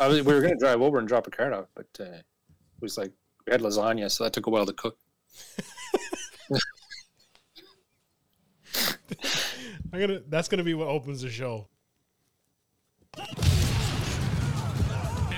[0.00, 2.04] I was, we were going to drive over and drop a card off, but uh,
[2.04, 2.24] it
[2.80, 3.12] was like
[3.46, 4.96] we had lasagna, so that took a while to cook.
[9.92, 10.20] I'm gonna.
[10.28, 11.68] That's gonna be what opens the show.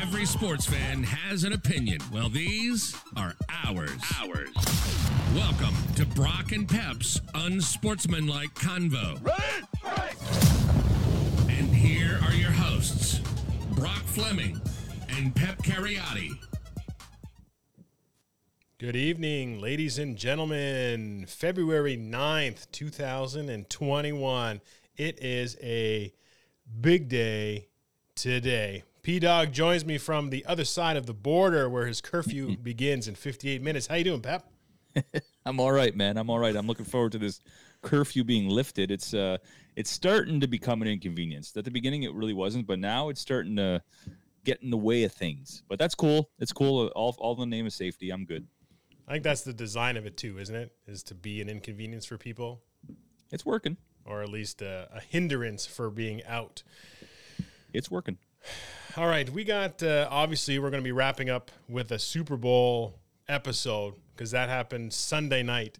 [0.01, 1.99] Every sports fan has an opinion.
[2.13, 3.35] Well, these are
[3.65, 3.91] ours.
[4.21, 4.51] Ours.
[5.35, 9.19] Welcome to Brock and Pep's unsportsmanlike convo.
[9.85, 10.52] And
[14.13, 14.61] Fleming
[15.09, 16.39] and Pep Cariotti.
[18.77, 21.25] Good evening, ladies and gentlemen.
[21.27, 24.61] February 9th, 2021.
[24.98, 26.12] It is a
[26.79, 27.69] big day
[28.15, 28.83] today.
[29.01, 33.09] P Dog joins me from the other side of the border where his curfew begins
[33.09, 33.87] in 58 minutes.
[33.87, 34.47] How you doing, Pep?
[35.47, 36.19] I'm all right, man.
[36.19, 36.55] I'm all right.
[36.55, 37.41] I'm looking forward to this
[37.81, 38.91] curfew being lifted.
[38.91, 39.39] It's uh
[39.77, 41.57] it's starting to become an inconvenience.
[41.57, 43.83] At the beginning it really wasn't, but now it's starting to
[44.45, 45.62] get in the way of things.
[45.69, 46.31] But that's cool.
[46.39, 46.89] It's cool.
[46.89, 48.11] All all the name of safety.
[48.11, 48.47] I'm good.
[49.09, 50.73] I think that's the design of it too, isn't it?
[50.87, 52.62] Is to be an inconvenience for people,
[53.31, 53.77] It's working.
[54.05, 56.62] or at least a, a hindrance for being out.
[57.73, 58.19] It's working.
[58.97, 62.36] All right, we got uh, obviously we're going to be wrapping up with a Super
[62.36, 62.98] Bowl
[63.29, 65.79] episode because that happened Sunday night.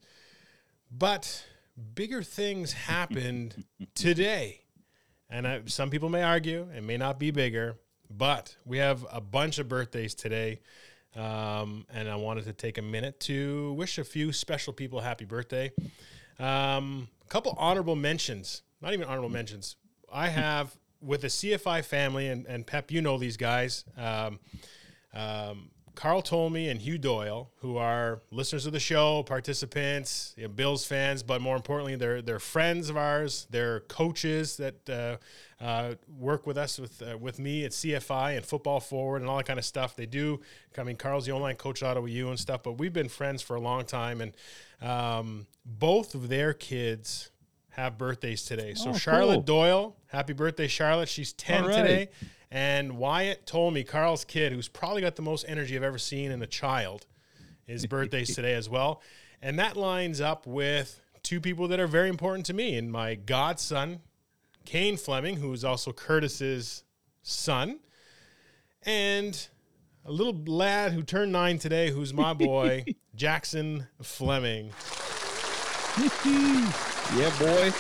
[0.91, 1.45] But
[1.95, 4.63] bigger things happened today,
[5.29, 7.79] and I, some people may argue it may not be bigger,
[8.11, 10.61] but we have a bunch of birthdays today.
[11.15, 15.27] Um, and I wanted to take a minute to wish a few special people happy
[15.27, 15.73] birthday.
[16.39, 19.77] Um, a couple honorable mentions, not even honorable mentions.
[20.11, 23.85] I have with the CFI family, and, and Pep, you know these guys.
[23.97, 24.39] Um,
[25.13, 30.49] um, Carl Tolmie and Hugh Doyle, who are listeners of the show, participants, you know,
[30.49, 33.47] Bills fans, but more importantly, they're they're friends of ours.
[33.51, 35.17] They're coaches that uh,
[35.63, 39.37] uh, work with us with uh, with me at CFI and Football Forward and all
[39.37, 39.95] that kind of stuff.
[39.95, 40.41] They do.
[40.79, 43.57] I mean, Carl's the online coach of you and stuff, but we've been friends for
[43.57, 44.33] a long time, and
[44.81, 47.32] um, both of their kids
[47.73, 48.75] have birthdays today.
[48.75, 49.43] So Oh, Charlotte cool.
[49.43, 51.09] Doyle, happy birthday, Charlotte.
[51.09, 51.77] She's 10 All right.
[51.77, 52.09] today.
[52.51, 56.31] And Wyatt told me, Carl's kid, who's probably got the most energy I've ever seen
[56.31, 57.07] in a child,
[57.65, 59.01] his birthday's today as well.
[59.41, 63.15] And that lines up with two people that are very important to me and my
[63.15, 64.01] godson,
[64.67, 66.85] Kane Fleming, who is also Curtis's
[67.23, 67.81] son,
[68.83, 69.49] and
[70.05, 72.85] a little lad who turned nine today, who's my boy,
[73.15, 74.71] Jackson Fleming.
[77.15, 77.71] Yeah, boy.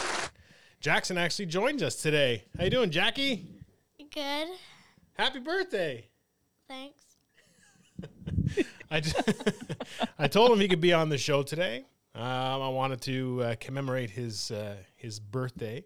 [0.81, 2.45] Jackson actually joins us today.
[2.59, 3.47] How you doing, Jackie?
[4.13, 4.49] Good.
[5.15, 6.09] Happy birthday!
[6.69, 7.01] Thanks.
[8.91, 9.17] I, just,
[10.19, 11.87] I told him he could be on the show today.
[12.15, 15.83] Um, I wanted to uh, commemorate his uh, his birthday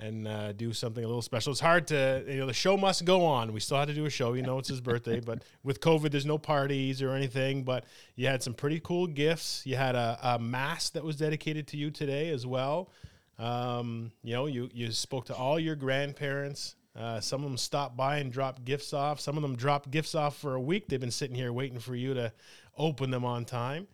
[0.00, 1.52] and uh, do something a little special.
[1.52, 3.52] It's hard to you know the show must go on.
[3.52, 4.32] We still had to do a show.
[4.32, 7.62] You know it's his birthday, but with COVID, there's no parties or anything.
[7.62, 7.84] But
[8.16, 9.62] you had some pretty cool gifts.
[9.64, 12.90] You had a, a mass that was dedicated to you today as well.
[13.38, 16.76] Um, you know, you you spoke to all your grandparents.
[16.96, 19.20] Uh, some of them stopped by and dropped gifts off.
[19.20, 20.88] Some of them dropped gifts off for a week.
[20.88, 22.32] They've been sitting here waiting for you to
[22.76, 23.86] open them on time.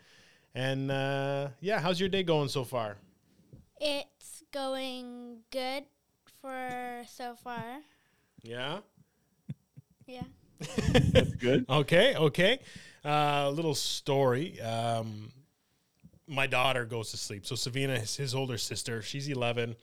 [0.54, 2.96] And uh, yeah, how's your day going so far?
[3.78, 5.84] It's going good
[6.46, 7.80] for so far.
[8.42, 8.78] Yeah.
[10.06, 10.22] Yeah.
[11.12, 11.66] That's good.
[11.68, 12.14] Okay.
[12.14, 12.60] Okay.
[13.04, 14.60] Uh, A little story.
[14.60, 15.32] Um,
[16.28, 17.46] my daughter goes to sleep.
[17.46, 19.74] So Savina, his, his older sister, she's 11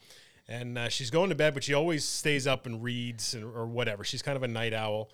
[0.47, 3.66] and uh, she's going to bed, but she always stays up and reads and, or
[3.66, 4.03] whatever.
[4.03, 5.09] She's kind of a night owl.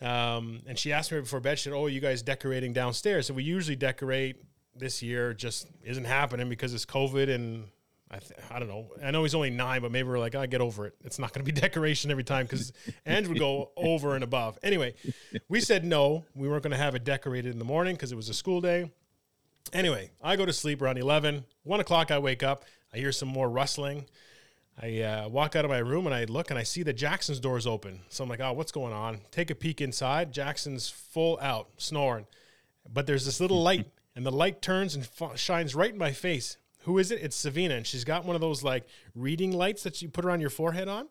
[0.00, 3.26] Um, and she asked me before bed, she said, Oh, you guys decorating downstairs?
[3.26, 4.36] So we usually decorate
[4.74, 7.64] this year, just isn't happening because it's COVID and
[8.10, 8.88] I, th- I don't know.
[9.04, 10.94] I know he's only nine, but maybe we're like, I get over it.
[11.04, 12.72] It's not going to be decoration every time because
[13.06, 14.58] Andrew would go over and above.
[14.62, 14.94] Anyway,
[15.48, 16.24] we said no.
[16.34, 18.60] We weren't going to have it decorated in the morning because it was a school
[18.60, 18.90] day.
[19.72, 21.44] Anyway, I go to sleep around 11.
[21.62, 22.64] 1 o'clock, I wake up.
[22.92, 24.06] I hear some more rustling.
[24.82, 27.38] I uh, walk out of my room and I look and I see that Jackson's
[27.38, 28.00] door is open.
[28.08, 29.20] So I'm like, oh, what's going on?
[29.30, 30.32] Take a peek inside.
[30.32, 32.26] Jackson's full out, snoring.
[32.92, 36.12] But there's this little light, and the light turns and f- shines right in my
[36.12, 36.56] face.
[36.84, 37.20] Who is it?
[37.22, 40.40] It's Savina, and she's got one of those like reading lights that you put around
[40.40, 41.08] your forehead on.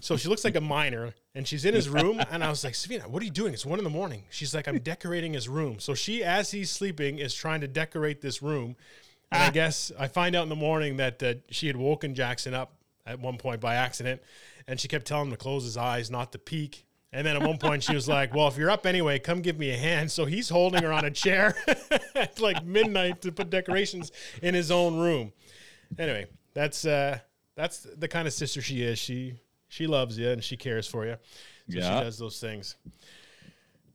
[0.00, 2.20] So she looks like a miner, and she's in his room.
[2.30, 3.54] And I was like, Savina, what are you doing?
[3.54, 4.24] It's one in the morning.
[4.30, 5.78] She's like, I'm decorating his room.
[5.80, 8.76] So she, as he's sleeping, is trying to decorate this room.
[9.32, 12.54] And I guess I find out in the morning that uh, she had woken Jackson
[12.54, 12.74] up
[13.06, 14.20] at one point by accident,
[14.66, 16.84] and she kept telling him to close his eyes, not to peek.
[17.12, 19.58] And then at one point she was like, "Well, if you're up anyway, come give
[19.58, 21.56] me a hand." So he's holding her on a chair
[22.14, 24.12] at like midnight to put decorations
[24.42, 25.32] in his own room.
[25.98, 27.18] Anyway, that's uh,
[27.54, 28.98] that's the kind of sister she is.
[28.98, 29.34] She
[29.68, 31.16] she loves you and she cares for you.
[31.68, 32.76] So she does those things.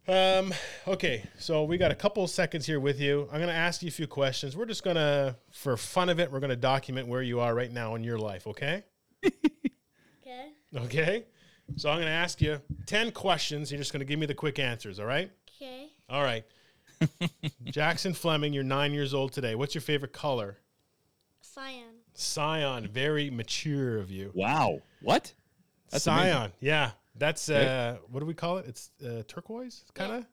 [0.08, 0.54] Um,
[0.88, 3.22] okay, so we got a couple seconds here with you.
[3.32, 4.56] I'm going to ask you a few questions.
[4.58, 7.56] We're just going to, for fun of it, we're going to document where you are
[7.56, 8.84] right now in your life, okay?
[10.26, 10.50] Okay.
[10.76, 11.26] Okay.
[11.76, 13.72] So I'm going to ask you 10 questions.
[13.72, 15.32] You're just going to give me the quick answers, all right?
[15.56, 15.88] Okay.
[16.10, 16.46] All right.
[17.66, 19.56] Jackson Fleming, you're nine years old today.
[19.56, 20.58] What's your favorite color?
[21.42, 21.96] Cyan.
[22.14, 22.88] Scion.
[22.88, 24.32] Very mature of you.
[24.34, 24.80] Wow.
[25.02, 25.34] What?
[25.90, 26.52] That's Scion.
[26.60, 26.92] Yeah.
[27.16, 28.66] That's, uh, what do we call it?
[28.68, 30.26] It's uh, turquoise, kind of?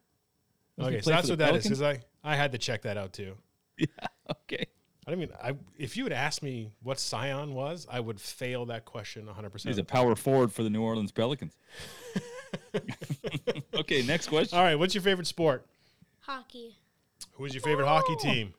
[0.77, 1.79] Doesn't Okay, so that's what the that is Pelicans?
[1.79, 3.35] because I, I had to check that out too.
[3.77, 3.87] Yeah.
[4.29, 4.65] Okay.
[5.07, 8.85] I mean, I if you had asked me what Scion was, I would fail that
[8.85, 9.63] question 100%.
[9.67, 11.57] He's a power forward for the New Orleans Pelicans.
[13.75, 14.57] okay, next question.
[14.57, 15.65] All right, what's your favorite sport?
[16.19, 16.75] Hockey.
[17.33, 18.53] Who's your favorite hockey team?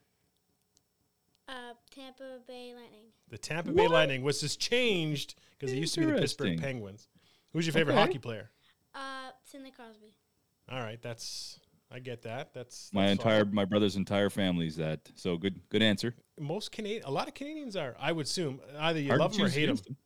[1.49, 3.05] Uh, Tampa Bay Lightning.
[3.29, 7.09] The Tampa Bay Lightning, which has changed because it used to be the Pittsburgh Penguins.
[7.53, 8.01] Who's your favorite Okay.
[8.03, 8.51] hockey player?
[8.95, 10.15] Uh, Sidney Crosby.
[10.71, 11.59] All right, that's
[11.95, 12.55] I get that.
[12.55, 13.55] That's, My entire fine.
[13.55, 15.01] my brother's entire family's that.
[15.15, 16.15] So good good answer.
[16.41, 17.95] most Canadian, a lot of Canadians are.
[18.01, 19.71] I would assume either you Hard love them or hate them.
[19.75, 19.97] against him.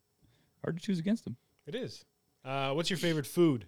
[0.64, 1.36] Hard to choose against them.
[1.66, 2.04] It is.
[2.44, 3.66] Uh, what's your favorite food?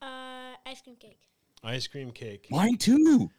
[0.00, 1.20] Uh, ice cream cake.
[1.62, 2.46] Ice cream cake.
[2.50, 3.30] Mine too.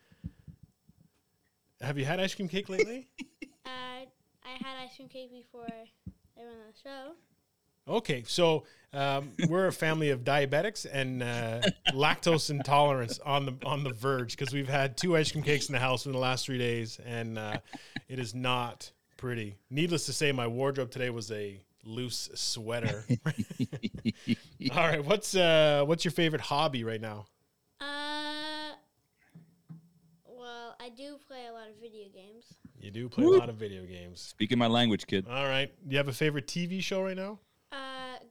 [1.82, 3.08] Have you had ice cream cake lately?
[3.66, 4.06] Uh,
[4.46, 5.84] I had ice cream cake before I
[6.38, 7.12] went on the show.
[7.88, 11.62] Okay, so um, we're a family of diabetics and uh,
[11.94, 15.74] lactose intolerance on the on the verge because we've had two ice cream cakes in
[15.74, 17.58] the house in the last three days, and uh,
[18.10, 19.56] it is not pretty.
[19.70, 23.06] Needless to say, my wardrobe today was a loose sweater.
[24.72, 27.26] All right, what's uh, what's your favorite hobby right now?
[27.80, 28.74] Uh,
[30.26, 32.54] well, I do play a lot of video games.
[32.82, 34.22] You do play a lot of video games.
[34.22, 35.26] Speaking my language, kid.
[35.30, 37.40] All right, do you have a favorite TV show right now?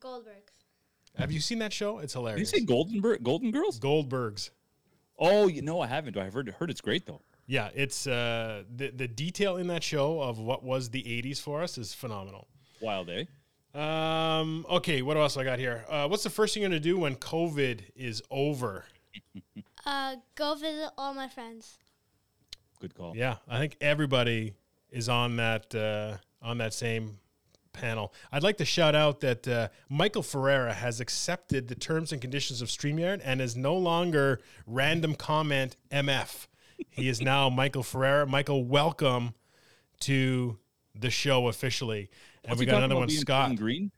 [0.00, 0.52] Goldbergs.
[1.16, 1.98] Have you seen that show?
[1.98, 3.80] It's Did you say Golden Bir- Golden Girls?
[3.80, 4.50] Goldbergs.
[5.18, 6.16] Oh, you know I haven't.
[6.16, 7.22] I've heard heard it's great though.
[7.46, 11.62] Yeah, it's uh, the the detail in that show of what was the '80s for
[11.62, 12.48] us is phenomenal.
[12.80, 13.24] Wild, eh?
[13.74, 15.84] Um, okay, what else I got here?
[15.88, 18.84] Uh, what's the first thing you're gonna do when COVID is over?
[19.86, 21.78] Uh, go visit all my friends.
[22.80, 23.16] Good call.
[23.16, 24.54] Yeah, I think everybody
[24.90, 27.18] is on that uh, on that same
[27.76, 28.12] panel.
[28.32, 32.62] I'd like to shout out that uh, Michael Ferreira has accepted the terms and conditions
[32.62, 36.46] of StreamYard and is no longer random comment MF.
[36.90, 38.26] He is now Michael Ferreira.
[38.26, 39.34] Michael, welcome
[40.00, 40.58] to
[40.94, 42.10] the show officially.
[42.42, 43.56] And What's we got another one, Scott.
[43.56, 43.90] Green.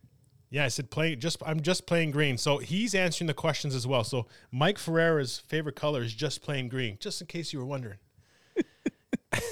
[0.51, 2.39] Yeah, I said play just I'm just playing green.
[2.39, 4.03] So he's answering the questions as well.
[4.03, 7.99] So Mike Ferreira's favorite color is just plain green, just in case you were wondering.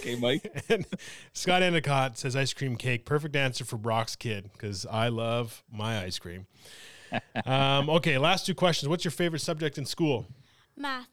[0.01, 0.65] Okay, Mike.
[0.69, 0.87] And
[1.33, 3.05] Scott Endicott says ice cream cake.
[3.05, 6.47] Perfect answer for Brock's kid because I love my ice cream.
[7.47, 8.89] um, okay, last two questions.
[8.89, 10.27] What's your favorite subject in school?
[10.77, 11.09] Math.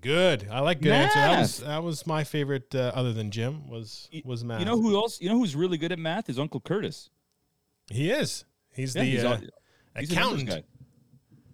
[0.00, 0.48] Good.
[0.50, 1.18] I like good answer.
[1.18, 3.68] That was that was my favorite, uh, other than gym.
[3.68, 4.60] Was was math.
[4.60, 5.20] You know who else?
[5.20, 6.30] You know who's really good at math?
[6.30, 7.10] Is Uncle Curtis.
[7.90, 8.44] he is?
[8.72, 10.48] He's Yeah, the he's, uh, all- he's accountant.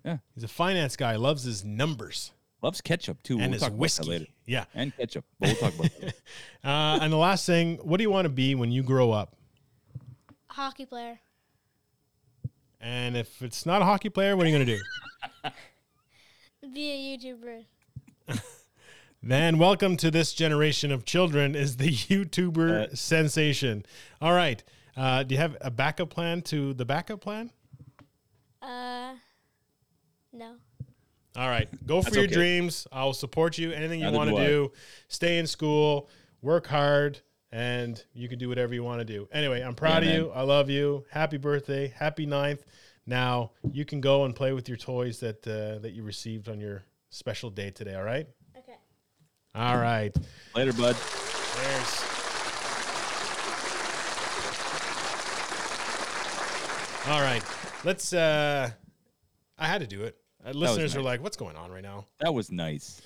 [0.04, 0.20] guy.
[0.34, 1.16] He's a finance guy.
[1.16, 2.30] Loves his numbers
[2.62, 3.34] Loves ketchup too.
[3.34, 4.08] and we'll his talk about that whiskey.
[4.08, 4.26] later.
[4.46, 4.64] Yeah.
[4.74, 5.24] And ketchup.
[5.38, 6.14] But we'll talk about that.
[6.64, 9.36] Uh, and the last thing, what do you want to be when you grow up?
[10.50, 11.20] A Hockey player.
[12.80, 15.50] And if it's not a hockey player, what are you going to do?
[16.74, 17.64] Be a YouTuber.
[19.22, 23.84] Then welcome to this generation of children is the YouTuber Uh, sensation.
[24.20, 24.62] All right.
[24.96, 27.50] Uh, do you have a backup plan to the backup plan?
[28.62, 29.14] Uh,
[30.32, 30.56] no.
[31.36, 31.68] All right.
[31.86, 32.34] Go for That's your okay.
[32.34, 32.86] dreams.
[32.90, 33.70] I'll support you.
[33.72, 34.72] Anything you want to do do.
[35.08, 36.08] Stay in school,
[36.40, 37.20] work hard,
[37.52, 39.28] and you can do whatever you want to do.
[39.32, 40.30] Anyway, I'm proud Yeah, of you.
[40.34, 41.04] I love you.
[41.10, 41.88] Happy birthday.
[41.88, 42.64] Happy ninth.
[43.06, 46.58] Now you can go and play with your toys that uh, that you received on
[46.58, 47.94] your special day today.
[47.94, 48.26] All right.
[48.56, 48.76] Okay.
[49.54, 50.16] All right.
[50.54, 50.96] Later, bud.
[50.96, 52.04] There's.
[57.08, 57.42] All right.
[57.84, 58.12] Let's.
[58.12, 58.70] uh
[59.58, 60.16] I had to do it.
[60.46, 63.02] Uh, listeners are like, "What's going on right now?" That was nice.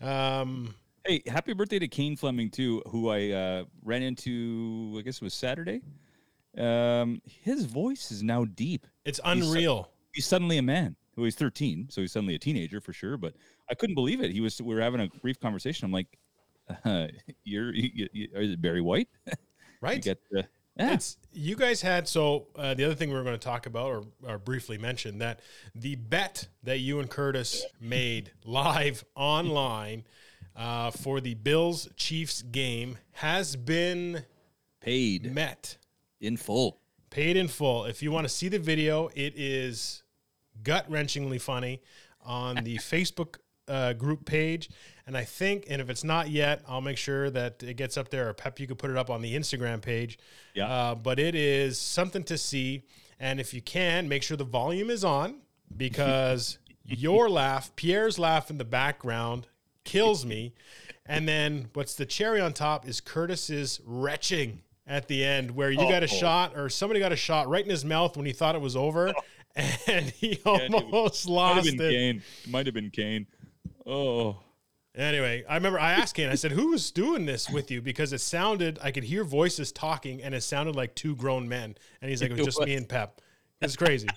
[0.00, 0.74] Um,
[1.06, 4.96] Hey, happy birthday to Kane Fleming too, who I uh, ran into.
[4.98, 5.80] I guess it was Saturday.
[6.58, 8.86] Um, his voice is now deep.
[9.04, 9.90] it's unreal.
[10.12, 10.96] He's suddenly a man.
[11.16, 13.16] Well, he's 13, so he's suddenly a teenager for sure.
[13.16, 13.34] But
[13.70, 14.30] I couldn't believe it.
[14.30, 14.60] He was.
[14.60, 15.86] We were having a brief conversation.
[15.86, 16.18] I'm like,
[16.84, 17.06] uh,
[17.44, 19.32] "You're, you, you, is it Barry White?" you
[19.80, 20.02] right?
[20.02, 20.46] get the.
[20.76, 20.94] Yeah.
[20.94, 23.86] It's you guys had so uh, the other thing we were going to talk about
[23.88, 25.40] or, or briefly mention that
[25.74, 30.04] the bet that you and Curtis made live online
[30.56, 34.24] uh, for the Bills Chiefs game has been
[34.80, 35.76] paid met.
[36.20, 36.80] in full.
[37.10, 37.84] paid in full.
[37.84, 40.02] If you want to see the video, it is
[40.62, 41.82] gut wrenchingly funny
[42.24, 43.36] on the Facebook
[43.68, 44.68] uh, group page,
[45.10, 48.10] and I think, and if it's not yet, I'll make sure that it gets up
[48.10, 48.28] there.
[48.28, 50.20] Or Pep, you could put it up on the Instagram page.
[50.54, 50.68] Yeah.
[50.68, 52.84] Uh, but it is something to see,
[53.18, 55.40] and if you can, make sure the volume is on
[55.76, 59.48] because your laugh, Pierre's laugh in the background,
[59.82, 60.54] kills me,
[61.06, 65.78] and then what's the cherry on top is Curtis's retching at the end, where you
[65.78, 66.06] got a Oh.
[66.06, 68.76] shot or somebody got a shot right in his mouth when he thought it was
[68.76, 69.12] over,
[69.56, 71.90] and he it was- almost Might have lost been it.
[71.90, 72.22] Kane.
[72.48, 73.26] Might have been Kane.
[73.84, 74.38] Oh,
[74.96, 77.80] Anyway, I remember I asked Kane, I said, Who was doing this with you?
[77.80, 81.76] Because it sounded, I could hear voices talking and it sounded like two grown men.
[82.02, 83.20] And he's like, It was just me and Pep.
[83.60, 84.08] It's crazy.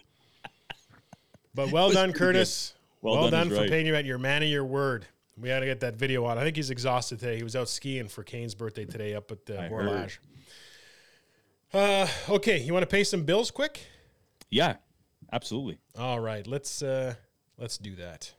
[1.53, 2.73] But well done, Curtis.
[3.01, 3.69] Well, Well done, done for right.
[3.69, 5.05] paying you at your man of your word.
[5.37, 6.37] We got to get that video on.
[6.37, 7.37] I think he's exhausted today.
[7.37, 10.17] He was out skiing for Kane's birthday today up at the Borlage.
[11.73, 13.85] Uh, okay, you want to pay some bills quick?
[14.49, 14.75] yeah,
[15.31, 15.79] absolutely.
[15.97, 17.15] All right, let's uh,
[17.57, 18.31] let's do that.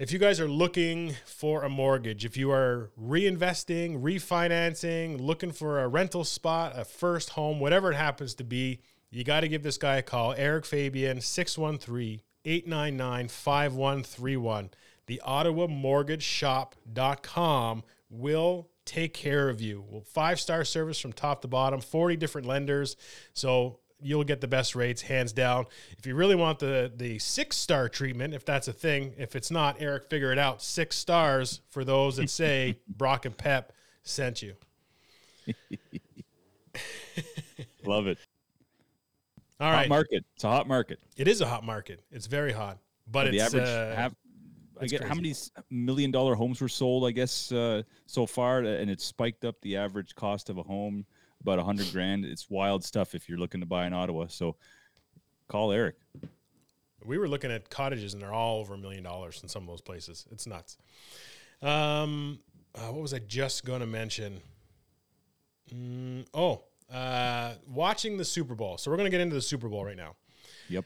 [0.00, 5.80] If you guys are looking for a mortgage, if you are reinvesting, refinancing, looking for
[5.80, 8.80] a rental spot, a first home, whatever it happens to be,
[9.10, 10.32] you got to give this guy a call.
[10.38, 14.70] Eric Fabian, 613 899 5131.
[15.04, 19.84] The Ottawa Mortgage Shop.com will take care of you.
[19.86, 22.96] Well, five star service from top to bottom, 40 different lenders.
[23.34, 25.66] So you'll get the best rates hands down.
[25.98, 29.50] If you really want the the six star treatment, if that's a thing, if it's
[29.50, 30.62] not, Eric, figure it out.
[30.62, 34.54] Six stars for those that say Brock and Pep sent you.
[37.84, 38.18] Love it.
[39.58, 40.24] All Hot right, market.
[40.34, 40.98] It's a hot market.
[41.16, 42.02] it is a hot market.
[42.10, 42.78] It's very hot,
[43.10, 44.10] but the it's average uh,
[44.80, 45.34] I get how many
[45.68, 49.76] million dollar homes were sold I guess uh, so far and it spiked up the
[49.76, 51.04] average cost of a home
[51.40, 54.56] about a hundred grand it's wild stuff if you're looking to buy in Ottawa so
[55.48, 55.96] call Eric
[57.04, 59.68] we were looking at cottages and they're all over a million dollars in some of
[59.68, 60.26] those places.
[60.30, 60.76] It's nuts.
[61.62, 62.40] Um,
[62.74, 64.40] uh, what was I just going to mention?
[65.74, 68.78] Mm, oh, uh, watching the Super Bowl.
[68.78, 70.16] So we're going to get into the Super Bowl right now.
[70.68, 70.84] yep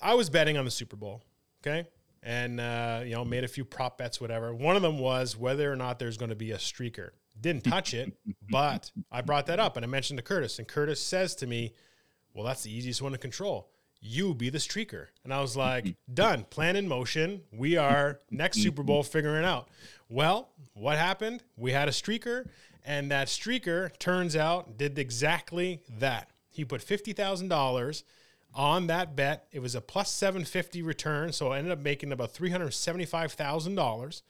[0.00, 1.22] I was betting on the Super Bowl,
[1.62, 1.88] okay,
[2.22, 4.54] and uh, you know made a few prop bets, whatever.
[4.54, 7.10] One of them was whether or not there's going to be a streaker.
[7.40, 8.12] Didn't touch it,
[8.50, 11.74] but I brought that up and I mentioned to Curtis, and Curtis says to me,
[12.32, 13.70] "Well, that's the easiest one to control.
[14.00, 16.44] You be the streaker." And I was like, "Done.
[16.44, 17.42] Plan in motion.
[17.52, 19.68] We are next Super Bowl figuring out."
[20.08, 21.42] Well, what happened?
[21.56, 22.48] We had a streaker,
[22.84, 26.30] and that streaker turns out did exactly that.
[26.50, 28.04] He put fifty thousand dollars
[28.56, 29.46] on that bet.
[29.52, 34.22] It was a plus 750 return, so I ended up making about $375,000.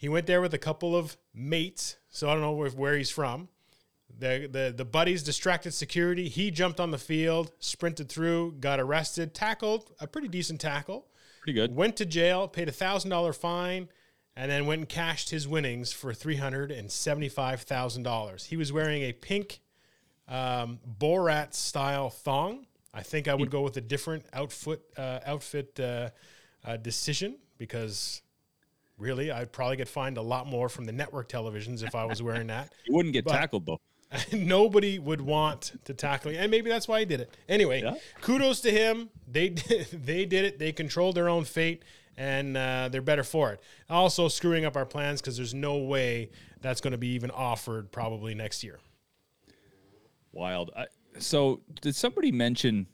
[0.00, 3.10] He went there with a couple of mates, so I don't know where, where he's
[3.10, 3.48] from.
[4.18, 6.30] The, the the buddies distracted security.
[6.30, 11.06] He jumped on the field, sprinted through, got arrested, tackled a pretty decent tackle,
[11.42, 13.90] pretty good went to jail, paid a thousand dollar fine,
[14.34, 18.46] and then went and cashed his winnings for three hundred and seventy five thousand dollars.
[18.46, 19.60] He was wearing a pink
[20.28, 22.64] um, Borat style thong.
[22.94, 26.08] I think I would go with a different outfit uh, outfit uh,
[26.64, 28.22] uh, decision because
[29.00, 32.22] really I'd probably get fined a lot more from the network televisions if I was
[32.22, 32.72] wearing that.
[32.86, 33.80] you wouldn't get But- tackled though
[34.32, 37.36] Nobody would want to tackle, and maybe that's why he did it.
[37.48, 37.94] Anyway, Yeah.
[38.20, 39.08] kudos to him.
[39.30, 39.48] They
[39.92, 40.58] they did it.
[40.58, 41.84] They controlled their own fate,
[42.16, 43.60] and uh, they're better for it.
[43.88, 46.30] Also, screwing up our plans because there's no way
[46.60, 48.80] that's going to be even offered probably next year.
[50.32, 50.86] wild I,
[51.20, 52.88] so did somebody mention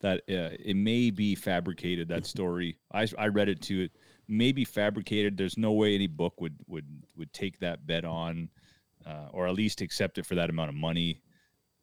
[0.00, 3.92] that uh, it may be fabricated that story I, I read it to it
[4.28, 5.36] may be fabricated.
[5.36, 6.86] There's no way any book would would
[7.16, 8.48] would take that bet on
[9.06, 11.20] uh, or at least accept it for that amount of money.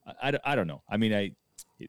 [0.06, 0.82] I, I, I don't know.
[0.90, 1.32] I mean i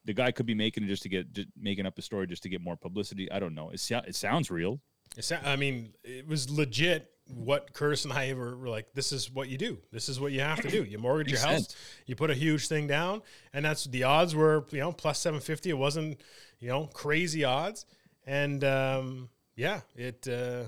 [0.05, 2.43] the guy could be making it just to get just making up a story just
[2.45, 3.31] to get more publicity.
[3.31, 3.71] I don't know.
[3.71, 4.81] It, it sounds real.
[5.17, 7.11] It sou- I mean, it was legit.
[7.33, 9.79] What Curtis and I were, were like, this is what you do.
[9.93, 10.83] This is what you have to do.
[10.83, 14.65] You mortgage your house, you put a huge thing down, and that's the odds were,
[14.71, 15.71] you know, plus seven fifty.
[15.71, 16.21] It wasn't,
[16.59, 17.87] you know, crazy odds,
[18.27, 19.29] and um,
[19.61, 20.65] yeah, it uh,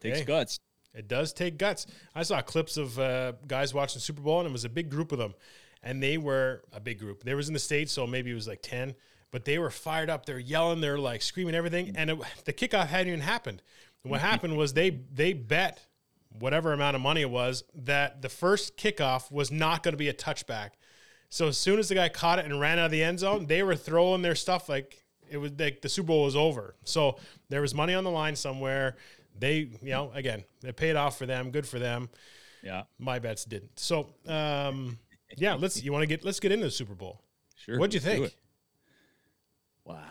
[0.00, 0.24] takes Hey.
[0.24, 0.60] guts
[0.94, 1.86] it does take guts.
[2.14, 5.12] I saw clips of uh, guys watching Super Bowl, and it was a big group
[5.12, 5.34] of them,
[5.82, 7.22] and they were a big group.
[7.22, 8.94] They was in the states, so maybe it was like ten,
[9.30, 10.26] but they were fired up.
[10.26, 13.62] They're yelling, they're like screaming everything, and it, the kickoff hadn't even happened.
[14.02, 15.86] And what happened was they they bet
[16.38, 20.08] whatever amount of money it was that the first kickoff was not going to be
[20.08, 20.70] a touchback.
[21.28, 23.46] So as soon as the guy caught it and ran out of the end zone,
[23.46, 24.99] they were throwing their stuff like
[25.30, 26.74] it was like the Super Bowl was over.
[26.84, 27.18] So
[27.48, 28.96] there was money on the line somewhere.
[29.38, 31.50] They, you know, again, it paid off for them.
[31.50, 32.10] Good for them.
[32.62, 33.78] yeah My bets didn't.
[33.78, 34.98] So, um,
[35.36, 35.82] yeah, let's.
[35.82, 36.24] You want to get?
[36.24, 37.22] Let's get into the Super Bowl.
[37.56, 38.36] sure What'd you think?
[39.84, 40.02] Wow.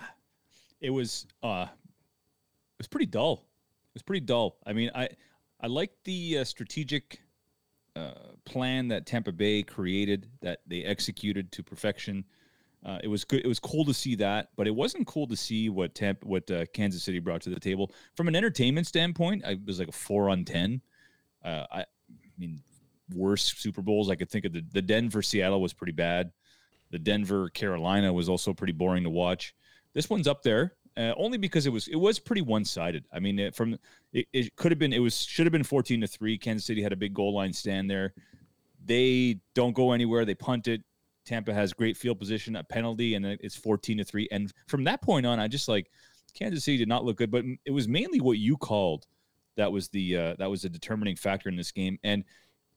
[0.81, 3.45] It was uh it was pretty dull.
[3.91, 4.57] It was pretty dull.
[4.65, 5.09] I mean, I
[5.59, 7.21] I like the uh, strategic
[7.95, 8.13] uh,
[8.45, 12.23] plan that Tampa Bay created that they executed to perfection.
[12.85, 13.43] Uh, it was good.
[13.43, 16.49] It was cool to see that, but it wasn't cool to see what Tampa, what
[16.49, 19.43] uh, Kansas City brought to the table from an entertainment standpoint.
[19.45, 20.81] I was like a four on ten.
[21.43, 21.85] Uh, I, I
[22.37, 22.61] mean,
[23.13, 24.53] worse Super Bowls I could think of.
[24.53, 26.31] The, the Denver Seattle was pretty bad.
[26.91, 29.53] The Denver Carolina was also pretty boring to watch.
[29.93, 33.05] This one's up there uh, only because it was it was pretty one sided.
[33.11, 33.77] I mean, it, from
[34.13, 36.37] it, it could have been it was should have been fourteen to three.
[36.37, 38.13] Kansas City had a big goal line stand there.
[38.85, 40.23] They don't go anywhere.
[40.25, 40.81] They punt it.
[41.29, 44.27] Tampa has great field position, a penalty, and it's fourteen to three.
[44.31, 45.91] And from that point on, I just like
[46.33, 47.29] Kansas City did not look good.
[47.29, 49.05] But it was mainly what you called
[49.55, 51.99] that was the uh, that was a determining factor in this game.
[52.03, 52.23] And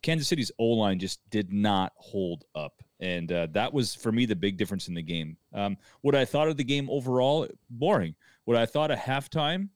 [0.03, 4.27] Kansas City's O line just did not hold up, and uh, that was for me
[4.27, 5.39] the big difference in the game.
[5.55, 8.15] Um, what I thought of the game overall, boring.
[8.45, 9.69] What I thought of halftime,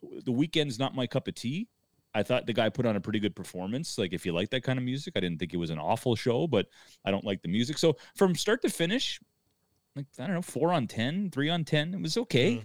[0.00, 1.68] the Weeknd's not my cup of tea.
[2.14, 3.98] I thought the guy put on a pretty good performance.
[3.98, 6.16] Like if you like that kind of music, I didn't think it was an awful
[6.16, 6.66] show, but
[7.04, 7.78] I don't like the music.
[7.78, 9.20] So from start to finish,
[9.94, 12.56] like I don't know, four on ten, three on ten, it was okay.
[12.56, 12.64] Mm.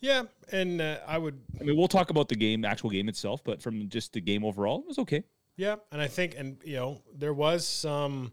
[0.00, 1.40] Yeah, and uh, I would.
[1.60, 4.44] I mean, we'll talk about the game, actual game itself, but from just the game
[4.44, 5.22] overall, it was okay.
[5.56, 8.32] Yeah, and I think, and you know, there was some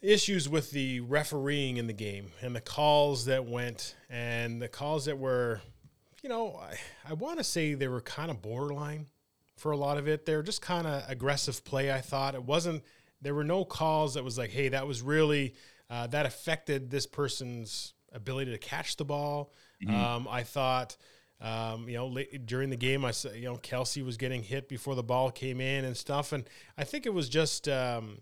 [0.00, 5.04] issues with the refereeing in the game and the calls that went and the calls
[5.04, 5.60] that were,
[6.26, 6.74] you know, I,
[7.08, 9.06] I want to say they were kind of borderline
[9.56, 10.26] for a lot of it.
[10.26, 11.92] They were just kind of aggressive play.
[11.92, 12.82] I thought it wasn't.
[13.22, 15.54] There were no calls that was like, hey, that was really
[15.88, 19.52] uh, that affected this person's ability to catch the ball.
[19.80, 19.94] Mm-hmm.
[19.94, 20.96] Um, I thought,
[21.40, 24.68] um, you know, late, during the game, I saw, you know, Kelce was getting hit
[24.68, 26.32] before the ball came in and stuff.
[26.32, 26.42] And
[26.76, 28.18] I think it was just, um,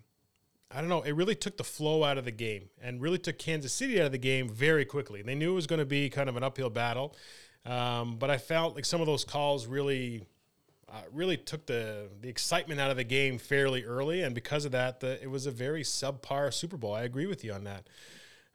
[0.71, 3.39] I don't know, it really took the flow out of the game and really took
[3.39, 5.23] Kansas City out of the game very quickly.
[5.23, 7.17] They knew it was going to be kind of an uphill battle.
[7.67, 10.27] Um, but I felt like some of those calls really,
[10.89, 14.73] uh, really took the the excitement out of the game fairly early, and because of
[14.73, 16.93] that, the, it was a very subpar Super Bowl.
[16.93, 17.89] I agree with you on that.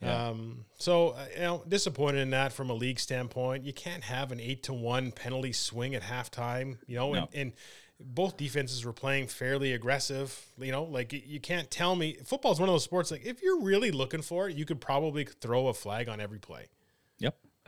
[0.02, 0.30] Yeah.
[0.30, 3.66] Um, so uh, you know, disappointed in that from a league standpoint.
[3.66, 6.78] You can't have an eight to one penalty swing at halftime.
[6.88, 7.20] You know, no.
[7.20, 7.54] and, and
[8.00, 10.40] both defenses were playing fairly aggressive.
[10.58, 13.12] You know, like you can't tell me football is one of those sports.
[13.12, 16.40] Like if you're really looking for it, you could probably throw a flag on every
[16.40, 16.68] play.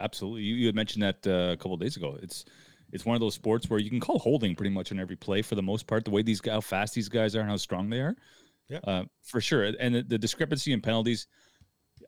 [0.01, 0.43] Absolutely.
[0.43, 2.17] You, you had mentioned that uh, a couple days ago.
[2.21, 2.45] It's
[2.91, 5.41] it's one of those sports where you can call holding pretty much on every play
[5.41, 6.03] for the most part.
[6.03, 8.15] The way these how fast these guys are and how strong they are.
[8.67, 9.63] Yeah, uh, for sure.
[9.79, 11.27] And the, the discrepancy in penalties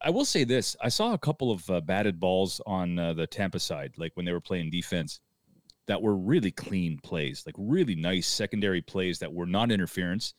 [0.01, 3.27] I will say this: I saw a couple of uh, batted balls on uh, the
[3.27, 5.19] Tampa side, like when they were playing defense,
[5.87, 10.33] that were really clean plays, like really nice secondary plays that were not interference.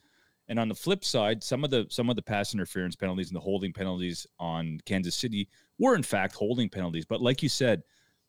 [0.49, 3.37] And on the flip side, some of the some of the pass interference penalties and
[3.37, 7.07] the holding penalties on Kansas City were in fact holding penalties.
[7.07, 7.83] But like you said,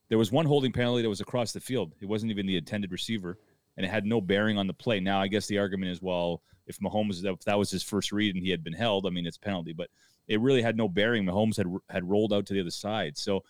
[0.09, 1.93] there was one holding penalty that was across the field.
[1.99, 3.37] It wasn't even the intended receiver,
[3.75, 4.99] and it had no bearing on the play.
[4.99, 8.35] Now, I guess the argument is, well, if Mahomes if that was his first read
[8.35, 9.73] and he had been held, I mean, it's penalty.
[9.73, 9.89] But
[10.27, 11.25] it really had no bearing.
[11.25, 13.17] Mahomes had had rolled out to the other side.
[13.17, 13.43] So,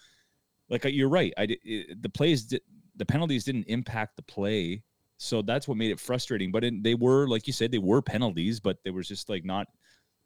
[0.69, 2.47] like uh, you're right, I it, the plays,
[2.95, 4.81] the penalties didn't impact the play,
[5.17, 6.51] so that's what made it frustrating.
[6.51, 9.45] But it, they were, like you said, they were penalties, but they were just like
[9.45, 9.67] not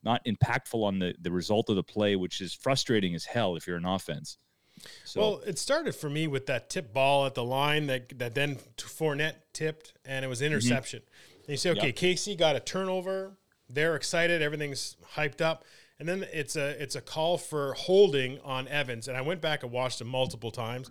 [0.04, 3.68] not impactful on the the result of the play, which is frustrating as hell if
[3.68, 4.38] you're an offense.
[5.04, 5.20] So.
[5.20, 8.58] Well, it started for me with that tip ball at the line that that then
[8.78, 10.48] Fournette tipped, and it was mm-hmm.
[10.48, 11.02] interception.
[11.02, 11.42] Mm-hmm.
[11.42, 11.96] And you say, okay, yep.
[11.96, 13.38] KC got a turnover.
[13.70, 14.42] They're excited.
[14.42, 15.64] Everything's hyped up
[16.00, 19.64] and then it's a it's a call for holding on Evans, and I went back
[19.64, 20.90] and watched him multiple times,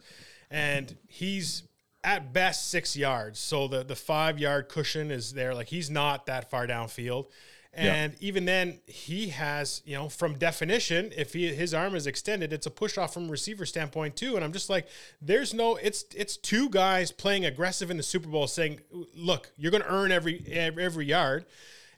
[0.51, 1.63] and he's
[2.09, 5.55] at best six yards, so the the five yard cushion is there.
[5.55, 7.27] Like he's not that far downfield.
[7.75, 8.29] And yeah.
[8.29, 12.67] even then, he has, you know, from definition, if he, his arm is extended, it's
[12.67, 14.35] a push off from receiver standpoint too.
[14.37, 14.89] And I'm just like,
[15.21, 18.81] there's no, it's it's two guys playing aggressive in the Super Bowl, saying,
[19.15, 21.45] look, you're going to earn every every yard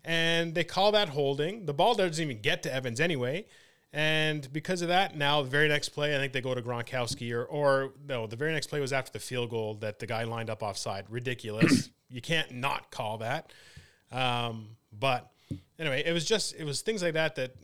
[0.05, 1.67] and they call that holding.
[1.67, 3.47] The ball doesn't even get to Evans anyway.
[3.93, 7.33] And because of that, now the very next play, I think they go to Gronkowski
[7.35, 10.23] or, or no, the very next play was after the field goal that the guy
[10.25, 11.07] lined up offside.
[11.09, 11.91] Ridiculous.
[12.09, 13.53] you can't not call that.
[14.13, 15.31] Um, but
[15.79, 17.57] anyway, it was just, it was things like that that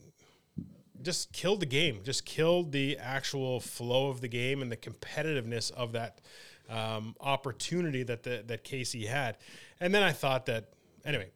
[1.03, 5.71] just killed the game, just killed the actual flow of the game and the competitiveness
[5.71, 6.21] of that
[6.69, 9.37] um, opportunity that the, that KC had.
[9.79, 10.71] And then I thought that,
[11.05, 11.31] anyway,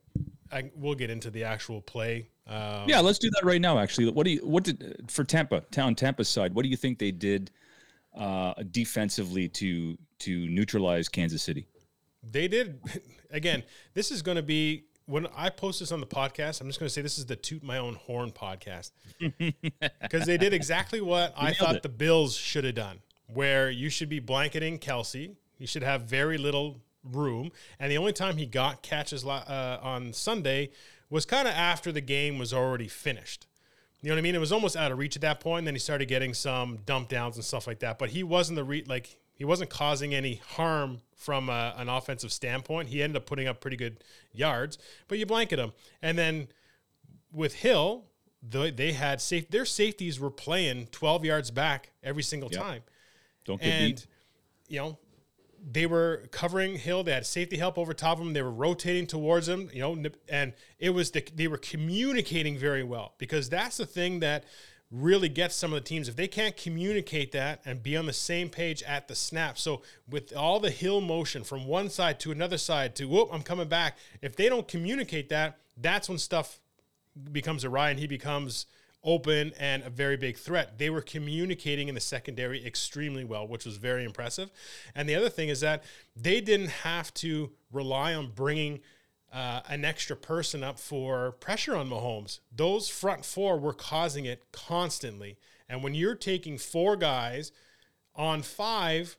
[0.50, 2.28] I, we'll get into the actual play.
[2.50, 3.78] Um, yeah, let's do that right now.
[3.78, 6.54] Actually, what do you what did for Tampa town Tampa side?
[6.54, 7.50] What do you think they did
[8.16, 11.68] uh, defensively to to neutralize Kansas City?
[12.22, 12.80] They did.
[13.30, 13.62] Again,
[13.94, 16.60] this is going to be when I post this on the podcast.
[16.60, 18.90] I'm just going to say this is the toot my own horn podcast
[20.02, 21.82] because they did exactly what I thought it.
[21.84, 22.98] the Bills should have done
[23.32, 25.36] where you should be blanketing Kelce.
[25.58, 27.52] You should have very little room.
[27.78, 30.70] And the only time he got catches uh, on Sunday
[31.10, 33.46] was kind of after the game was already finished.
[34.02, 34.34] You know what I mean?
[34.34, 35.58] It was almost out of reach at that point.
[35.60, 37.98] And then he started getting some dump downs and stuff like that.
[37.98, 42.32] But he wasn't the re- like he wasn't causing any harm from a, an offensive
[42.32, 42.88] standpoint.
[42.88, 45.72] He ended up putting up pretty good yards, but you blanket him.
[46.00, 46.48] And then
[47.32, 48.04] with Hill,
[48.42, 49.50] the, they had safe.
[49.50, 52.60] Their safeties were playing 12 yards back every single Yep.
[52.62, 52.82] time
[53.44, 54.06] Don't get and beat.
[54.68, 54.98] you know
[55.62, 57.02] they were covering Hill.
[57.02, 58.32] They had safety help over top of him.
[58.32, 59.70] They were rotating towards him.
[59.72, 64.20] You know, and it was the, they were communicating very well because that's the thing
[64.20, 64.44] that
[64.90, 68.12] really gets some of the teams if they can't communicate that and be on the
[68.12, 69.56] same page at the snap.
[69.56, 73.42] So with all the hill motion from one side to another side to whoop, I'm
[73.42, 73.98] coming back.
[74.20, 76.58] If they don't communicate that, that's when stuff
[77.30, 78.66] becomes awry and he becomes
[79.02, 80.78] open and a very big threat.
[80.78, 84.50] They were communicating in the secondary extremely well, which was very impressive.
[84.94, 85.84] And the other thing is that
[86.14, 88.80] they didn't have to rely on bringing
[89.32, 92.40] uh, an extra person up for pressure on Mahomes.
[92.54, 95.38] Those front four were causing it constantly.
[95.68, 97.52] And when you're taking four guys
[98.14, 99.16] on five,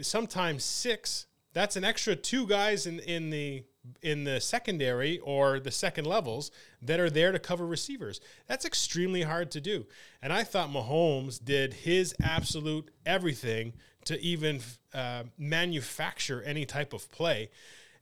[0.00, 3.64] sometimes six, that's an extra two guys in, in the
[4.00, 8.20] in the secondary or the second levels that are there to cover receivers.
[8.46, 9.86] That's extremely hard to do.
[10.20, 13.72] And I thought Mahomes did his absolute everything
[14.04, 14.60] to even
[14.94, 17.50] uh, manufacture any type of play.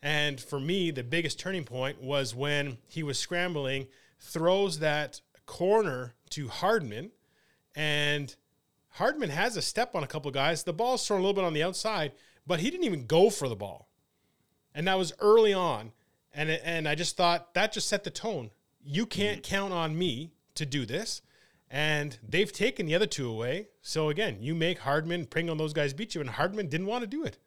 [0.02, 3.86] And for me, the biggest turning point was when he was scrambling,
[4.18, 7.10] throws that corner to Hardman,
[7.74, 8.34] and
[8.94, 10.62] Hardman has a step on a couple guys.
[10.62, 12.12] The ball's thrown a little bit on the outside,
[12.46, 13.89] but he didn't even go for the ball.
[14.74, 15.92] And that was early on.
[16.32, 18.50] And, and I just thought that just set the tone.
[18.84, 21.22] You can't count on me to do this.
[21.70, 23.68] And they've taken the other two away.
[23.82, 27.06] So again, you make Hardman, Pringle, those guys beat you, and Hardman didn't want to
[27.06, 27.38] do it.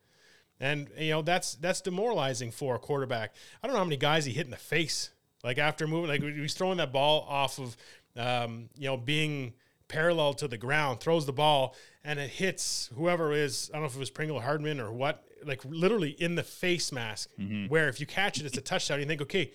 [0.60, 3.36] And you know that's that's demoralizing for a quarterback.
[3.62, 5.10] I don't know how many guys he hit in the face,
[5.44, 7.76] like after moving, like he's throwing that ball off of,
[8.16, 9.56] um, you know, being
[9.94, 13.70] parallel to the ground, throws the ball and it hits whoever it is.
[13.72, 16.92] I don't know if it was Pringle Hardman or what, like literally in the face
[16.92, 17.30] mask.
[17.68, 19.00] Where if you catch it, it's a touchdown.
[19.00, 19.52] You think, okay,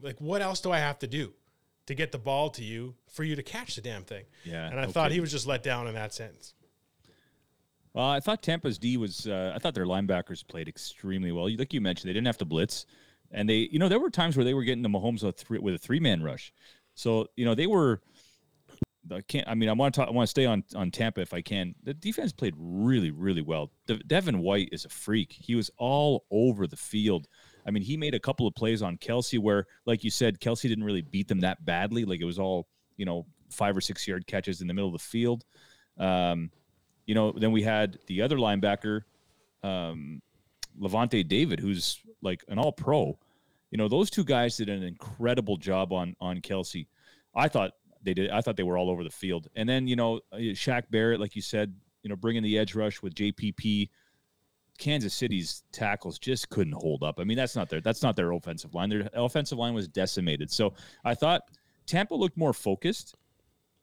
[0.00, 1.34] like what else do I have to do
[1.86, 4.24] to get the ball to you for you to catch the damn thing?
[4.44, 6.54] Yeah, And I no thought he was just let down in that sense.
[7.92, 9.26] Well, I thought Tampa's D was.
[9.26, 11.48] Uh, I thought their linebackers played extremely well.
[11.54, 12.86] Like you mentioned, they didn't have to blitz,
[13.30, 15.58] and they, you know, there were times where they were getting to Mahomes with, three,
[15.58, 16.54] with a three man rush.
[16.94, 18.00] So you know they were.
[19.10, 19.48] I can't.
[19.48, 20.08] I mean, I want to talk.
[20.08, 21.74] I want to stay on on Tampa if I can.
[21.82, 23.70] The defense played really, really well.
[23.86, 25.32] De- Devin White is a freak.
[25.32, 27.26] He was all over the field.
[27.66, 30.62] I mean, he made a couple of plays on Kelce where, like you said, Kelce
[30.62, 32.04] didn't really beat them that badly.
[32.04, 34.94] Like it was all, you know, five or six yard catches in the middle of
[34.94, 35.44] the field.
[35.98, 36.50] Um,
[37.06, 39.02] you know, then we had the other linebacker,
[39.62, 40.22] um,
[40.80, 43.18] Lavonte David, who's like an all pro.
[43.70, 46.86] You know, those two guys did an incredible job on on Kelce.
[47.34, 48.30] I thought they did.
[48.30, 49.48] I thought they were all over the field.
[49.56, 52.74] And then you know, uh, Shaq Barrett, like you said, you know, bringing the edge
[52.74, 53.88] rush with JPP.
[54.78, 57.20] Kansas City's tackles just couldn't hold up.
[57.20, 58.88] I mean, that's not their that's not their offensive line.
[58.88, 60.50] Their offensive line was decimated.
[60.50, 61.42] So I thought
[61.86, 63.14] Tampa looked more focused.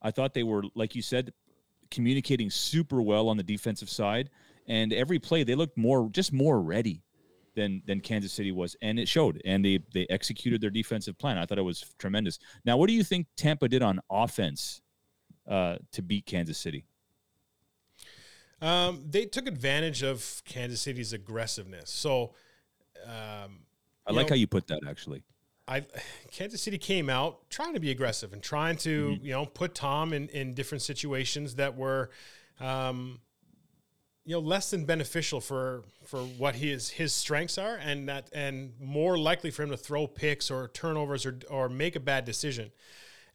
[0.01, 1.31] I thought they were, like you said,
[1.91, 4.29] communicating super well on the defensive side.
[4.67, 7.01] And every play they looked more just more ready
[7.59, 8.75] than than Kansas City was.
[8.81, 9.41] And it showed.
[9.45, 11.37] And they they executed their defensive plan.
[11.37, 12.39] I thought it was tremendous.
[12.65, 14.81] Now, what do you think Tampa did on offense
[15.47, 16.85] uh, to beat Kansas City?
[18.61, 21.89] Um, they took advantage of Kansas City's aggressiveness.
[21.89, 22.33] So
[23.05, 23.59] um,
[24.05, 25.23] I like know- how you put that actually.
[25.67, 25.85] I
[26.31, 29.25] Kansas City came out trying to be aggressive and trying to Mm-hmm.
[29.25, 32.09] you know put Tom in in different situations that were
[32.59, 33.19] um,
[34.29, 38.73] you know less than beneficial for for what his his strengths are and that and
[38.79, 42.69] more likely for him to throw picks or turnovers or or make a bad decision.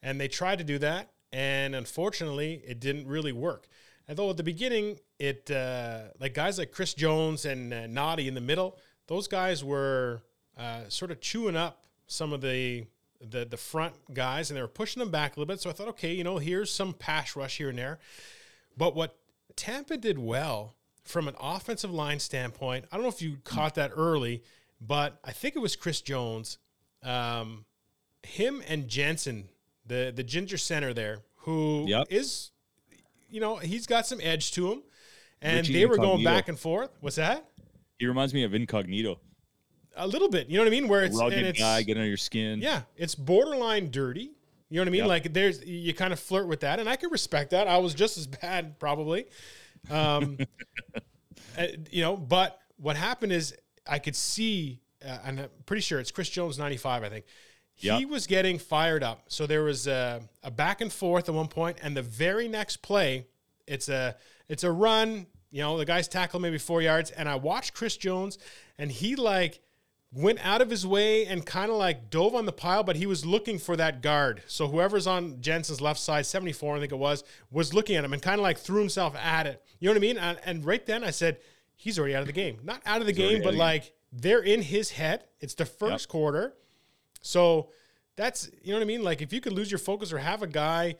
[0.04, 3.66] And they tried to do that and unfortunately it didn't really work.
[4.08, 8.34] Although at the beginning it uh, like guys like chris jones and uh, Nnadi in
[8.34, 8.78] the middle
[9.08, 10.22] those guys were
[10.56, 12.86] uh, sort of chewing up some of the,
[13.20, 15.60] the the front guys and they were pushing them back a little bit.
[15.60, 17.98] So i thought okay you know here's some pass rush here and there.
[18.76, 19.18] But what
[19.56, 20.74] Tampa did well
[21.04, 24.42] from an offensive line standpoint, I don't know if you caught that early,
[24.80, 26.58] but I think it was Chris Jones,
[27.02, 27.64] um,
[28.22, 29.48] him and Jensen,
[29.86, 32.50] the the ginger center there, who is,
[32.90, 33.00] Yep.
[33.30, 34.82] you know, he's got some edge to him,
[35.42, 36.90] and Richie they were going back and forth.
[37.00, 37.44] What's that?
[37.98, 39.20] He reminds me of Incognito.
[39.96, 40.88] A little bit, you know what I mean?
[40.88, 42.60] Where it's and Rugged it's, guy, get under your skin.
[42.60, 44.32] Yeah, it's borderline dirty.
[44.70, 44.98] You know what I mean?
[45.02, 45.08] Yep.
[45.08, 47.68] Like there's you kind of flirt with that, and I can respect that.
[47.68, 49.26] I was just as bad probably.
[49.90, 50.38] Um,
[51.90, 53.54] you know, but what happened is
[53.86, 57.24] I could see, uh, and I'm pretty sure it's Chris Jones, 95, I think.
[57.76, 58.04] He Yeah.
[58.04, 59.24] was getting fired up.
[59.28, 62.78] So there was a, a back and forth at one point, and the very next
[62.78, 63.26] play,
[63.66, 64.16] it's a
[64.48, 65.26] it's a run.
[65.50, 68.38] You know, the guy's tackled maybe four yards, and I watched Chris Jones,
[68.78, 69.60] and he like
[70.14, 73.04] went out of his way and kind of like dove on the pile, but he
[73.04, 74.42] was looking for that guard.
[74.46, 78.12] So whoever's on Jensen's left side, 74, I think it was, was looking at him
[78.12, 79.62] and kind of like threw himself at it.
[79.80, 80.18] You know what I mean?
[80.18, 81.38] And, and right then I said,
[81.74, 82.58] he's already out of the game.
[82.62, 85.24] Not out of the already game, but like they're in his head.
[85.40, 86.54] It's the first quarter.
[87.20, 87.70] So
[88.14, 89.02] that's, you know what I mean?
[89.02, 90.94] Like if you could lose your focus or have a guy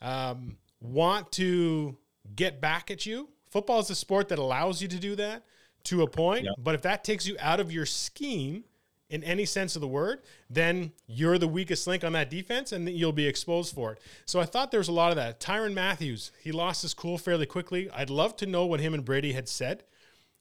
[0.00, 1.98] um, want to
[2.36, 5.42] get back at you, football is a sport that allows you to do that
[5.84, 6.44] to a point.
[6.44, 6.52] Yeah.
[6.58, 8.64] But if that takes you out of your scheme
[9.08, 12.88] in any sense of the word, then you're the weakest link on that defense and
[12.88, 14.00] you'll be exposed for it.
[14.24, 15.40] So I thought there was a lot of that.
[15.40, 17.90] Tyrann Mathieu, he lost his cool fairly quickly.
[17.90, 19.82] I'd love to know what him and Brady had said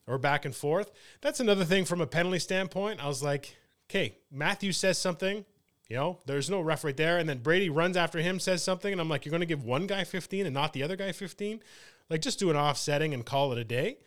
[0.05, 0.91] or back and forth.
[1.21, 3.03] That's another thing from a penalty standpoint.
[3.03, 3.55] I was like,
[3.89, 5.45] okay, Matthews says something,
[5.87, 7.17] you know, there's no ref right there.
[7.17, 8.91] And then Brady runs after him, says something.
[8.91, 11.11] And I'm like, you're going to give one guy 15 and not the other guy
[11.11, 11.61] 15?
[12.09, 13.97] Like, just do an offsetting and call it a day.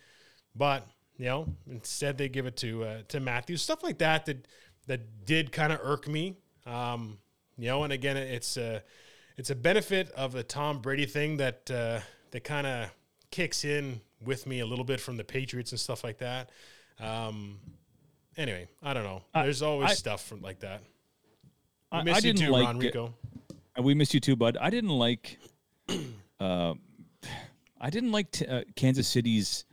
[0.55, 0.87] But,
[1.17, 3.57] you know, instead they give it to uh, to Mathieu.
[3.57, 4.47] Stuff like that that,
[4.87, 6.37] that did kind of irk me.
[6.65, 7.17] Um,
[7.57, 8.83] you know, and again, it's a,
[9.37, 11.99] it's a benefit of the Tom Brady thing that, uh,
[12.31, 12.89] that kind of
[13.31, 16.49] kicks in with me a little bit from the Patriots and stuff like that.
[16.99, 17.59] Um,
[18.37, 19.21] anyway, I don't know.
[19.33, 20.81] There's always I- stuff from like that.
[21.91, 22.79] I, miss I you didn't too, like Ron.
[22.79, 23.13] Rico.
[23.75, 24.57] And we miss you too, bud.
[24.59, 25.37] I didn't like.
[26.39, 26.73] Uh,
[27.79, 29.63] I didn't like t- uh, Kansas City's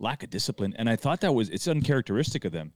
[0.00, 2.72] lack of discipline, and I thought that was it's uncharacteristic of them.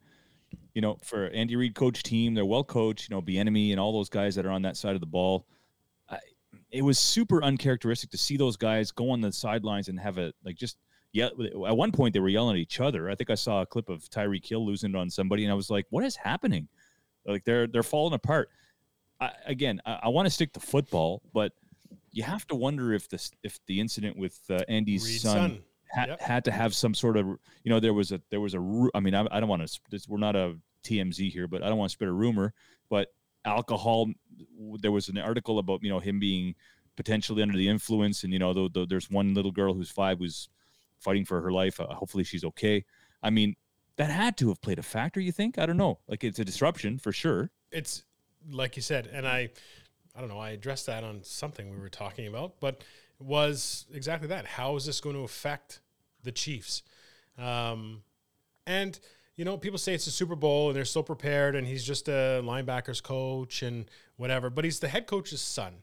[0.75, 3.09] You know, for Andy Reid coach team, they're well coached.
[3.09, 5.47] You know, Bieniemy and all those guys that are on that side of the ball.
[6.09, 6.19] I,
[6.71, 10.33] it was super uncharacteristic to see those guys go on the sidelines and have a
[10.45, 10.77] like just
[11.13, 11.27] yeah.
[11.27, 13.09] At one point, they were yelling at each other.
[13.09, 15.55] I think I saw a clip of Tyreek Hill losing it on somebody, and I
[15.55, 16.69] was like, "What is happening?"
[17.27, 18.51] Like they're they're falling apart.
[19.21, 21.53] I, again, I, I want to stick to football, but
[22.11, 25.63] you have to wonder if this if the incident with uh, Andy's son, son.
[25.95, 26.21] Ha- Yep.
[26.21, 29.01] had to have some sort of you know there was a there was a I
[29.01, 31.91] mean I, I don't want to we're not a TMZ here, but I don't want
[31.91, 32.53] to spread a rumor,
[32.91, 33.09] but
[33.45, 34.09] alcohol
[34.81, 36.55] there was an article about you know him being
[36.97, 40.19] potentially under the influence and you know though, though there's one little girl who's five
[40.19, 40.49] who's
[40.99, 42.83] fighting for her life uh, hopefully she's okay
[43.23, 43.55] i mean
[43.97, 46.45] that had to have played a factor you think i don't know like it's a
[46.45, 48.05] disruption for sure it's
[48.51, 49.51] like you said, and I,
[50.15, 52.83] I don't know, I addressed that on something we were talking about, but
[53.19, 54.47] was exactly that.
[54.47, 55.81] How is this going to affect
[56.25, 56.83] the Chiefs?
[57.39, 58.03] Um,
[58.67, 58.99] and
[59.37, 62.09] you know, people say it's a Super Bowl and they're so prepared, and he's just
[62.09, 65.75] a linebackers coach and whatever, but he's the head coach's son.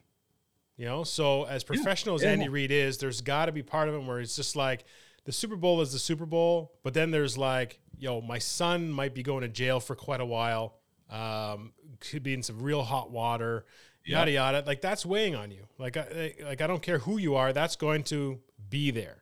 [0.78, 2.32] You know, so as professional as yeah.
[2.32, 4.86] Andy Reid is, there's got to be part of him where it's just like
[5.26, 9.14] the Super Bowl is the Super Bowl, but then there's like, yo, my son might
[9.14, 10.78] be going to jail for quite a while.
[11.10, 13.66] Um, could be in some real hot water,
[14.06, 14.64] yada yada.
[14.66, 15.68] Like that's weighing on you.
[15.78, 19.21] Like, I, like I don't care who you are, that's going to be there.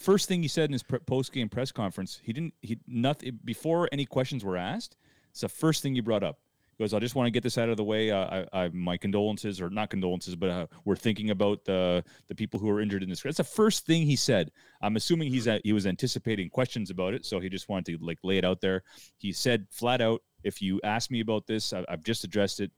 [0.00, 3.38] First thing he said in his pre- post game press conference, he didn't he nothing
[3.44, 4.96] before any questions were asked.
[5.30, 6.38] It's the first thing he brought up.
[6.76, 8.10] He goes, "I just want to get this out of the way.
[8.10, 12.34] Uh, I, I my condolences, or not condolences, but uh, we're thinking about the the
[12.34, 14.50] people who are injured in this." That's the first thing he said.
[14.80, 18.04] I'm assuming he's at, he was anticipating questions about it, so he just wanted to
[18.04, 18.82] like lay it out there.
[19.18, 22.72] He said flat out, "If you ask me about this, I, I've just addressed it.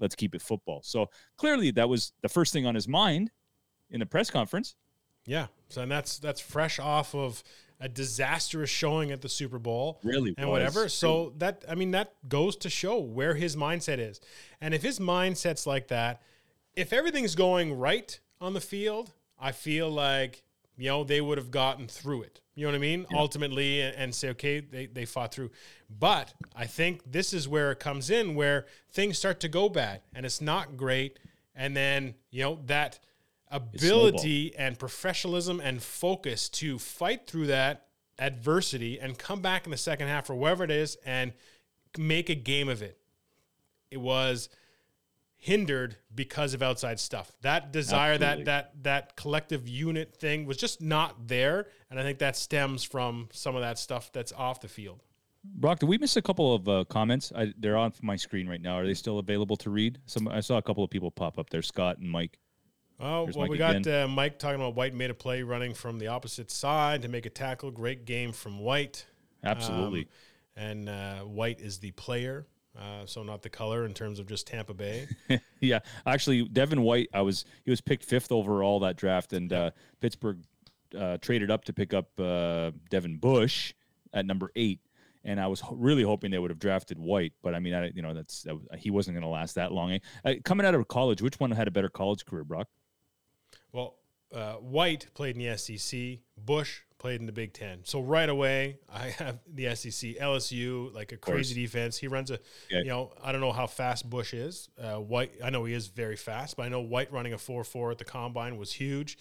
[0.00, 3.30] Let's keep it football." So clearly, that was the first thing on his mind
[3.90, 4.74] in the press conference.
[5.26, 5.46] Yeah.
[5.68, 7.42] So and that's that's fresh off of
[7.80, 10.00] a disastrous showing at the Super Bowl.
[10.02, 10.52] Really and was.
[10.52, 10.88] whatever.
[10.88, 14.20] So that I mean that goes to show where his mindset is.
[14.60, 16.22] And if his mindset's like that,
[16.74, 20.42] if everything's going right on the field, I feel like
[20.76, 22.40] you know they would have gotten through it.
[22.56, 23.06] You know what I mean?
[23.12, 25.50] Ultimately, and, and say, okay, they, they fought through.
[25.90, 30.00] But I think this is where it comes in where things start to go bad
[30.14, 31.18] and it's not great.
[31.54, 32.98] And then, you know, that
[33.50, 37.86] ability and professionalism and focus to fight through that
[38.18, 41.32] adversity and come back in the second half or wherever it is and
[41.98, 42.98] make a game of it.
[43.90, 44.48] It was
[45.36, 47.32] hindered because of outside stuff.
[47.42, 48.44] That desire, Absolutely.
[48.44, 52.82] that that that collective unit thing was just not there, and I think that stems
[52.82, 55.02] from some of that stuff that's off the field.
[55.44, 57.32] Brock, did we miss a couple of uh, comments?
[57.34, 58.74] I, they're on my screen right now.
[58.74, 59.98] Are they still available to read?
[60.06, 61.62] Some I saw a couple of people pop up there.
[61.62, 62.38] Scott and Mike.
[62.98, 65.74] Oh, Here's well, Mike we got uh, Mike talking about White made a play running
[65.74, 67.70] from the opposite side to make a tackle.
[67.70, 69.06] Great game from White.
[69.44, 70.00] Absolutely.
[70.00, 70.06] Um,
[70.56, 72.46] and uh, White is the player,
[72.78, 75.06] uh, so not the color in terms of just Tampa Bay.
[75.60, 77.08] yeah, actually, Devin White.
[77.12, 80.38] I was he was picked fifth overall that draft, and uh, Pittsburgh
[80.98, 83.74] uh, traded up to pick up uh, Devin Bush
[84.14, 84.80] at number eight,
[85.24, 87.34] and I was really hoping they would have drafted White.
[87.42, 89.98] But I mean, I, you know, that's that, he wasn't going to last that long.
[90.24, 92.68] Uh, coming out of college, which one had a better college career, Brock?
[94.34, 96.18] Uh, White played in the SEC.
[96.36, 97.80] Bush played in the Big Ten.
[97.84, 101.96] So right away, I have the SEC, LSU, like a crazy defense.
[101.98, 102.38] He runs a,
[102.70, 102.78] Yeah.
[102.80, 104.68] you know, I don't know how fast Bush is.
[104.80, 107.62] Uh, White, I know he is very fast, but I know White running a four
[107.64, 109.16] four at the combine was huge.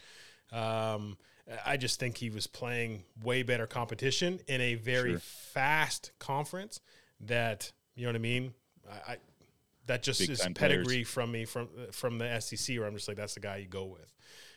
[0.52, 1.18] Um,
[1.66, 5.20] I just think he was playing way better competition in a very Sure.
[5.20, 6.80] fast conference.
[7.20, 8.54] That you know what I mean.
[8.90, 9.18] I, I
[9.86, 10.74] that just Big is time players.
[10.74, 13.68] pedigree from me from from the SEC, where I'm just like that's the guy you
[13.68, 14.12] go with.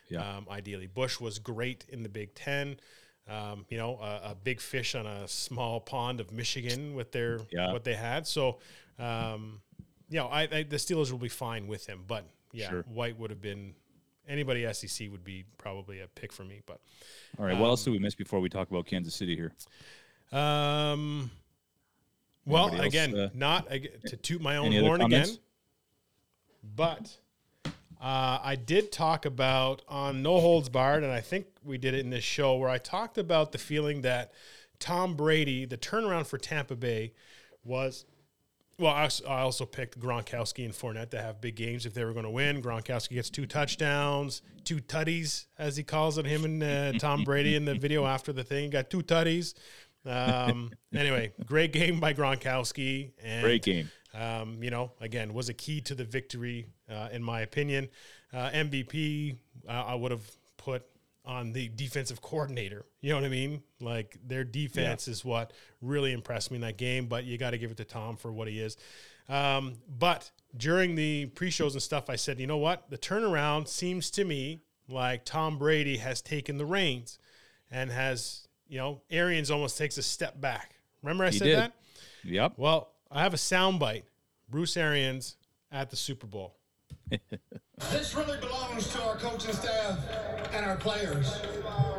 [0.08, 0.36] Yeah.
[0.36, 2.78] Um, ideally, Bush was great in the Big Ten.
[3.28, 7.40] Um, you know, a, a big fish on a small pond of Michigan with their
[7.50, 7.72] Yeah.
[7.72, 8.26] what they had.
[8.26, 8.58] So,
[8.98, 9.60] um,
[10.08, 12.04] you know, I, I the Steelers will be fine with him.
[12.06, 12.82] But yeah, Sure.
[12.88, 13.74] White would have been
[14.26, 16.62] anybody SEC would be probably a pick for me.
[16.64, 16.80] But
[17.38, 19.52] All right, what else did we miss before we talk about Kansas City here?
[20.32, 21.30] um,
[22.46, 23.68] well, else, again, uh, not
[24.06, 25.30] to toot my own horn comments?
[25.32, 25.40] again,
[26.76, 27.16] but
[28.00, 32.00] uh, I did talk about on No Holds Barred, and I think we did it
[32.00, 34.32] in this show where I talked about the feeling that
[34.78, 37.12] Tom Brady, the turnaround for Tampa Bay,
[37.64, 38.04] was.
[38.80, 42.24] Well, I also picked Gronkowski and Fournette to have big games if they were going
[42.24, 42.62] to win.
[42.62, 46.24] Gronkowski gets two touchdowns, two tutties, as he calls it.
[46.26, 49.54] Him and uh, Tom Brady in the video after the thing got two tutties.
[50.06, 53.10] Um, anyway, great game by Gronkowski.
[53.22, 53.90] And, Great game.
[54.14, 57.88] Um, you know, again, was a key to the victory, uh, in my opinion.
[58.32, 59.36] Uh, MVP,
[59.68, 60.24] uh, I would have
[60.56, 60.84] put
[61.24, 62.86] on the defensive coordinator.
[63.02, 63.62] You know what I mean?
[63.80, 67.06] Like their defense is what really impressed me in that game.
[67.06, 68.76] But you got to give it to Tom for what he is.
[69.28, 72.88] Um, but during the pre-shows and stuff, I said, you know what?
[72.88, 77.18] The turnaround seems to me like Tom Brady has taken the reins
[77.70, 80.76] and has, you know, Arians almost takes a step back.
[81.02, 81.58] Remember I He said did.
[81.58, 81.72] that?
[82.24, 82.54] Yep.
[82.56, 84.04] Well, I have a soundbite.
[84.48, 85.36] Bruce Arians
[85.70, 86.56] at the Super Bowl.
[87.92, 89.96] This really belongs to our coaching staff
[90.52, 91.40] and our players.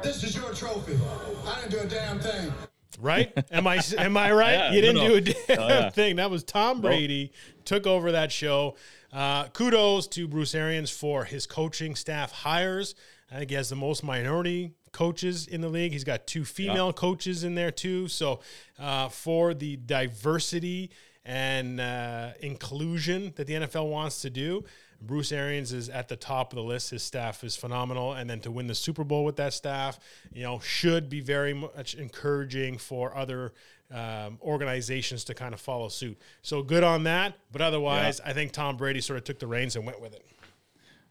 [0.04, 1.00] This is your trophy.
[1.48, 2.54] I didn't do a damn thing.
[3.00, 3.32] Right?
[3.52, 4.52] Am I am I right?
[4.52, 5.90] Yeah, you didn't no, do a damn Oh, yeah.
[5.90, 6.18] thing.
[6.18, 7.32] That was Tom Brady
[7.64, 8.76] took over that show.
[9.14, 12.94] Uh, kudos to Bruce Arians for his coaching staff hires.
[13.32, 15.92] I think he has the most minority coaches in the league.
[15.92, 18.08] He's got two female coaches in there too.
[18.08, 18.40] So
[18.78, 20.92] uh, for the diversity
[21.26, 24.64] and uh, inclusion that the NFL wants to do,
[25.02, 26.90] Bruce Arians is at the top of the list.
[26.90, 30.00] His staff is phenomenal, and then to win the Super Bowl with that staff,
[30.34, 33.54] you know, should be very much encouraging for other
[33.92, 36.18] um, organizations to kind of follow suit.
[36.42, 37.36] So good on that.
[37.52, 40.26] But otherwise, I think Tom Brady sort of took the reins and went with it.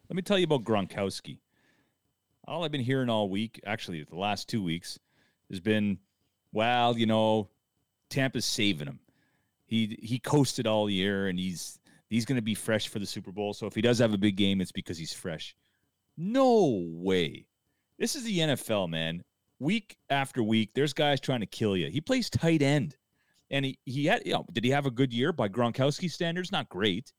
[0.08, 1.38] Let me tell you about Gronkowski.
[2.48, 4.98] All I've been hearing all week, actually the last two weeks,
[5.50, 5.98] has been,
[6.52, 7.50] well, you know,
[8.08, 9.00] Tampa's saving him.
[9.66, 13.32] He he coasted all year, and he's he's going to be fresh for the Super
[13.32, 13.52] Bowl.
[13.52, 15.54] So if he does have a big game, it's because he's fresh.
[16.16, 17.46] No way.
[17.98, 19.22] This is the NFL, man.
[19.58, 21.90] Week after week, there's guys trying to kill you.
[21.90, 22.96] He plays tight end,
[23.50, 24.22] and he he had.
[24.24, 26.50] You know, did he have a good year by Gronkowski standards?
[26.50, 27.12] Not great,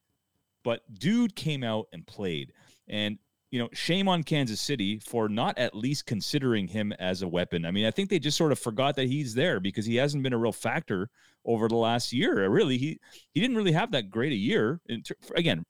[0.63, 2.53] but dude came out and played.
[2.87, 3.19] And
[3.51, 7.65] you know, shame on Kansas City for not at least considering him as a weapon.
[7.65, 10.23] I mean, I think they just sort of forgot that he's there because he hasn't
[10.23, 11.09] been a real factor
[11.45, 12.47] over the last year.
[12.47, 12.99] Really, he
[13.31, 14.79] he didn't really have that great a year.
[14.87, 15.65] In ter- again,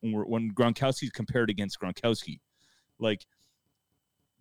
[0.00, 2.40] when, when Gronkowski's compared against Gronkowski,
[2.98, 3.24] like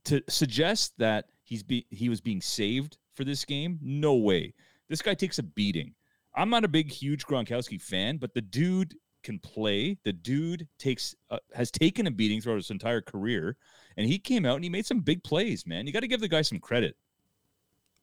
[0.05, 4.53] to suggest that he's be he was being saved for this game, no way.
[4.87, 5.93] This guy takes a beating.
[6.35, 9.97] I'm not a big, huge Gronkowski fan, but the dude can play.
[10.03, 13.57] The dude takes uh, has taken a beating throughout his entire career,
[13.97, 15.65] and he came out and he made some big plays.
[15.65, 16.95] Man, you got to give the guy some credit.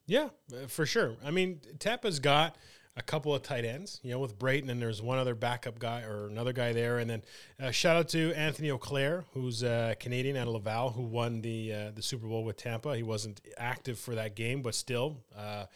[0.07, 1.17] Yeah, uh, for sure.
[1.25, 2.57] I mean, Tampa's got
[2.97, 6.03] a couple of tight ends, you know, with Brayton, and there's one other backup guy
[6.03, 6.99] or another guy there.
[6.99, 7.23] And then
[7.61, 11.73] uh, shout out to Antony Auclair, who's a Canadian out of Laval, who won the
[11.73, 12.97] uh, the Super Bowl with Tampa.
[12.97, 15.67] He wasn't active for that game, but still, uh,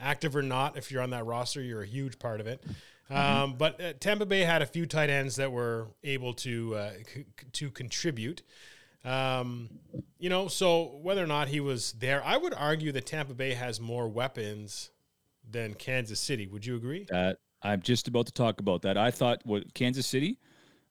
[0.00, 2.64] active or not, if you're on that roster, you're a huge part of it.
[3.10, 6.90] Um, but uh, Tampa Bay had a few tight ends that were able to uh,
[7.12, 8.42] c- to contribute.
[9.04, 9.70] Um,
[10.18, 13.54] you know, so whether or not he was there, I would argue that Tampa Bay
[13.54, 14.90] has more weapons
[15.48, 16.46] than Kansas City.
[16.46, 17.06] Would you agree?
[17.08, 18.96] That I'm just about to talk about that.
[18.96, 20.38] I thought what Kansas City,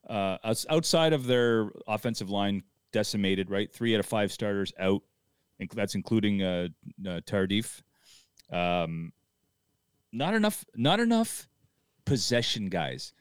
[0.09, 0.37] uh,
[0.69, 3.71] outside of their offensive line decimated, right?
[3.71, 5.01] Three out of five starters out.
[5.61, 6.67] inc- That's including uh,
[7.07, 7.81] uh, Tardif.
[8.51, 9.13] Um,
[10.11, 10.65] not enough.
[10.75, 11.47] Not enough
[12.09, 13.13] possession guys.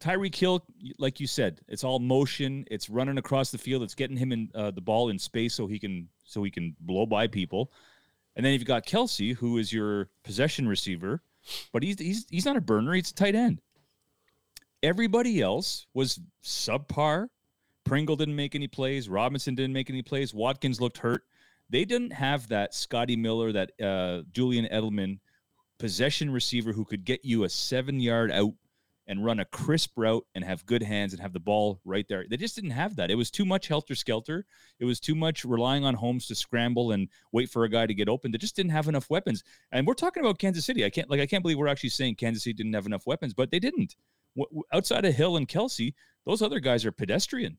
[0.00, 0.64] Tyreek Hill,
[0.98, 2.64] like you said, it's all motion.
[2.70, 3.82] It's running across the field.
[3.82, 6.74] It's getting him in uh, the ball in space so he can so he can
[6.80, 7.70] blow by people.
[8.34, 11.22] And then you've got Kelce, who is your possession receiver,
[11.72, 13.60] but he's he's he's not a burner, he's a tight end.
[14.82, 17.28] Everybody else was subpar.
[17.84, 19.10] Pringle didn't make any plays.
[19.10, 20.32] Robinson didn't make any plays.
[20.32, 21.24] Watkins looked hurt.
[21.68, 25.18] They didn't have that Scotty Miller, that uh, Julian Edelman
[25.80, 28.52] possession receiver who could get you a seven yard out
[29.06, 32.24] and run a crisp route and have good hands and have the ball right there.
[32.30, 33.10] They just didn't have that.
[33.10, 34.44] It was too much helter skelter.
[34.78, 37.94] It was too much relying on Holmes to scramble and wait for a guy to
[37.94, 38.30] get open.
[38.30, 39.42] They just didn't have enough weapons.
[39.72, 40.84] And we're talking about Kansas City.
[40.84, 43.34] I can't like I can't believe we're actually saying Kansas City didn't have enough weapons,
[43.34, 43.96] but they didn't.
[44.36, 47.58] W- outside of Hill and Kelce, those other guys are pedestrian.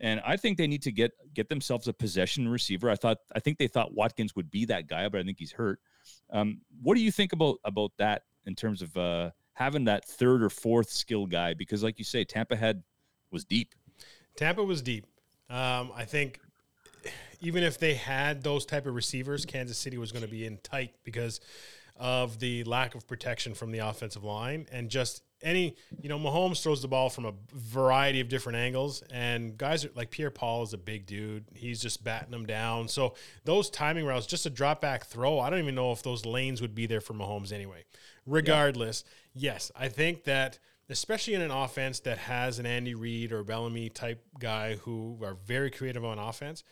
[0.00, 2.88] And I think they need to get get themselves a possession receiver.
[2.88, 5.52] I thought I think they thought Watkins would be that guy, but I think he's
[5.52, 5.80] hurt.
[6.30, 10.42] Um, what do you think about about that in terms of uh, having that third
[10.42, 11.54] or fourth skill guy?
[11.54, 12.82] Because, like you say, Tampa had
[13.30, 13.74] was deep.
[14.36, 15.06] Tampa was deep.
[15.48, 16.40] Um, I think
[17.40, 20.58] even if they had those type of receivers, Kansas City was going to be in
[20.58, 21.40] tight because
[21.96, 26.62] of the lack of protection from the offensive line and just any you know Mahomes
[26.62, 30.62] throws the ball from a variety of different angles and guys are like Pierre Paul
[30.62, 31.44] is a big dude.
[31.54, 32.88] He's just batting them down.
[32.88, 33.14] So
[33.44, 36.60] those timing routes just a drop back throw I don't even know if those lanes
[36.60, 37.84] would be there for Mahomes anyway.
[38.24, 40.58] Regardless yes I think that
[40.88, 45.34] especially in an offense that has an Andy Reid or Bieniemy type guy who are
[45.34, 46.62] very creative on offense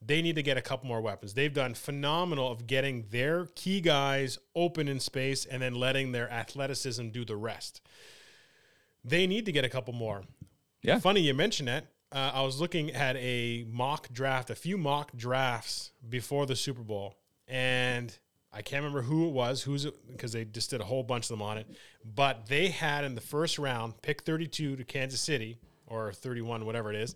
[0.00, 1.34] they need to get a couple more weapons.
[1.34, 6.30] They've done phenomenal of getting their key guys open in space and then letting their
[6.30, 7.80] athleticism do the rest.
[9.04, 10.22] They need to get a couple more.
[10.82, 10.98] Yeah.
[11.00, 11.86] Funny you mentioned that.
[12.10, 16.82] Uh, I was looking at a mock draft, a few mock drafts before the Super
[16.82, 18.16] Bowl, and
[18.50, 21.30] I can't remember who it was, who's because they just did a whole bunch of
[21.30, 21.66] them on it.
[22.04, 26.90] But they had in the first round, pick 32 to Kansas City or 31, whatever
[26.90, 27.14] it is,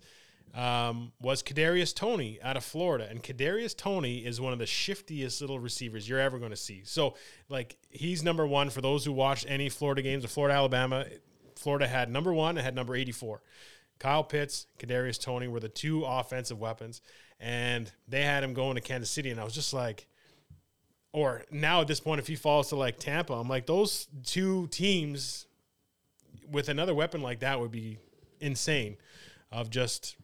[0.53, 5.41] um, was Kadarius Toney out of Florida, and Kadarius Toney is one of the shiftiest
[5.41, 6.83] little receivers you're ever going to see.
[6.85, 7.15] So,
[7.49, 10.21] like, he's number one for those who watched any Florida games.
[10.21, 11.05] The Florida Alabama,
[11.55, 13.41] Florida had number one and had number 84.
[13.97, 17.01] Kyle Pitts, Kadarius Toney were the two offensive weapons,
[17.39, 20.07] and they had him going to Kansas City, and I was just like,
[21.13, 24.67] or now at this point, if he falls to like Tampa, I'm like those two
[24.67, 25.45] teams
[26.51, 27.97] with another weapon like that would be
[28.39, 28.97] insane.
[29.51, 30.15] Of just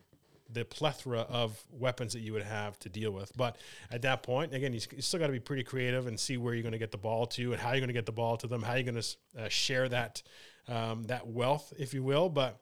[0.52, 3.32] the plethora of weapons that you would have to deal with.
[3.38, 3.58] But
[3.92, 6.54] at that point, again, you, you still got to be pretty creative and see where
[6.54, 8.38] you're going to get the ball to and how you're going to get the ball
[8.38, 10.22] to them, how you're going to uh, share that
[10.68, 12.30] um, that wealth, if you will.
[12.30, 12.60] But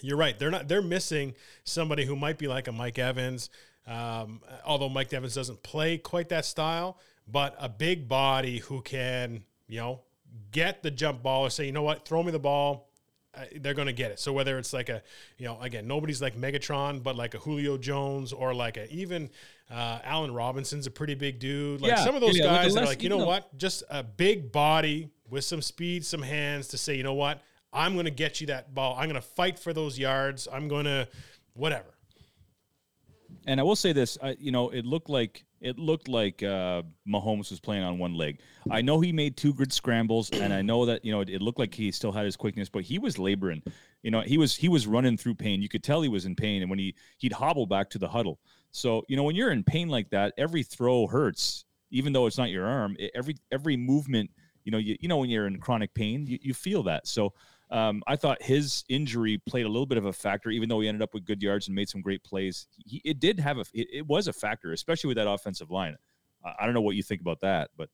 [0.00, 0.68] you're right; they're not.
[0.68, 3.50] They're missing somebody who might be like a Mike Evans.
[3.86, 9.44] Um, although Mike Evans doesn't play quite that style, but a big body who can,
[9.66, 10.02] you know,
[10.52, 12.89] get the jump ball or say, you know what, throw me the ball,
[13.34, 14.18] uh, they're going to get it.
[14.18, 15.02] So whether it's like a,
[15.38, 19.30] you know, again, nobody's like Megatron, but like a Julio Jones or like a even
[19.70, 21.80] uh, Allen Robinson's a pretty big dude.
[21.80, 23.84] Like Yeah, some of those yeah, like guys are like, you know though- what, just
[23.88, 27.40] a big body with some speed, some hands to say, you know what,
[27.72, 28.96] I'm going to get you that ball.
[28.98, 30.48] I'm going to fight for those yards.
[30.52, 31.06] I'm going to
[31.54, 31.94] whatever.
[33.46, 36.82] And I will say this, I, you know, it looked like it looked like uh,
[37.06, 38.40] Mahomes was playing on one leg.
[38.70, 41.42] I know he made two good scrambles, and I know that you know it, it
[41.42, 43.62] looked like he still had his quickness, but he was laboring.
[44.02, 45.60] You know, he was he was running through pain.
[45.60, 48.08] You could tell he was in pain, and when he he'd hobble back to the
[48.08, 48.38] huddle.
[48.72, 52.38] So you know, when you're in pain like that, every throw hurts, even though it's
[52.38, 52.96] not your arm.
[52.98, 54.30] It- every every movement,
[54.64, 57.06] you know, you, you know when you're in chronic pain, you, you feel that.
[57.06, 57.34] So
[57.70, 60.88] um, I thought his injury played a little bit of a factor, even though he
[60.88, 62.66] ended up with good yards and made some great plays.
[62.84, 65.96] He, it did have a, it, it was a factor, especially with that offensive line.
[66.44, 67.88] I, I don't know what you think about that, but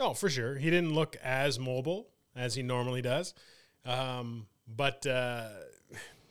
[0.00, 0.56] Oh, for sure.
[0.56, 3.34] He didn't look as mobile as he normally does.
[3.84, 5.48] Um, but, uh,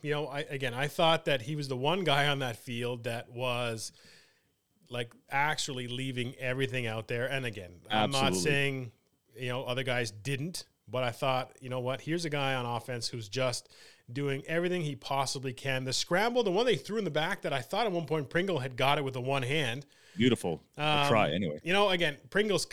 [0.02, 3.04] you know, I, again, I thought that he was the one guy on that field
[3.04, 3.92] that was
[4.90, 7.28] like actually leaving everything out there.
[7.28, 8.92] And again, I'm not saying,
[9.36, 12.66] you know, other guys didn't, but I thought, you know what, here's a guy on
[12.66, 13.70] offense who's just
[14.12, 15.84] doing everything he possibly can.
[15.84, 18.30] The scramble, the one they threw in the back that I thought at one point
[18.30, 19.86] Pringle had got it with the one hand.
[20.18, 20.62] beautiful.
[20.78, 21.60] Um, try anyway.
[21.64, 22.66] You know, again, Pringle's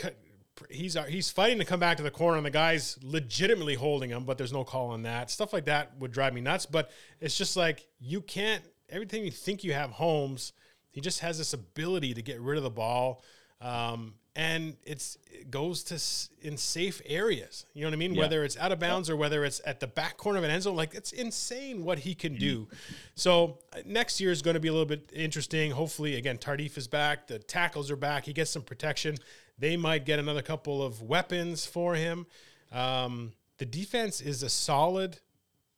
[0.71, 4.11] he's uh, he's fighting to come back to the corner, and the guy's legitimately holding
[4.11, 5.31] him, but there's no call on that.
[5.31, 6.67] Stuff like that would drive me nuts.
[6.67, 6.91] But
[7.21, 10.53] it's just like you can't everything you think you have Holmes.
[10.91, 13.23] He just has this ability to get rid of the ball,
[13.61, 17.66] um, and it's it goes to s- in safe areas.
[17.74, 18.14] You know what I mean?
[18.14, 18.20] Yeah.
[18.22, 20.62] Whether it's out of bounds or whether it's at the back corner of an end
[20.62, 22.68] zone, like it's insane what he can do.
[23.14, 25.70] So uh, next year is going to be a little bit interesting.
[25.72, 27.26] Hopefully, again, Tardif is back.
[27.26, 28.26] The tackles are back.
[28.26, 29.16] He gets some protection.
[29.59, 32.26] They might get another couple of weapons for him.
[32.72, 35.18] Um, the defense is a solid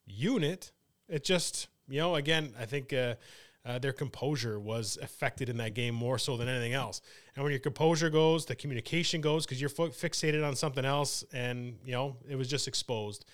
[0.07, 0.73] unit.
[1.09, 3.15] It just, you know, again, I think uh,
[3.65, 7.01] uh, their composure was affected in that game more so than anything else.
[7.35, 11.77] And when your composure goes, the communication goes because you're fixated on something else, and
[11.85, 13.25] you know it was just exposed.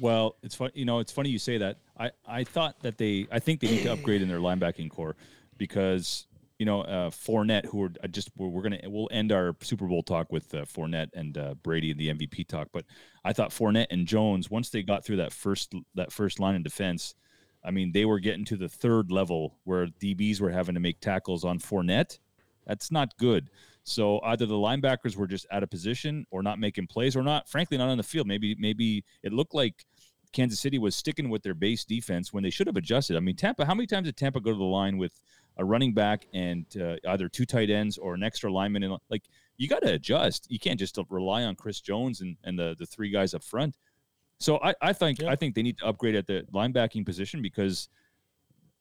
[0.00, 0.70] Well, it's fun.
[0.74, 1.78] You know, it's funny you say that.
[1.98, 5.16] I, I thought that they, I think they need to upgrade in their linebacking core
[5.56, 6.26] because
[6.58, 10.02] you know uh, Fournette, who are just we're, we're gonna we'll end our Super Bowl
[10.02, 12.68] talk with uh, Fournette and uh, Brady and the MVP talk.
[12.72, 12.84] But
[13.24, 16.62] I thought Fournette and Jones once they got through that first that first line of
[16.62, 17.14] defense,
[17.64, 21.00] I mean they were getting to the third level where DBs were having to make
[21.00, 22.18] tackles on Fournette.
[22.66, 23.50] That's not good.
[23.84, 27.48] So either the linebackers were just out of position or not making plays or not,
[27.48, 28.26] frankly, not on the field.
[28.26, 29.86] Maybe maybe it looked like
[30.32, 33.16] Kansas City was sticking with their base defense when they should have adjusted.
[33.16, 33.64] I mean, Tampa.
[33.64, 35.20] How many times did Tampa go to the line with
[35.56, 38.82] a running back and uh, either two tight ends or an extra lineman?
[38.82, 39.24] And like,
[39.56, 40.46] you got to adjust.
[40.50, 43.76] You can't just rely on Chris Jones and, and the the three guys up front.
[44.38, 45.30] So I, I think Yeah.
[45.30, 47.88] I think they need to upgrade at the linebacking position because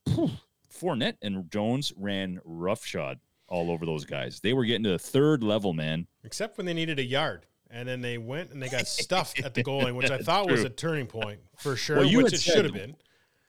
[0.07, 0.29] phew,
[0.71, 4.39] Fournette and Jones ran roughshod all over those guys.
[4.39, 6.07] They were getting to the third level, man.
[6.23, 7.45] except when they needed a yard.
[7.69, 10.49] And then they went and they got stuffed at the goal line, which I thought
[10.49, 12.95] was a turning point for sure, Well, you which it should have been.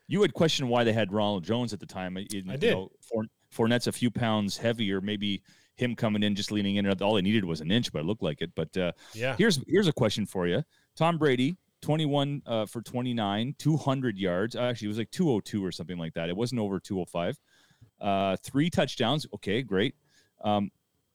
[0.09, 2.16] You had questioned why they had Ronald Jones at the time.
[2.16, 2.72] I I did.
[2.74, 5.00] Know, Four- Fournette's a few pounds heavier.
[5.00, 5.42] Maybe
[5.76, 6.90] him coming in, just leaning in.
[7.02, 8.50] All they needed was an inch, but it looked like it.
[8.56, 9.36] But uh, Yeah.
[9.36, 10.64] here's here's a question for you.
[10.96, 14.57] Tom Brady, 21 uh, for 29, 200 yards.
[14.57, 16.29] Actually, it was like 202 or something like that.
[16.29, 17.39] It wasn't over 205.
[18.01, 19.26] Uh, three touchdowns.
[19.35, 19.95] Okay, great.
[20.43, 20.70] Um,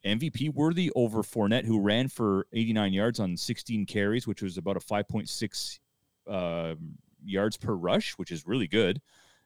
[0.05, 4.76] MVP worthy over Fournette, who ran for 89 yards on 16 carries, which was about
[4.76, 5.80] a 5.6
[6.30, 6.76] uh,
[7.26, 9.01] yards per rush, which is really good.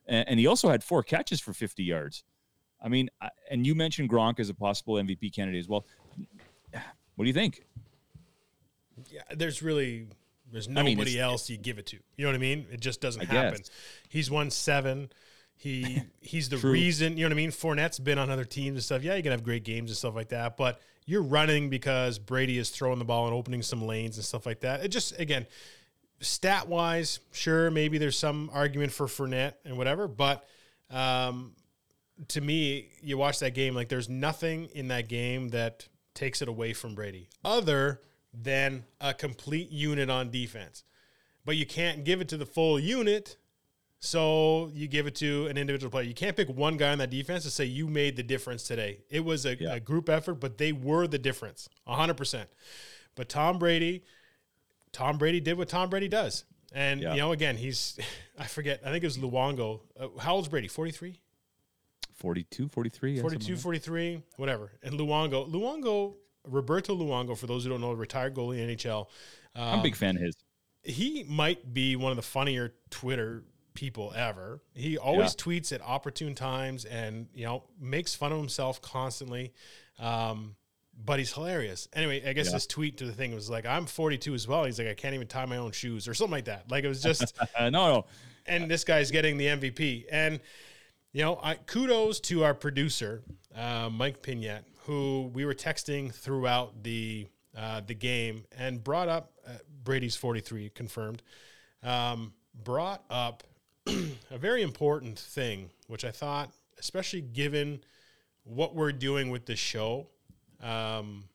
[0.07, 2.23] And, and he also had four catches for 50 yards.
[2.81, 5.85] I mean, I- and you mentioned Gronk as a possible MVP candidate as well.
[7.15, 7.63] What do you think?
[9.11, 10.07] Yeah, there's really
[10.51, 11.97] there's I nobody mean, else you give it to.
[12.15, 12.65] You know what I mean?
[12.71, 13.59] It just doesn't I happen.
[13.59, 13.69] guess.
[14.09, 15.09] He's won seven.
[15.55, 17.17] He he's the reason.
[17.17, 17.51] You know what I mean?
[17.51, 19.03] Fournette's been on other teams and stuff.
[19.03, 22.57] Yeah, you can have great games and stuff like that, but you're running because Brady
[22.57, 24.83] is throwing the ball and opening some lanes and stuff like that.
[24.83, 25.47] It just again,
[26.19, 30.45] stat wise, sure, maybe there's some argument for Fournette and whatever, but
[30.89, 31.53] um,
[32.29, 36.47] to me, you watch that game, like there's nothing in that game that takes it
[36.47, 38.01] away from Brady other
[38.39, 40.83] than a complete unit on defense.
[41.45, 43.37] But you can't give it to the full unit.
[43.99, 46.03] So you give it to an individual player.
[46.05, 48.99] You can't pick one guy on that defense and say you made the difference today.
[49.09, 49.73] It was a, Yeah.
[49.73, 52.47] a group effort, but they were the difference, hundred percent.
[53.15, 54.03] But Tom Brady,
[54.91, 57.13] Tom Brady did what Tom Brady does, and Yeah.
[57.13, 57.97] you know, again, he's
[58.37, 58.81] I forget.
[58.85, 59.81] I think it was Luongo.
[59.99, 60.67] Uh, how old's Brady?
[60.67, 61.19] Forty three.
[62.13, 63.19] 42, 43?
[63.21, 64.71] 42, 43, whatever.
[64.81, 66.15] And Luongo, Luongo,
[66.49, 69.07] Roberto Luongo, for those who don't know, retired goalie in NHL.
[69.55, 70.35] I'm a big Um, fan of his.
[70.83, 73.43] He might be one of the funnier Twitter
[73.73, 74.61] people ever.
[74.73, 79.53] He always tweets at opportune times and, you know, makes fun of himself constantly.
[79.99, 80.55] Um,
[80.99, 81.87] but he's hilarious.
[81.93, 82.53] Anyway, I guess Yeah.
[82.53, 84.63] this tweet to the thing was like, I'm 42 as well.
[84.63, 86.71] He's like, I can't even tie my own shoes or something like that.
[86.71, 88.05] Like it was just no, no.
[88.47, 90.05] and this guy's getting the MVP.
[90.11, 90.39] And
[91.13, 93.23] you know, I kudos to our producer,
[93.55, 99.31] uh, Mike Pignat, who we were texting throughout the uh, the game and brought up
[99.47, 99.53] uh,
[99.83, 101.23] Brady's 43 confirmed.
[101.83, 103.43] Um, brought up
[103.87, 107.81] a very important thing, which I thought, especially given
[108.43, 110.07] what we're doing with this show.
[110.61, 111.25] Um,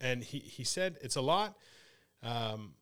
[0.00, 1.56] and he, he said it's a lot.
[2.22, 2.74] Um,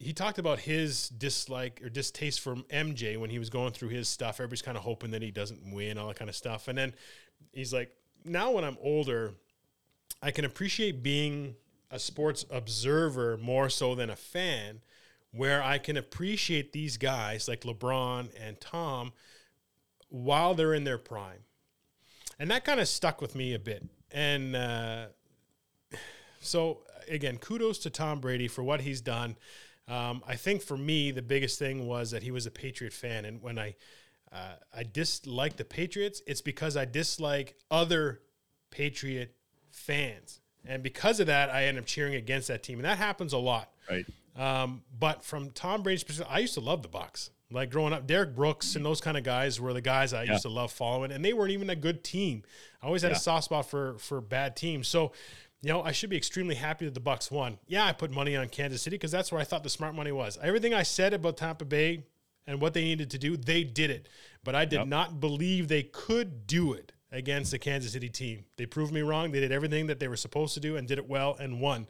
[0.00, 4.08] he talked about his dislike or distaste for MJ when he was going through his
[4.08, 4.36] stuff.
[4.36, 6.68] Everybody's kind of hoping that he doesn't win, all that kind of stuff.
[6.68, 6.94] And then
[7.52, 7.92] he's like,
[8.24, 9.34] now when I'm older,
[10.22, 11.54] I can appreciate being
[11.90, 14.80] a sports observer more so than a fan,
[15.32, 19.12] where I can appreciate these guys like LeBron and Tom
[20.08, 21.44] while they're in their prime.
[22.38, 23.86] And that kind of stuck with me a bit.
[24.10, 25.06] And uh,
[26.40, 29.36] so, again, kudos to Tom Brady for what he's done.
[29.88, 33.24] Um, I think for me, the biggest thing was that he was a Patriot fan.
[33.24, 33.74] And when I,
[34.32, 38.20] uh, I dislike the Patriots, it's because I dislike other
[38.70, 39.34] Patriot
[39.70, 40.40] fans.
[40.64, 42.78] And because of that, I end up cheering against that team.
[42.78, 43.72] And that happens a lot.
[43.90, 44.04] Right.
[44.36, 47.30] Um, but from Tom Brady's perspective, I used to love the Bucks.
[47.52, 50.32] Like growing up, Derrick Brooks and those kind of guys were the guys I Yeah.
[50.32, 52.44] used to love following, and they weren't even a good team.
[52.80, 53.16] I always had Yeah.
[53.16, 54.86] a soft spot for for bad teams.
[54.86, 55.10] So,
[55.62, 57.58] you know, I should be extremely happy that the Bucks won.
[57.66, 60.12] Yeah, I put money on Kansas City because that's where I thought the smart money
[60.12, 60.38] was.
[60.42, 62.04] Everything I said about Tampa Bay
[62.46, 64.08] and what they needed to do, they did it.
[64.42, 64.86] But I did Yep.
[64.88, 68.44] not believe they could do it against the Kansas City team.
[68.56, 69.32] They proved me wrong.
[69.32, 71.88] They did everything that they were supposed to do and did it well and won.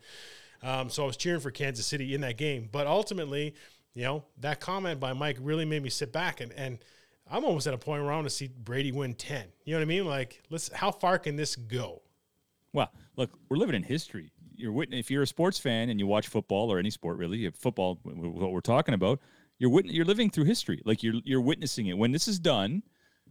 [0.62, 2.68] Um, so I was cheering for Kansas City in that game.
[2.70, 3.54] But ultimately,
[3.94, 6.78] you know, that comment by Mike really made me sit back and and
[7.32, 9.46] I'm almost at a point where I want to see Brady win 10.
[9.64, 10.04] You know what I mean?
[10.04, 12.02] Like, let's how far can this go?
[12.72, 14.32] Well, look, we're living in history.
[14.56, 17.98] You're if you're a sports fan and you watch football or any sport really, football,
[18.04, 19.20] what we're talking about,
[19.58, 20.82] you're wit- you're living through history.
[20.84, 21.96] Like you're you're witnessing it.
[21.96, 22.82] When this is done,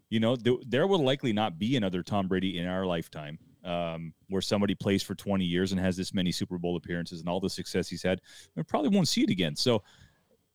[0.10, 4.14] you know th- there will likely not be another Tom Brady in our lifetime, um,
[4.30, 7.40] where somebody plays for 20 years and has this many Super Bowl appearances and all
[7.40, 8.22] the success he's had.
[8.56, 9.56] We probably won't see it again.
[9.56, 9.84] So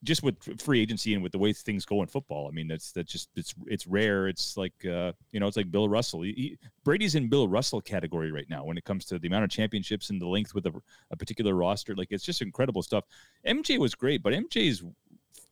[0.04, 2.92] just with free agency and with the way things go in football, I mean, that's
[2.92, 4.28] that's just it's it's rare.
[4.28, 6.22] It's like uh, you know, it's like Bill Russell.
[6.22, 9.44] He, he- Brady's in Bill Russell category right now when it comes to the amount
[9.44, 10.72] of championships and the length with a,
[11.10, 11.94] a particular roster.
[11.96, 13.04] Like it's just incredible stuff.
[13.46, 14.82] MJ was great, but MJ's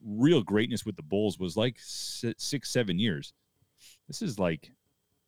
[0.05, 3.32] real greatness with the Bulls was like six, seven years.
[4.09, 4.70] This is like,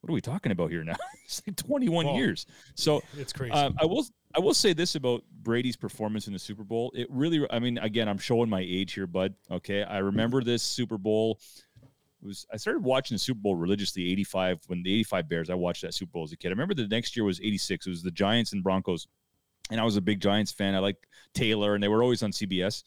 [0.01, 0.97] what are we talking about here now?
[1.25, 2.45] it's like 21 Well, years.
[2.75, 3.53] So It's crazy.
[3.53, 4.05] um, I will
[4.37, 6.93] I will say this about Brady's performance in the Super Bowl.
[6.95, 9.35] It really, I mean, again, I'm showing my age here, bud.
[9.51, 11.39] Okay, I remember this Super Bowl.
[12.21, 15.51] Was I started watching the Super Bowl religiously 85 when the 85 Bears.
[15.51, 16.49] I watched that Super Bowl as a kid.
[16.49, 17.87] I remember the next year was 86.
[17.87, 19.07] It was the Giants and Broncos,
[19.71, 20.75] and I was a big Giants fan.
[20.75, 20.97] I like
[21.35, 22.83] Taylor, and they were always on CBS.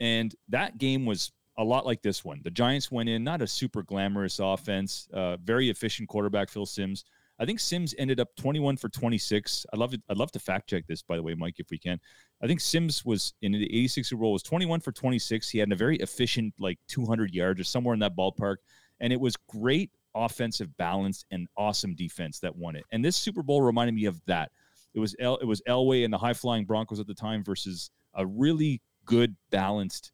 [0.00, 2.40] And that game was a lot like this one.
[2.42, 7.04] The Giants went in, not a super glamorous offense, uh, very efficient quarterback, Phil Simms.
[7.38, 9.66] I think Simms ended up 21 for 26.
[9.72, 11.78] I'd love to, I'd love to fact check this, by the way, Mike, if we
[11.78, 11.98] can.
[12.42, 15.48] I think Simms was in the 86 Super Bowl was 21 for 26.
[15.48, 18.56] He had a very efficient, like 200 yards or somewhere in that ballpark,
[19.00, 22.84] and it was great offensive balance and awesome defense that won it.
[22.92, 24.50] And this Super Bowl reminded me of that.
[24.94, 27.90] It was El, it was Elway and the high flying Broncos at the time versus
[28.14, 30.12] a really good balanced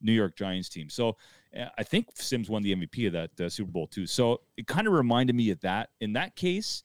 [0.00, 0.88] New York Giants team.
[0.88, 1.16] So
[1.76, 4.06] I think Simms won the MVP of that uh, Super Bowl too.
[4.06, 5.90] So it kind of reminded me of that.
[6.00, 6.82] In that case,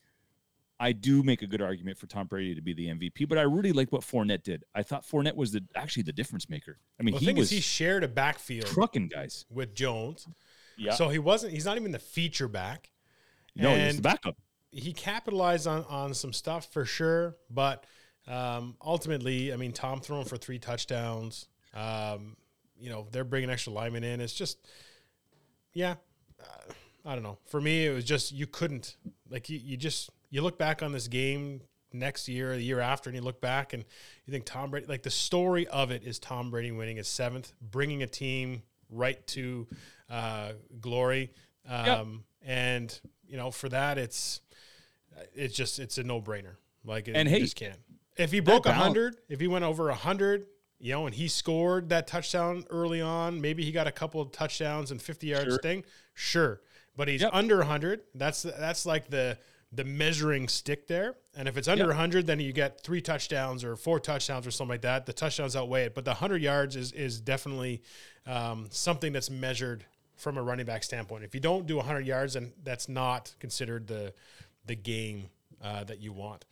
[0.80, 3.44] I do make a good argument for Tom Brady to be the MVP, but I
[3.44, 4.64] really like what Fournette did.
[4.76, 6.78] I thought Fournette was the actually the difference maker.
[7.00, 9.46] I mean, Well, the he thing was is, he shared a backfield trucking guys.
[9.50, 10.28] with Jones.
[10.78, 10.94] Yeah.
[10.94, 12.92] So he wasn't, he's not even the feature back.
[13.56, 14.36] no, he was the backup.
[14.72, 17.86] he capitalized on on some stuff for sure, but
[18.28, 21.48] um, ultimately, I mean, Tom throwing for three touchdowns.
[21.74, 22.36] Um,
[22.80, 24.22] you know, they're bringing extra linemen in.
[24.22, 24.58] It's just,
[25.74, 25.96] yeah,
[26.42, 26.74] uh,
[27.06, 27.38] I don't know.
[27.46, 28.98] For me, it was just you couldn't
[29.30, 31.62] like you, you just you look back on this game
[31.94, 33.84] next year, the year after, and you look back and
[34.26, 34.88] you think Tom Brady.
[34.88, 39.26] Like the story of it is Tom Brady winning his seventh, bringing a team right
[39.28, 39.68] to
[40.10, 41.32] uh, glory.
[41.68, 44.42] Um, And you know, for that, it's
[45.34, 46.56] it's just it's a no brainer.
[46.86, 47.78] Like, it, And hey, just can't.
[48.16, 50.48] If he broke a hundred, if he went over a hundred,
[50.80, 54.32] you know, and he scored that touchdown early on, maybe he got a couple of
[54.32, 55.60] touchdowns and fifty yards Sure.
[55.60, 56.62] thing, sure.
[56.96, 57.32] But he's Yep.
[57.34, 58.02] under hundred.
[58.16, 59.38] That's that's like the
[59.72, 61.16] the measuring stick there.
[61.36, 61.90] And if it's under Yep.
[61.90, 65.06] 100, then you get three touchdowns or four touchdowns or something like that.
[65.06, 65.94] The touchdowns outweigh it.
[65.96, 67.82] But the 100 yards is is definitely
[68.26, 71.24] um, something that's measured from a running back standpoint.
[71.24, 74.14] If you don't do 100 yards, then that's not considered the
[74.66, 75.30] the game
[75.62, 76.46] uh, that you want.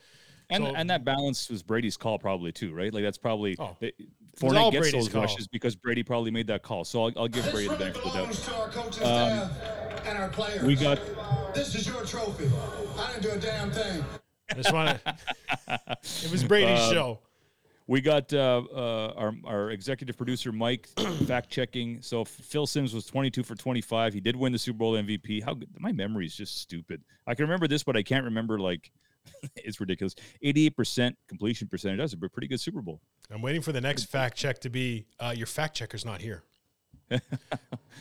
[0.49, 2.93] And So- and that balance was Brady's call probably too, right?
[2.93, 3.75] Like that's probably Oh.
[3.81, 3.95] it,
[4.39, 5.21] Fournette gets Brady's those call.
[5.21, 6.83] rushes because Brady probably made that call.
[6.83, 8.21] So I'll, I'll give This Brady the really benefit of the doubt.
[8.27, 10.63] belongs to our coaching and our players.
[10.63, 10.99] We got
[11.55, 12.49] This is your trophy.
[12.97, 14.03] I didn't do a damn thing.
[14.51, 15.15] I just want to.
[16.03, 17.19] it was Brady's Um, show.
[17.87, 20.87] We got uh, uh, our, our executive producer Mike
[21.27, 22.01] fact checking.
[22.01, 24.13] So Phil Simms was 22 for 25.
[24.13, 25.43] He did win the Super Bowl MVP.
[25.43, 27.03] How good, my memory is just stupid.
[27.27, 28.91] I can remember this, but I can't remember like
[29.55, 30.15] it's ridiculous.
[30.43, 31.99] 88% completion percentage.
[31.99, 33.01] That's a pretty good Super Bowl.
[33.31, 36.43] I'm waiting for the next fact check to be uh, your fact checker's not here.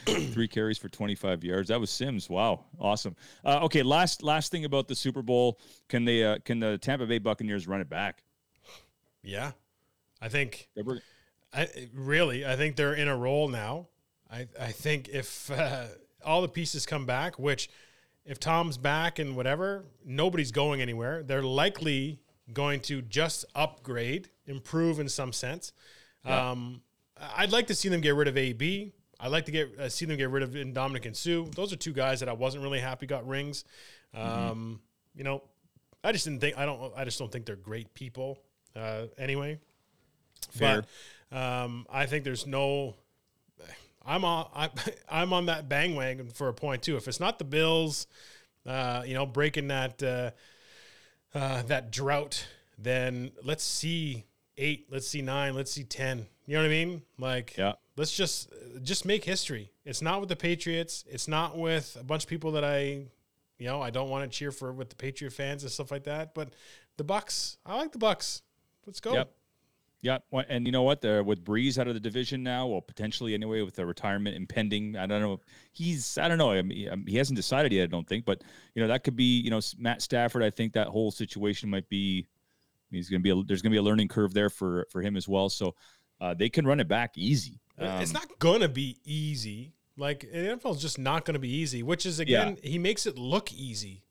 [0.07, 1.69] Three carries for 25 yards.
[1.69, 2.31] That was Simms.
[2.31, 3.15] Wow, awesome.
[3.45, 5.59] Uh, okay, last last thing about the Super Bowl.
[5.89, 8.23] Can they uh, can the Tampa Bay Buccaneers run it back?
[9.23, 9.53] Yeah,
[10.23, 10.69] I think
[11.55, 13.89] I really, I think they're in a roll now.
[14.31, 15.87] I, I think if uh,
[16.25, 17.69] all the pieces come back, which
[18.25, 21.23] if Tom's back and whatever, nobody's going anywhere.
[21.23, 22.21] They're likely
[22.53, 25.73] going to just upgrade, improve in some sense.
[26.25, 26.83] Um,
[27.37, 28.93] I'd like to see them get rid of AB.
[29.21, 31.49] I'd like to get uh, see them get rid of Ndamukong Suh.
[31.55, 33.65] Those are two guys that I wasn't really happy got rings.
[34.13, 34.81] Um,
[35.15, 35.43] You know,
[36.03, 38.39] I just didn't think I don't I just don't think they're great people.
[38.75, 39.61] Uh, anyway,
[40.51, 40.85] Fair.
[41.31, 42.97] but um, I think there's no.
[44.07, 44.49] I'm on.
[44.55, 44.71] I,
[45.09, 46.97] I'm on that bang wagon for a point too.
[46.97, 48.07] If it's not the Bills,
[48.67, 50.31] uh, you know, breaking that uh,
[51.35, 52.47] uh, that drought,
[52.79, 54.25] then let's see
[54.57, 54.87] eight.
[54.91, 55.55] Let's see nine.
[55.55, 56.27] Let's see ten.
[56.47, 57.03] You know what I mean?
[57.19, 57.73] Like, Yeah.
[57.97, 58.53] let's just
[58.83, 59.71] just make history.
[59.85, 61.05] It's not with the Patriots.
[61.09, 63.07] It's not with a bunch of people that I,
[63.59, 66.05] you know, I don't want to cheer for with the Patriot fans and stuff like
[66.05, 66.35] that.
[66.35, 66.51] But
[66.97, 68.43] the Bucks, I like the Bucks.
[68.87, 69.15] Let's go.
[69.15, 69.33] Yep.
[70.05, 70.19] Yeah,
[70.51, 71.01] and you know what?
[71.01, 74.97] The, with Brees out of the division now, well, potentially anyway, with the retirement impending,
[74.97, 75.41] I don't know.
[75.73, 76.51] He's, I don't know.
[76.51, 77.85] I mean, um, he hasn't decided yet.
[77.85, 78.43] I don't think, but
[78.75, 80.43] you know, that could be, you know, Matt Stafford.
[80.43, 82.27] I think that whole situation might be.
[82.91, 83.31] He's going to be.
[83.31, 85.49] A, there's going to be a learning curve there for for him as well.
[85.49, 85.75] So
[86.21, 87.61] uh, they can run it back easy.
[87.79, 89.73] it's Um, not gonna be easy.
[89.97, 91.83] Like the NFL is just not gonna be easy.
[91.83, 94.03] Which is again, he makes it look easy.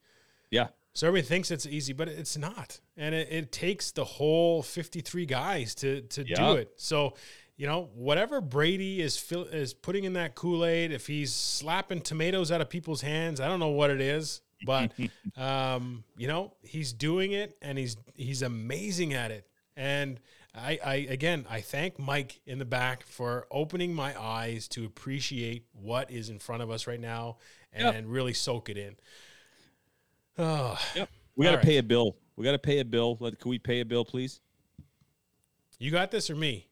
[0.49, 2.79] Yeah, So everybody thinks it's easy, but it's not.
[2.95, 6.35] And it, it takes the whole 53 guys to to Yeah.
[6.35, 6.71] do it.
[6.75, 7.15] So,
[7.57, 12.51] you know, whatever Brady is fill, is putting in that Kool-Aid, if he's slapping tomatoes
[12.51, 14.91] out of people's hands, I don't know what it is, but
[15.37, 19.47] um, you know, he's doing it and he's he's amazing at it.
[19.75, 20.19] And
[20.55, 25.65] I, I again, I thank Mike in the back for opening my eyes to appreciate
[25.73, 27.37] what is in front of us right now
[27.71, 28.03] and Yep.
[28.07, 28.95] really soak it in.
[30.38, 31.09] Oh, Yep.
[31.36, 31.65] We got to All right.
[31.65, 32.15] pay a bill.
[32.36, 33.17] We got to pay a bill.
[33.19, 34.39] Let, can we pay a bill, please?
[35.79, 36.67] You got this or me?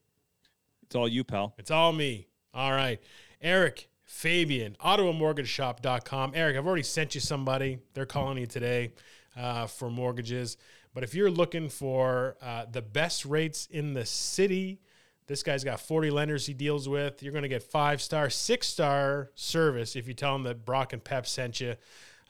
[0.83, 1.53] It's all you, pal.
[1.57, 2.27] It's all me.
[2.53, 2.99] All right.
[3.41, 6.33] Eric, Fabian, OttawaMortgageShop.com.
[6.35, 7.79] Eric, I've already sent you somebody.
[7.93, 8.93] They're calling you today
[9.37, 10.57] uh, for mortgages.
[10.93, 14.81] But if you're looking for uh, the best rates in the city,
[15.27, 17.23] this guy's got 40 lenders he deals with.
[17.23, 20.93] You're going to get five star, six star service if you tell him that Brock
[20.93, 21.75] and Pep sent you.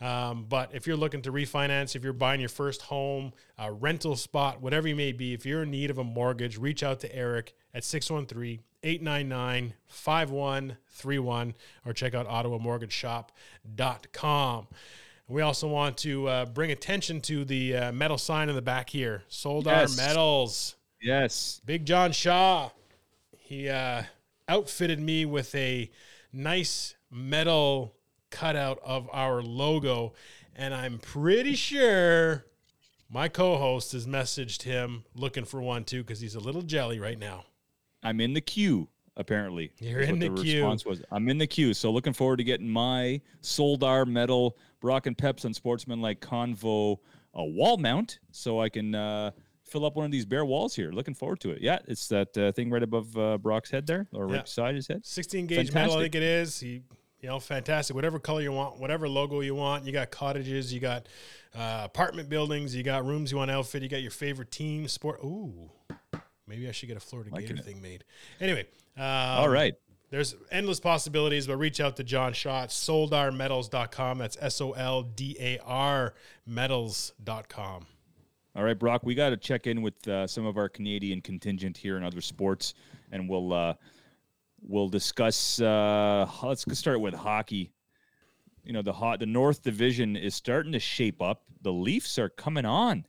[0.02, 4.16] Um, but if you're looking to refinance, if you're buying your first home, a rental
[4.16, 7.16] spot, whatever you may be, if you're in need of a mortgage, reach out to
[7.16, 11.54] Eric at 613 899 5131
[11.86, 14.68] or check out ottawamortgageshop.com.
[15.28, 18.90] We also want to uh, bring attention to the uh, metal sign in the back
[18.90, 19.22] here.
[19.28, 20.00] Sold Yes.
[20.00, 20.76] our metals.
[21.02, 21.62] Yes.
[21.64, 22.72] Big John Shaw,
[23.38, 24.04] he uh,
[24.50, 25.90] outfitted me with a
[26.34, 27.94] nice metal
[28.32, 30.14] cutout of our logo,
[30.56, 32.46] and I'm pretty sure
[33.10, 37.20] my co-host has messaged him looking for one too because he's a little jelly right
[37.20, 37.46] now.
[38.02, 38.88] I'm in the queue.
[39.18, 40.62] Apparently, You're in what the queue.
[40.62, 41.74] Response was I'm in the queue.
[41.74, 46.98] So looking forward to getting my Soldar metal Brock and Peps on Sportsmanlike Convo
[47.34, 49.32] a wall mount, so I can uh,
[49.64, 50.92] fill up one of these bare walls here.
[50.92, 51.62] Looking forward to it.
[51.62, 54.36] Yeah, it's that uh, thing right above uh, Brock's head there, or Yeah.
[54.36, 55.06] right beside his head.
[55.06, 56.60] 16 gauge metal, I think it is.
[56.60, 56.82] He,
[57.22, 57.96] you know, fantastic.
[57.96, 59.86] Whatever color you want, whatever logo you want.
[59.86, 61.08] You got cottages, you got
[61.56, 64.88] uh, apartment buildings, you got rooms you want to outfit, you got your favorite team,
[64.88, 65.20] sport.
[65.24, 65.70] Ooh,
[66.48, 67.66] maybe I should get a Florida Liking Gator it.
[67.66, 68.04] thing made.
[68.40, 68.66] Anyway,
[68.98, 69.76] um, All right.
[70.10, 74.18] There's endless possibilities, but reach out to John Schott, soldarmetals.com.
[74.18, 76.14] That's S O L D A R
[76.46, 77.86] metals.com.
[78.54, 81.78] All right, Brock, we got to check in with uh, some of our Canadian contingent
[81.78, 82.74] here in other sports,
[83.14, 83.74] and we'll uh,
[84.62, 85.60] we'll discuss.
[85.60, 87.72] Uh, let's start with hockey.
[88.64, 91.44] You know, the hot the North Division is starting to shape up.
[91.62, 93.06] The Leafs are coming on.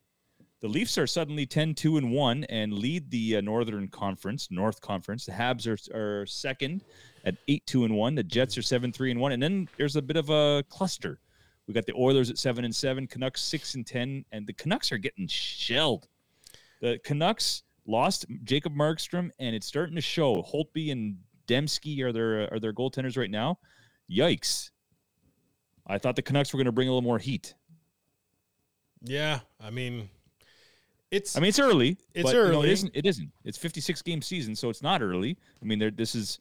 [0.60, 5.26] The Leafs are suddenly 10-2 and one and lead the uh, Northern Conference, North Conference.
[5.26, 6.84] The Habs are, are second
[7.24, 8.14] at eight two and one.
[8.14, 11.18] The Jets are seven three and one, and then there's a bit of a cluster.
[11.66, 14.92] We got the Oilers at seven and seven, Canucks six and ten, and the Canucks
[14.92, 16.08] are getting shelled.
[16.80, 20.42] The Canucks lost Jacob Markstrom, and it's starting to show.
[20.42, 21.16] Holtby and
[21.46, 23.58] Dembski are their are their goaltenders right now.
[24.10, 24.70] Yikes!
[25.86, 27.54] I thought the Canucks were going to bring a little more heat.
[29.02, 30.08] Yeah, I mean,
[31.10, 31.96] it's I mean, it's early.
[32.14, 32.68] It's but, you know, early.
[32.68, 32.90] it isn't.
[32.94, 33.30] It isn't.
[33.44, 35.36] It's 56 game season, so it's not early.
[35.60, 36.38] I mean, they're- this is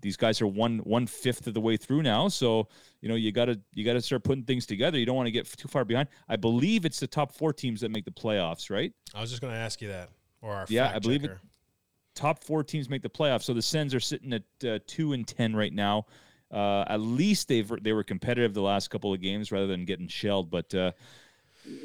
[0.00, 2.28] these guys are one one fifth of the way through now.
[2.28, 2.68] So
[3.02, 4.96] you know, you gotta you gotta start putting things together.
[4.98, 6.08] You don't want to get too far behind.
[6.28, 8.92] I believe it's the top four teams that make the playoffs, right?
[9.14, 10.10] I was just going to ask you that.
[10.40, 11.40] Or our Yeah, I believe it- checker.
[12.18, 13.44] Top four teams make the playoffs.
[13.44, 16.06] So the Sens are sitting at uh, two and ten right now.
[16.50, 20.08] Uh, at least they've they were competitive the last couple of games rather than getting
[20.08, 20.50] shelled.
[20.50, 20.92] But uh,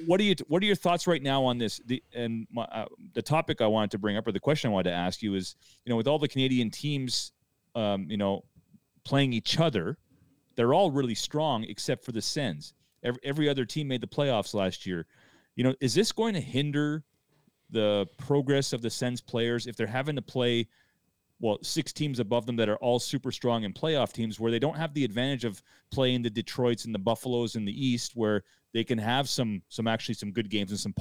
[0.07, 1.79] what are you what are your thoughts right now on this?
[1.85, 4.73] The and my, uh, the topic I wanted to bring up or the question I
[4.73, 5.55] wanted to ask you is
[5.85, 7.31] you know with all the Canadian teams,
[7.75, 8.43] um, you know,
[9.03, 9.97] playing each other,
[10.55, 12.73] they're all really strong except for the Sens.
[13.03, 15.05] Every, every other team made the playoffs last year.
[15.55, 17.03] You know, is this going to hinder
[17.73, 20.67] the progress of the Sens players if they're having to play
[21.39, 24.59] well six teams above them that are all super strong and playoff teams where they
[24.59, 25.61] don't have the advantage of
[25.91, 28.43] playing the Detroits and the Buffaloes in the East where
[28.73, 30.93] they can have some some actually some good games and some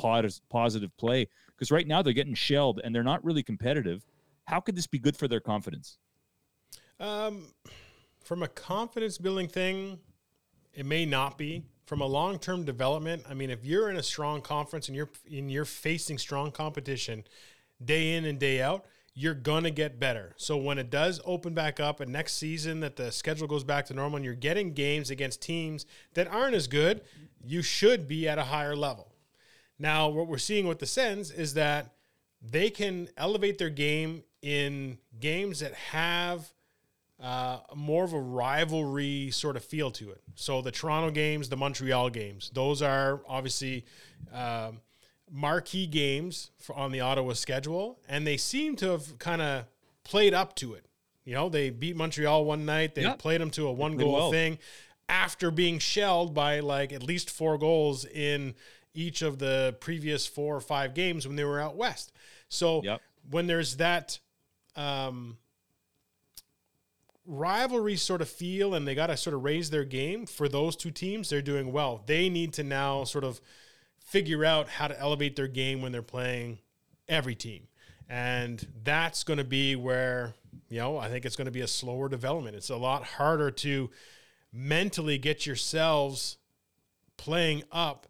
[0.50, 4.04] positive play because right now they're getting shelled and they're not really competitive.
[4.46, 5.98] How could this be good for their confidence?
[6.98, 7.46] Um,
[8.24, 9.98] from a confidence building thing,
[10.74, 11.64] it may not be.
[11.92, 15.10] From a long term development, I mean, if you're in a strong conference and you're
[15.30, 17.22] and you're facing strong competition
[17.84, 20.32] day in and day out, you're gonna get better.
[20.38, 23.84] So when it does open back up and next season that the schedule goes back
[23.88, 25.84] to normal and you're getting games against teams
[26.14, 27.02] that aren't as good,
[27.44, 29.12] you should be at a higher level.
[29.78, 31.92] Now, what we're seeing with the Sens is that
[32.40, 36.54] they can elevate their game in games that have
[37.22, 40.20] uh, more of a rivalry sort of feel to it.
[40.34, 43.84] So the Toronto games, the Montreal games, those are obviously
[44.32, 44.80] um,
[45.30, 49.64] marquee games for, on the Ottawa schedule, and they seem to have kind of
[50.04, 50.86] played up to it.
[51.24, 52.96] You know, they beat Montreal one night.
[52.96, 53.18] They Yep.
[53.20, 54.30] played them to a one goal well.
[54.32, 54.58] thing
[55.08, 58.54] after being shelled by like at least four goals in
[58.94, 62.10] each of the previous four or five games when they were out west.
[62.48, 63.00] So Yep.
[63.30, 64.18] when there's that
[64.74, 65.36] um,
[67.24, 70.76] rivalry sort of feel and they got to sort of raise their game for those
[70.76, 72.02] two teams, they're doing well.
[72.06, 73.40] They need to now sort of
[74.04, 76.58] figure out how to elevate their game when they're playing
[77.08, 77.68] every team.
[78.08, 80.34] And that's going to be where,
[80.68, 82.56] you know, I think it's going to be a slower development.
[82.56, 83.90] It's a lot harder to
[84.52, 86.36] mentally get yourselves
[87.16, 88.06] playing up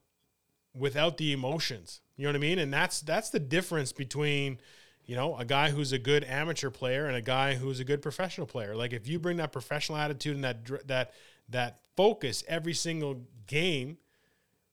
[0.75, 2.01] without the emotions.
[2.17, 2.59] You know what I mean?
[2.59, 4.59] And that's that's the difference between,
[5.05, 8.03] you know, a guy who's a good amateur player and a guy who's a good
[8.03, 8.77] professional player.
[8.77, 11.13] Like if you bring that professional attitude and that that
[11.49, 13.99] that focus every single game,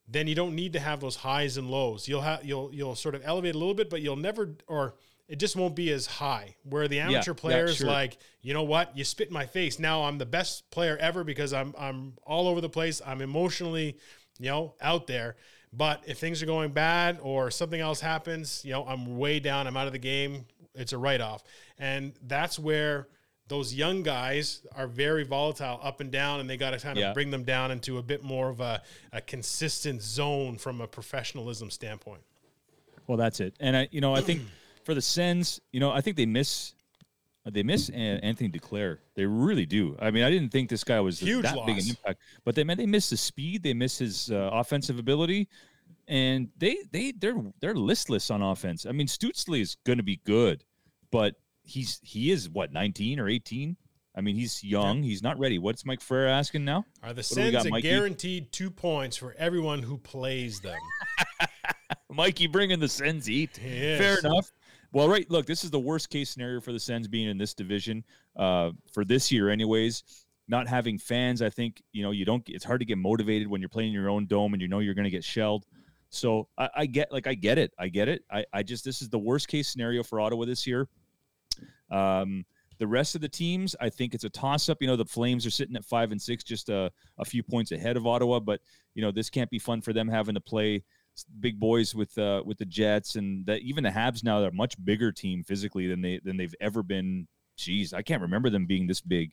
[0.08, 2.08] then you don't need to have those highs and lows.
[2.08, 4.96] You'll have you'll you'll sort of elevate a little bit, but you'll never or
[5.28, 6.56] it just won't be as high.
[6.64, 7.88] Where the amateur yeah, players sure.
[7.88, 9.80] like, you know what, you spit in my face.
[9.80, 13.02] Now I'm the best player ever because I'm I'm all over the place.
[13.06, 13.98] I'm emotionally,
[14.40, 15.38] you know, out there.
[15.72, 19.67] But if things are going bad or something else happens, you know, I'm way down.
[19.67, 20.45] I'm out of the game.
[20.76, 21.43] It's a write off,
[21.78, 23.07] and that's where
[23.47, 27.01] those young guys are very volatile up and down, and they got to kind of
[27.01, 27.13] Yeah.
[27.13, 31.72] bring them down into a bit more of a, a consistent zone from a professionalism
[31.72, 32.22] standpoint.
[33.07, 33.55] Well, that's it.
[33.59, 34.43] And I, you know, I think
[34.84, 36.76] for the Sens, you know, I think they miss
[37.50, 38.97] they miss Anthony Duclair.
[39.16, 39.95] They really do.
[40.00, 41.89] I mean, I didn't think this guy was Huge that big an loss.
[41.89, 45.47] impact, but they man, they miss his speed, they miss his uh, offensive ability,
[46.08, 48.86] and they they they're they're listless on offense.
[48.86, 50.64] I mean, Stützle is going to be good,
[51.12, 53.76] but he's he is what 19 or 18.
[54.16, 55.02] I mean, he's young.
[55.04, 55.60] He's not ready.
[55.60, 56.84] What's Mike Frere asking now?
[57.04, 57.88] Are the What do we Sens got, a Mikey?
[57.89, 60.78] guaranteed two points for everyone who plays them?
[62.12, 63.60] Mikey bringing the Sens heat.
[63.64, 64.00] Yes.
[64.00, 64.52] Fair enough.
[64.92, 65.30] Well, right.
[65.30, 68.04] Look, this is the worst case scenario for the Sens being in this division
[68.36, 70.04] uh, for this year, anyways.
[70.48, 72.44] Not having fans, I think you know you don't.
[72.48, 74.80] It's hard to get motivated when you're playing in your own dome and you know
[74.80, 75.68] you're going to get shelled.
[76.10, 77.72] So I, I get, like, I get it.
[77.78, 78.24] I get it.
[78.32, 80.88] I, I just this is the worst case scenario for Ottawa this year.
[81.92, 82.46] Um,
[82.80, 84.78] the rest of the teams, I think it's a toss up.
[84.82, 87.72] You know, the Flames are sitting at five and six, just a, a few points
[87.72, 88.40] ahead of Ottawa.
[88.40, 88.62] But
[88.96, 90.84] you know, this can't be fun for them having to play
[91.39, 94.53] big boys with uh, with the Jets and that even the Habs now they're a
[94.53, 97.28] much bigger team physically than they than they've ever been.
[97.57, 99.32] Jeez, I can't remember them being this big.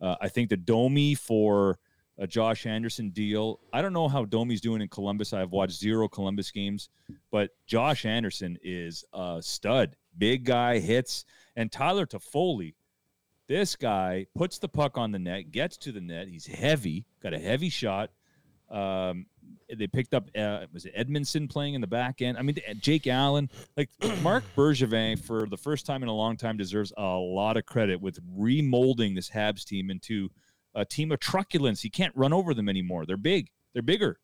[0.00, 1.78] Uh, I think the Domi for
[2.18, 3.60] a Josh Anderson deal.
[3.72, 5.32] I don't know how Domi's doing in Columbus.
[5.32, 6.90] I've watched zero Columbus games,
[7.30, 9.96] but Josh Anderson is a stud.
[10.18, 11.24] Big guy hits,
[11.56, 12.74] and Tyler Toffoli.
[13.48, 16.28] This guy puts the puck on the net, gets to the net.
[16.28, 18.10] He's heavy, got a heavy shot.
[18.70, 19.26] Um,
[19.78, 22.38] they picked up uh, was it Edmundson playing in the back end?
[22.38, 23.90] I mean, Jake Allen, like
[24.22, 28.00] Marc Bergevin, for the first time in a long time, deserves a lot of credit
[28.00, 30.28] with remolding this Habs team into
[30.74, 31.80] a team of truculence.
[31.82, 33.04] He can't run over them anymore.
[33.06, 33.48] They're big.
[33.72, 34.18] They're bigger.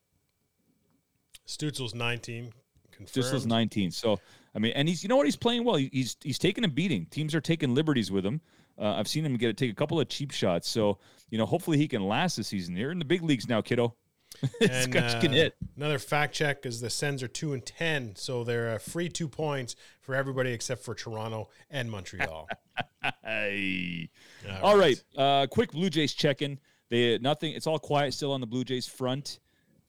[1.47, 2.53] Stützle's 19.
[2.93, 3.33] Confirmed.
[3.33, 3.91] Was 19.
[3.91, 4.19] So
[4.55, 5.77] I mean, and he's you know what he's playing well.
[5.77, 7.07] He- He's he's taking a beating.
[7.07, 8.41] Teams are taking liberties with him.
[8.79, 10.69] Uh, I've seen him get take a couple of cheap shots.
[10.69, 10.99] So
[11.31, 12.77] you know, hopefully he can last the season.
[12.77, 13.95] You're in the big leagues now, kiddo.
[14.61, 15.57] And, uh, hit.
[15.77, 19.29] Another fact check is the Sens are two and ten, so they're a free two
[19.29, 22.49] points for everybody except for Toronto and Montreal.
[23.25, 24.09] Hey.
[24.49, 25.03] All All right.
[25.17, 26.59] Uh, quick Blue Jays check in.
[26.91, 27.53] They nothing.
[27.53, 29.41] It's all quiet still on the Blue Jays front.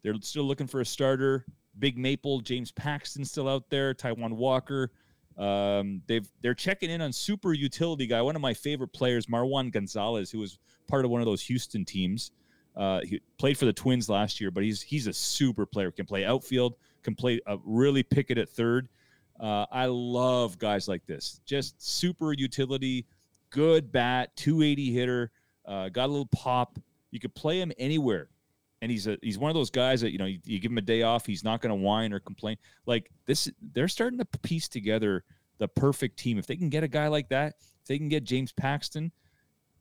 [0.03, 1.45] They're still looking for a starter.
[1.77, 3.93] Big Maple, James Paxton still out there.
[3.93, 4.91] Taijuan Walker.
[5.37, 9.71] Um, they've they're checking in on super utility guy, one of my favorite players, Marwin
[9.71, 12.31] Gonzalez, who was part of one of those Houston teams.
[12.75, 15.91] Uh, he played for the Twins last year, but he's he's a super player.
[15.91, 18.87] Can play outfield, can play uh, really pick it at third.
[19.39, 21.39] Uh, I love guys like this.
[21.45, 23.05] Just super utility,
[23.51, 25.31] good bat, 280 hitter,
[25.65, 26.77] uh, got a little pop.
[27.11, 28.29] You could play him anywhere,
[28.81, 30.77] and he's a he's one of those guys that you know you, you give him
[30.77, 32.57] a day off, he's not going to whine or complain.
[32.85, 35.23] Like this, they're starting to piece together
[35.57, 36.37] the perfect team.
[36.37, 39.11] If they can get a guy like that, if they can get James Paxton,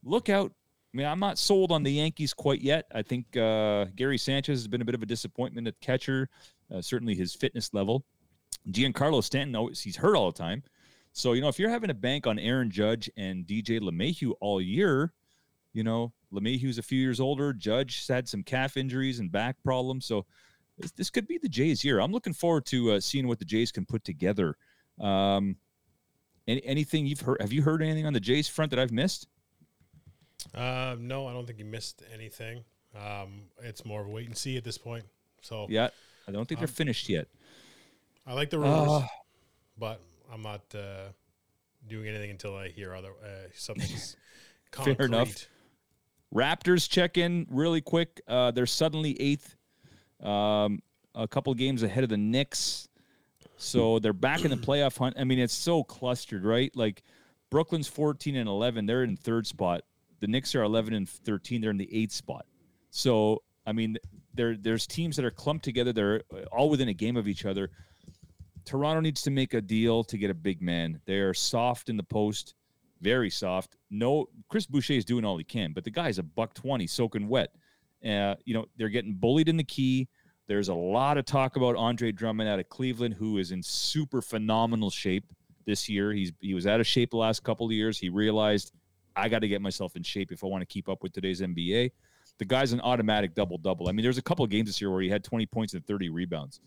[0.05, 0.53] look out.
[0.93, 2.87] I mean, I'm not sold on the Yankees quite yet.
[2.95, 6.31] I think uh, Gary Sanchez has been a bit of a disappointment at catcher.
[6.75, 8.05] Uh, certainly, his fitness level.
[8.71, 10.63] Giancarlo Stanton, always he's hurt all the time.
[11.13, 14.61] So you know, if you're having a bank on Aaron Judge and DJ LeMahieu all
[14.61, 15.13] year,
[15.73, 17.53] you know LeMahieu's a few years older.
[17.53, 20.27] Judge had some calf injuries and back problems, so
[20.79, 22.01] this, this could be the Jays' year.
[22.01, 24.57] I'm looking forward to uh, seeing what the Jays can put together.
[25.01, 25.57] Um,
[26.47, 27.41] Any, anything you've heard?
[27.41, 29.29] Have you heard anything on the Jays front that I've missed?
[30.55, 32.65] Uh, no, I don't think he missed anything.
[32.97, 35.05] Um, it's more of a wait and see at this point.
[35.43, 35.89] So Yeah,
[36.27, 37.29] I don't think they're finished yet.
[38.27, 39.07] I like the rumors, Uh,
[39.79, 40.01] but
[40.33, 41.09] I'm not uh,
[41.87, 44.17] doing anything until I hear other uh, something's
[44.73, 45.05] Fair concrete.
[45.07, 45.47] enough.
[46.35, 48.21] Raptors check in really quick.
[48.29, 49.57] Uh, they're suddenly eighth,
[50.23, 50.83] um,
[51.15, 52.89] a couple games ahead of the Knicks.
[53.57, 55.17] So they're back in the playoff hunt.
[55.19, 56.75] I mean, it's so clustered, right?
[56.77, 57.03] Like
[57.51, 58.85] Brooklyn's 14 and 11.
[58.87, 59.85] They're in third spot.
[60.21, 61.61] The Knicks are 11 and 13.
[61.61, 62.47] They're in the eighth spot.
[62.91, 63.97] So, I mean,
[64.35, 65.93] there there's teams that are clumped together.
[65.93, 67.71] They're all within a game of each other.
[68.65, 71.01] Toronto needs to make a deal to get a big man.
[71.07, 72.55] They are soft in the post,
[73.01, 73.77] very soft.
[73.91, 77.29] No, Chris Boucher is doing all he can, but the guy's a buck twenty, soaking
[77.29, 77.51] wet.
[78.05, 80.09] Uh, you know they're getting bullied in the key.
[80.47, 84.23] There's a lot of talk about Andre Drummond out of Cleveland, who is in super
[84.23, 85.25] phenomenal shape
[85.67, 86.13] this year.
[86.13, 87.99] He's he was out of shape the last couple of years.
[87.99, 88.73] He realized
[89.19, 91.41] I got to get myself in shape if I want to keep up with today's
[91.41, 91.91] NBA.
[92.39, 93.89] The guy's an automatic double double.
[93.89, 95.85] I mean, there's a couple of games this year where he had 20 points and
[95.87, 96.61] 30 rebounds.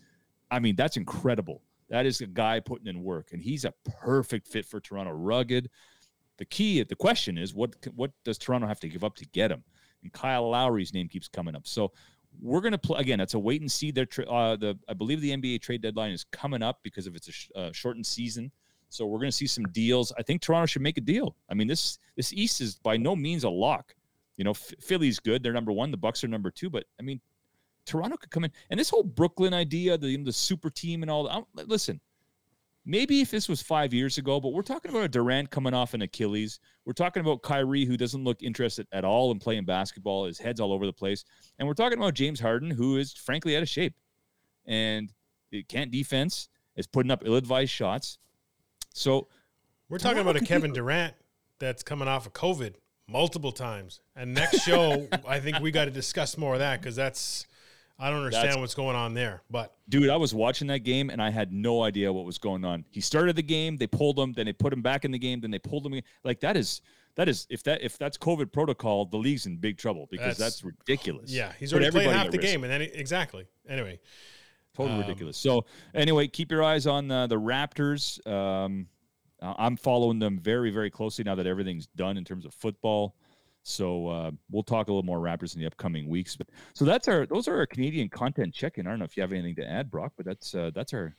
[0.50, 1.62] I mean, that's incredible.
[1.88, 5.12] That is a guy putting in work, and he's a perfect fit for Toronto.
[5.12, 5.70] Rugged.
[6.38, 9.50] The key, the question is, what what does Toronto have to give up to get
[9.50, 9.62] him?
[10.02, 11.66] And Kyle Lowry's name keeps coming up.
[11.66, 11.92] So
[12.40, 13.20] we're going to play again.
[13.20, 13.90] It's a wait and see.
[13.90, 17.14] Their tra- uh, the I believe the NBA trade deadline is coming up because of
[17.14, 18.50] its a sh- uh, shortened season.
[18.92, 20.12] So we're going to see some deals.
[20.18, 21.36] I think Toronto should make a deal.
[21.48, 23.94] I mean this this East is by no means a lock.
[24.36, 25.42] You know, Philly's good.
[25.42, 25.90] They're number one.
[25.90, 26.70] The Bucks are number two.
[26.70, 27.20] But I mean,
[27.86, 28.52] Toronto could come in.
[28.70, 31.28] And this whole Brooklyn idea, the the super team and all.
[31.28, 32.00] I'm, listen,
[32.84, 35.94] maybe if this was five years ago, but we're talking about a Durant coming off
[35.94, 36.60] an Achilles.
[36.84, 40.26] We're talking about Kyrie, who doesn't look interested at all in playing basketball.
[40.26, 41.24] His head's all over the place.
[41.58, 43.94] And we're talking about James Harden, who is frankly out of shape
[44.66, 45.12] and
[45.50, 48.18] he can't defense, is putting up ill advised shots.
[48.94, 49.28] So
[49.88, 51.14] We're talking about a Kevin Durant
[51.58, 52.74] that's coming off of COVID
[53.08, 54.00] multiple times.
[54.16, 57.46] And next show, I think we got to discuss more of that because that's
[57.98, 59.42] I don't understand That's- what's going on there.
[59.50, 62.64] But Dude, I was watching that game and I had no idea what was going
[62.64, 62.84] on.
[62.90, 65.40] He started the game, they pulled him, then they put him back in the game,
[65.40, 65.92] then they pulled him.
[65.92, 66.04] Again.
[66.24, 66.80] Like that is
[67.14, 70.60] that is if that if that's COVID protocol, the league's in big trouble because That's-
[70.60, 71.30] that's, ridiculous.
[71.30, 72.50] yeah, he's already played everybody half the risk.
[72.52, 73.46] game, and then he- exactly.
[73.68, 74.00] Anyway,
[74.76, 75.36] Totally Um, ridiculous.
[75.36, 78.24] So anyway, keep your eyes on uh, the Raptors.
[78.26, 78.86] Um,
[79.42, 83.14] I- I'm following them very, very closely now that everything's done in terms of football.
[83.64, 86.34] So uh, we'll talk a little more Raptors in the upcoming weeks.
[86.36, 88.86] But so that's our those are our Canadian content check-in.
[88.86, 91.14] I don't know if you have anything to add, Brock, but that's uh, that's our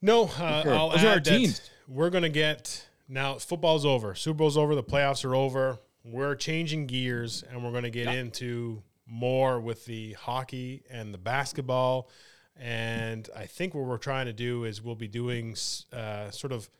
[0.00, 0.74] no, uh, Sure.
[0.74, 1.70] I'll Those are our add that teams.
[1.88, 3.34] we're gonna get now.
[3.38, 5.78] Football's over, Super Bowl's over, the playoffs are over.
[6.04, 12.08] We're changing gears, and we're gonna get into more with the hockey and the basketball.
[12.56, 15.56] And I think what we're trying to do is we'll be doing
[15.92, 16.70] uh, sort of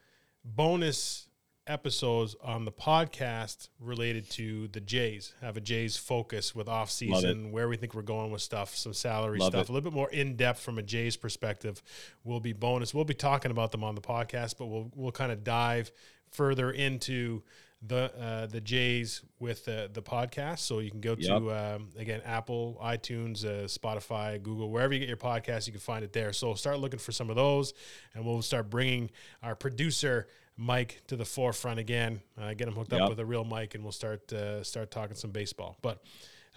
[0.43, 1.27] bonus
[1.67, 5.33] episodes on the podcast related to the Jays.
[5.41, 8.93] Have a Jays focus with off season, where we think we're going with stuff, some
[8.93, 9.69] salary Love stuff, it.
[9.69, 11.81] a little bit more in depth from a Jays perspective.
[12.23, 12.93] Will be bonus.
[12.93, 15.91] We'll be talking about them on the podcast, but we'll we'll kind of dive
[16.31, 17.43] further into
[17.81, 20.59] the uh, the Jays with the the podcast.
[20.59, 25.07] So you can go to um, again Apple, iTunes, uh, Spotify, Google, wherever you get
[25.07, 26.33] your podcast, you can find it there.
[26.33, 27.73] So start looking for some of those,
[28.13, 29.11] and we'll start bringing
[29.43, 32.21] our producer Mike to the forefront again.
[32.39, 33.01] Uh, get him hooked Yep.
[33.01, 35.77] up with a real mic, and we'll start uh, start talking some baseball.
[35.81, 36.01] But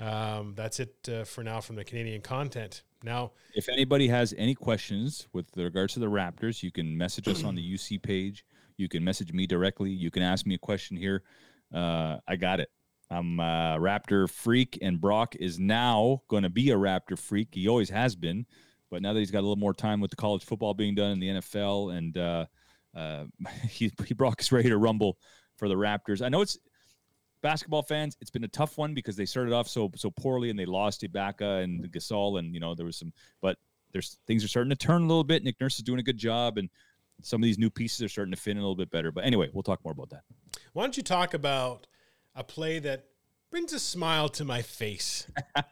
[0.00, 2.82] um, that's it uh, for now from the Canadian content.
[3.02, 7.44] Now, If anybody has any questions with regards to the Raptors, you can message us
[7.44, 8.44] on the UC page.
[8.78, 9.90] You can message me directly.
[9.90, 11.24] You can ask me a question here.
[11.74, 12.70] Uh, I got it.
[13.10, 17.48] I'm a Raptor freak, and Brock is now going to be a Raptor freak.
[17.52, 18.46] He always has been,
[18.90, 21.10] but now that he's got a little more time with the college football being done
[21.10, 22.46] in the NFL, and uh,
[22.96, 23.24] uh,
[23.68, 25.18] he, he Brock is ready to rumble
[25.56, 26.22] for the Raptors.
[26.22, 26.58] I know it's
[27.42, 30.58] basketball fans, it's been a tough one because they started off so so poorly and
[30.58, 33.56] they lost Ibaka and Gasol, and you know there was some, but
[33.92, 35.42] there's things are starting to turn a little bit.
[35.42, 36.68] Nick Nurse is doing a good job, and
[37.22, 39.10] some of these new pieces are starting to fit in a little bit better.
[39.12, 40.22] But anyway, we'll talk more about that.
[40.72, 41.86] why don't you talk about
[42.34, 43.06] a play that
[43.50, 45.26] brings a smile to my face?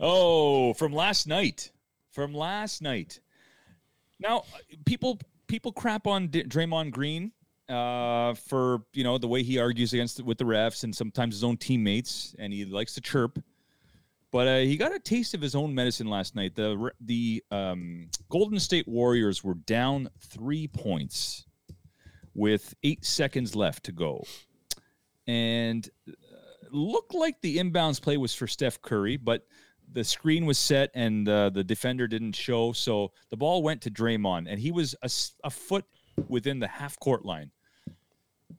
[0.00, 1.72] Oh, from last night.
[2.12, 3.20] From last night.
[4.20, 4.44] Now,
[4.84, 7.32] people people crap on D- Draymond Green
[7.68, 11.44] uh, for you know the way he argues against with the refs and sometimes his
[11.44, 13.38] own teammates, and he likes to chirp.
[14.30, 16.54] But uh, he got a taste of his own medicine last night.
[16.54, 21.46] The the um, Golden State Warriors were down three points
[22.34, 24.22] with eight seconds left to go,
[25.26, 26.12] and uh,
[26.70, 29.46] looked like the inbounds play was for Steph Curry, but
[29.92, 33.90] the screen was set and uh, the defender didn't show, so the ball went to
[33.90, 35.84] Draymond, and he was a foot
[36.28, 37.50] within the half court line.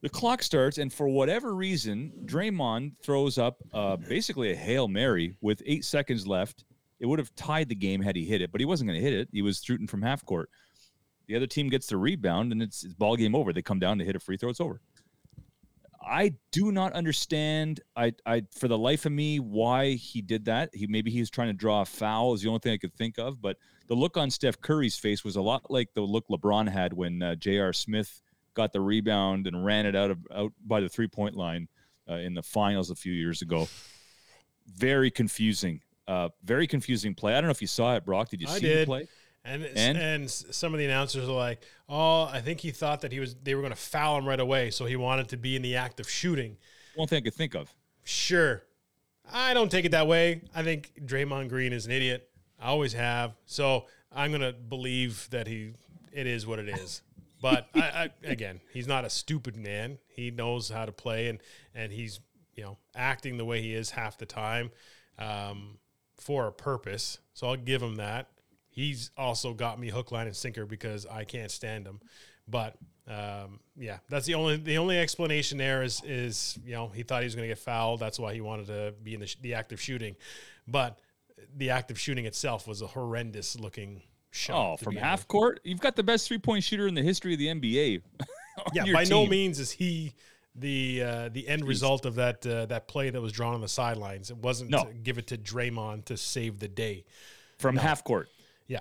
[0.02, 5.36] The clock starts, and for whatever reason, Draymond throws up uh, basically a hail mary
[5.42, 6.64] with eight seconds left.
[7.00, 9.04] It would have tied the game had he hit it, but he wasn't going to
[9.04, 9.28] hit it.
[9.32, 10.48] He was shooting from half court.
[11.28, 13.52] The other team gets the rebound, and it's, it's ball game over.
[13.52, 14.50] They come down to hit a free throw.
[14.50, 14.80] It's over.
[16.02, 17.80] I do not understand.
[17.94, 20.70] I, I, for the life of me, why he did that.
[20.72, 22.32] He maybe he was trying to draw a foul.
[22.32, 23.40] Is the only thing I could think of.
[23.40, 26.94] But the look on Steph Curry's face was a lot like the look LeBron had
[26.94, 27.72] when uh, J.R.
[27.74, 28.22] Smith
[28.54, 31.68] got the rebound and ran it out of out by the three point line
[32.08, 33.68] uh, in the finals a few years ago.
[34.66, 35.80] Very confusing.
[36.06, 37.34] Uh, very confusing play.
[37.34, 38.28] I don't know if you saw it, Brock.
[38.30, 39.08] Did you I see the play?
[39.44, 39.96] And, And?
[39.96, 43.34] and some of the announcers are like, "Oh, I think he thought that he was
[43.42, 45.76] they were going to foul him right away, so he wanted to be in the
[45.76, 46.56] act of shooting."
[46.94, 47.72] One thing I could think of.
[48.04, 48.62] Sure,
[49.32, 50.42] I don't take it that way.
[50.54, 52.28] I think Draymond Green is an idiot.
[52.60, 53.34] I always have.
[53.46, 55.72] So I'm going to believe that he
[56.12, 57.02] it is what it is.
[57.40, 59.98] But I, I, again, he's not a stupid man.
[60.08, 61.40] He knows how to play, and
[61.74, 62.20] and he's
[62.54, 64.70] you know acting the way he is half the time
[65.18, 65.78] um,
[66.18, 67.18] for a purpose.
[67.32, 68.28] So I'll give him that.
[68.68, 72.00] He's also got me hook, line, and sinker because I can't stand him.
[72.46, 72.76] But
[73.08, 77.22] um, yeah, that's the only the only explanation there is is you know he thought
[77.22, 78.00] he was going to get fouled.
[78.00, 80.16] That's why he wanted to be in the, sh- the act of shooting.
[80.68, 81.00] But
[81.56, 84.72] the act of shooting itself was a horrendous looking shot.
[84.72, 85.28] Oh, from half with.
[85.28, 88.02] court, you've got the best three point shooter in the history of the NBA.
[88.74, 90.12] Yeah, by no means is he
[90.54, 93.68] the uh, the end result of that uh, that play that was drawn on the
[93.68, 94.28] sidelines.
[94.30, 94.84] It wasn't No.
[94.84, 97.04] to give it to Draymond to save the day.
[97.58, 98.28] from half court.
[98.66, 98.80] Yeah.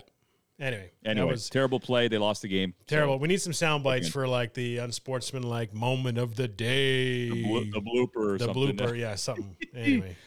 [0.59, 2.09] Anyway, Anyway, was terrible play.
[2.09, 2.73] They lost the game.
[2.81, 3.19] So, terrible.
[3.19, 4.11] We need some sound bites Again.
[4.11, 7.29] for like the unsportsmanlike moment of the day.
[7.29, 8.75] the, blo- the blooper or The something.
[8.77, 9.55] blooper, yeah, something.
[9.75, 10.17] Anyway,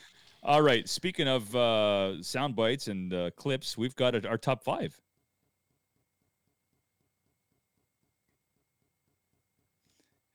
[0.43, 0.89] All right.
[0.89, 4.99] Speaking of uh, sound bites and uh, clips, we've got our top five.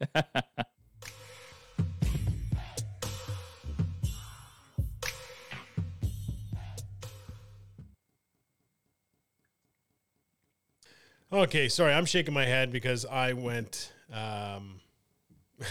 [11.31, 11.69] okay.
[11.69, 13.91] Sorry, I'm shaking my head because I went.
[14.11, 14.81] Um,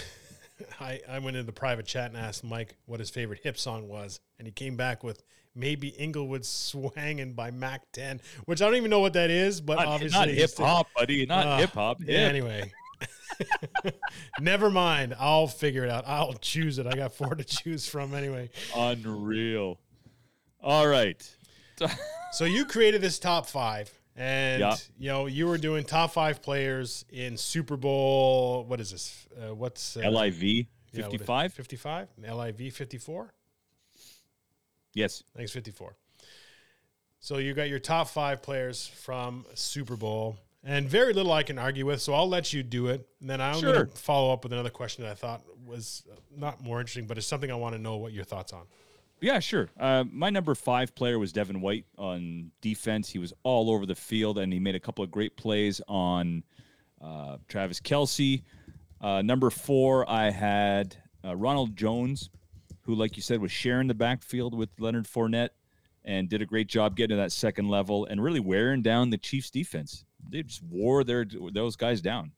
[0.80, 3.88] I I went into the private chat and asked Mike what his favorite hip song
[3.88, 5.22] was, and he came back with
[5.54, 9.76] maybe Inglewood Swangin' by Mac 10, which I don't even know what that is, but
[9.76, 11.24] Not, obviously not hip hop, buddy.
[11.24, 11.98] Not Ah, hip hop.
[12.04, 12.70] Yeah, anyway.
[14.40, 15.14] Never mind.
[15.18, 16.04] I'll figure it out.
[16.06, 16.86] I'll choose it.
[16.86, 18.50] I got four to choose from anyway.
[18.74, 19.78] Unreal.
[20.62, 21.22] All right.
[22.32, 24.76] So you created this top five, and Yeah.
[24.98, 28.64] you know you were doing top five players in Super Bowl.
[28.64, 29.26] What is this?
[29.38, 31.52] Uh, what's uh, LIV what is- 55?
[31.52, 32.08] 55?
[32.18, 33.32] LIV 54?
[34.94, 35.22] yes.
[35.34, 35.94] I think it's 54.
[37.20, 41.58] So you got your top five players from Super Bowl, and very little I can
[41.58, 42.02] argue with.
[42.02, 43.72] So I'll let you do it, and then I'm Sure.
[43.72, 46.04] going to follow up with another question that I thought was
[46.36, 48.64] not more interesting, but it's something I want to know what your thoughts on.
[49.20, 49.70] Yeah, sure.
[49.80, 53.08] Uh, my number five player was Devin White on defense.
[53.08, 56.42] He was all over the field, and he made a couple of great plays on
[57.00, 58.42] uh, Travis Kelsey.
[59.00, 62.30] Uh, number four, I had uh, Ronald Jones,
[62.82, 65.50] who, like you said, was sharing the backfield with Leonard Fournette
[66.04, 69.18] and did a great job getting to that second level and really wearing down the
[69.18, 70.04] Chiefs' defense.
[70.30, 72.32] They just wore their those guys down.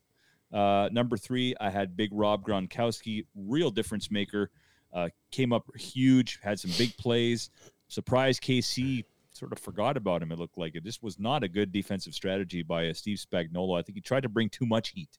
[0.52, 4.50] Uh, number three, I had Big Rob Gronkowski, real difference maker.
[4.92, 7.50] Uh, came up huge, had some big plays.
[7.88, 10.32] Surprised KC sort of forgot about him.
[10.32, 13.78] It looked like it just was not a good defensive strategy by uh, Steve Spagnuolo.
[13.78, 15.18] I think he tried to bring too much heat.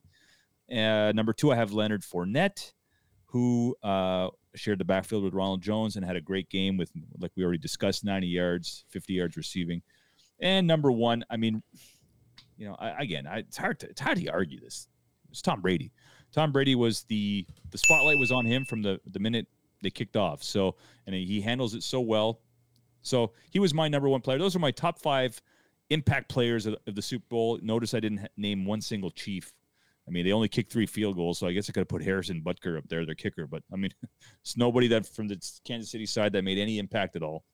[0.72, 2.74] Uh, number two, I have Leonard Fournette,
[3.26, 7.32] who uh, shared the backfield with Ronald Jones and had a great game with, like
[7.36, 9.82] we already discussed, 90 yards, 50 yards receiving.
[10.40, 11.64] And number one, I mean,
[12.60, 14.88] you know, I, again, I, it's hard to it's hard to argue this.
[15.32, 15.92] It's Tom Brady.
[16.32, 19.48] Tom Brady was the the spotlight was on him from the the minute
[19.82, 20.44] they kicked off.
[20.44, 20.76] So
[21.08, 22.42] and he handles it so well.
[23.02, 24.38] So he was my number one player.
[24.38, 25.42] Those are my top five
[25.90, 27.58] impact players of, of the Super Bowl.
[27.64, 29.54] Notice I didn't name one single Chief.
[30.06, 32.04] I mean, they only kicked three field goals, so I guess I could have put
[32.04, 33.48] Harrison Butker up there, their kicker.
[33.48, 33.92] But I mean,
[34.42, 37.46] it's nobody that from the Kansas City side that made any impact at all.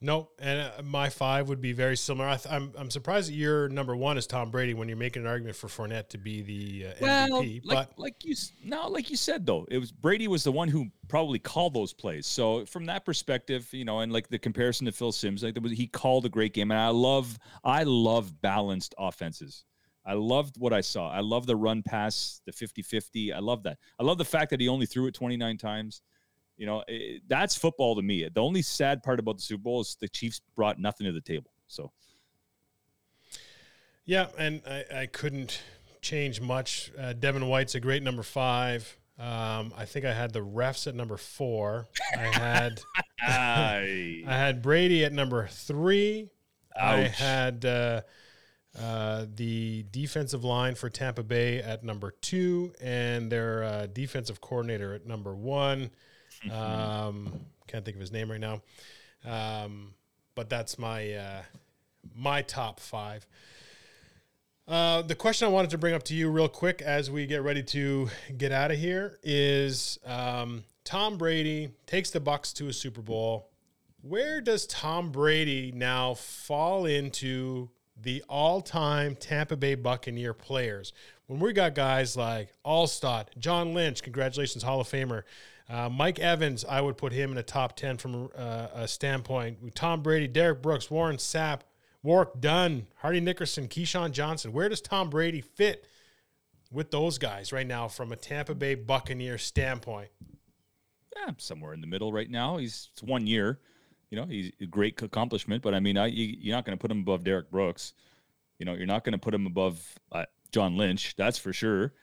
[0.00, 2.28] No, and uh, my five would be very similar.
[2.28, 5.22] I th- I'm, I'm surprised that your number one is Tom Brady when you're making
[5.22, 7.60] an argument for Fournette to be the uh, MVP.
[7.64, 8.34] like, but like you
[8.64, 11.92] no, like you said though, it was Brady was the one who probably called those
[11.92, 12.26] plays.
[12.26, 15.62] So from that perspective, you know, and like the comparison to Phil Sims, like there
[15.62, 19.64] was, he called a great game, and I love, I love balanced offenses.
[20.04, 21.10] I loved what I saw.
[21.10, 23.32] I love the run pass, the 50-50.
[23.32, 23.78] I love that.
[24.00, 26.02] I love the fact that he only threw it 29 times.
[26.56, 28.28] You know, it, that's football to me.
[28.32, 31.20] The only sad part about the Super Bowl is the Chiefs brought nothing to the
[31.20, 31.50] table.
[31.66, 31.92] So
[34.04, 35.62] Yeah, and I, I couldn't
[36.02, 36.92] change much.
[36.98, 38.96] Uh, Devin White's a great number five.
[39.18, 41.86] Um, I think I had the refs at number four.
[42.16, 42.80] I had
[43.22, 46.30] I had Brady at number three.
[46.80, 48.02] I had uh,
[48.80, 54.94] uh, the defensive line for Tampa Bay at number two, and their uh, defensive coordinator
[54.94, 55.90] at number one.
[56.50, 57.32] Um,
[57.66, 58.62] can't think of his name right now,
[59.24, 59.94] um,
[60.34, 61.42] but that's my uh,
[62.14, 63.26] my top five.
[64.66, 67.42] Uh, the question I wanted to bring up to you real quick as we get
[67.42, 72.72] ready to get out of here is um, Tom Brady takes the Bucks to a
[72.72, 73.48] Super Bowl.
[74.02, 77.70] Where does Tom Brady now fall into
[78.00, 80.92] the all-time Tampa Bay Buccaneer players?
[81.26, 85.22] When we got guys like Allstott, John Lynch, congratulations, Hall of Famer.
[85.68, 89.74] Uh, Mike Evans, I would put him in a top 10 from uh, a standpoint.
[89.74, 91.60] Tom Brady, Derek Brooks, Warren Sapp,
[92.02, 94.52] Warwick Dunn, Hardy Nickerson, Keyshawn Johnson.
[94.52, 95.86] Where does Tom Brady fit
[96.70, 100.10] with those guys right now from a Tampa Bay Buccaneer standpoint?
[101.16, 102.56] yeah, somewhere in the middle right now.
[102.56, 103.60] He's it's one year,
[104.10, 105.62] you know, he's a great accomplishment.
[105.62, 107.94] But I mean, I, you, you're not going to put him above Derek Brooks.
[108.58, 111.14] You know, you're not going to put him above uh, John Lynch.
[111.16, 111.94] That's for sure.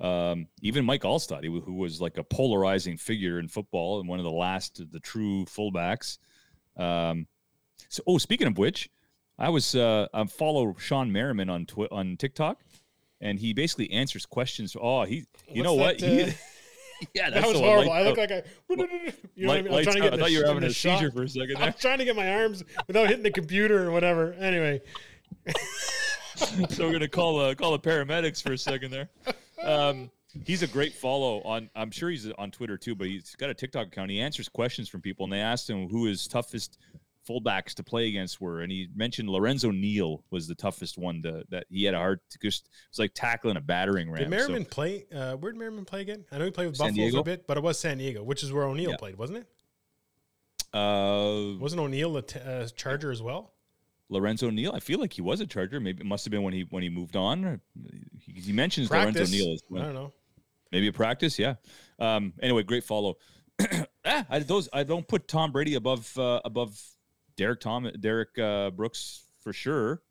[0.00, 4.18] Um, even Mike Allstott, who, who was like a polarizing figure in football and one
[4.18, 6.18] of the last of the true fullbacks.
[6.76, 7.26] Um,
[7.88, 8.90] so, oh, speaking of which,
[9.38, 12.60] I was uh, I follow Sean Merriman on twi- on TikTok,
[13.20, 14.76] and he basically answers questions.
[14.80, 16.00] Oh, he, you know what?
[16.00, 16.32] What's that, He- uh,
[17.14, 17.90] yeah, That was horrible.
[17.90, 19.74] lights I look like I, you know what I, mean?
[19.74, 20.98] I'm trying to get I the thought you were having a shot.
[20.98, 23.90] seizure for a second I'm trying to get my arms without hitting the computer or
[23.90, 24.32] whatever.
[24.34, 24.80] Anyway,
[26.36, 29.08] so we're gonna call uh, call the paramedics for a second there.
[29.62, 30.10] Um,
[30.44, 31.70] he's a great follow on.
[31.74, 34.10] I'm sure he's on Twitter too, but he's got a TikTok account.
[34.10, 36.78] He answers questions from people, and they asked him who his toughest
[37.28, 41.42] fullbacks to play against were, and he mentioned Lorenzo Neal was the toughest one to
[41.48, 42.20] that he had a hard.
[42.30, 44.16] to Just it was like tackling a battering ram.
[44.18, 45.06] did So- Merriman play?
[45.14, 46.24] Uh, where did Merriman play again?
[46.30, 48.22] I know he played with San Buffalo for a bit, but it was San Diego,
[48.22, 48.96] which is where O'Neal Yeah.
[48.98, 49.46] played, wasn't it?
[50.76, 53.52] uh, Wasn't O'Neal a t- uh, Charger as well?
[54.08, 54.72] Lorenzo Neal.
[54.72, 55.80] I feel like he was a Charger.
[55.80, 57.60] Maybe it must have been when he when he moved on.
[58.20, 59.14] He, he mentions Practice.
[59.14, 59.82] Lorenzo Neal as I well.
[59.82, 60.12] don't know.
[60.72, 61.54] Maybe a practice, yeah.
[62.00, 63.16] Um, anyway, great follow.
[64.04, 66.80] ah, I, those I don't put Tom Brady above uh, above
[67.36, 70.02] Derek Tom Derek uh, Brooks for sure.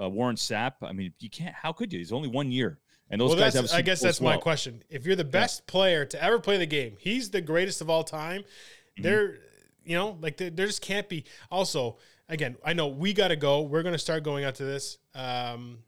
[0.00, 0.72] Uh, Warren Sapp.
[0.82, 1.54] I mean, you can't.
[1.54, 2.00] How could you?
[2.00, 3.70] He's only one year, and those well, guys have.
[3.72, 4.40] I guess that's as my well.
[4.40, 4.82] question.
[4.88, 8.02] If you're the best player to ever play the game, he's the greatest of all
[8.02, 8.40] time.
[8.40, 9.02] Mm-hmm.
[9.02, 9.38] There,
[9.84, 11.24] you know, like there, there just can't be.
[11.50, 11.98] Also,
[12.30, 13.62] again, I know we got to go.
[13.62, 15.78] We're going to start going out to this um,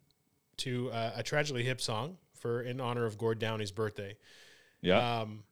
[0.59, 4.17] to uh, a tragically hip song for in honor of Gord Downey's birthday.
[4.83, 5.45] Yeah, Um,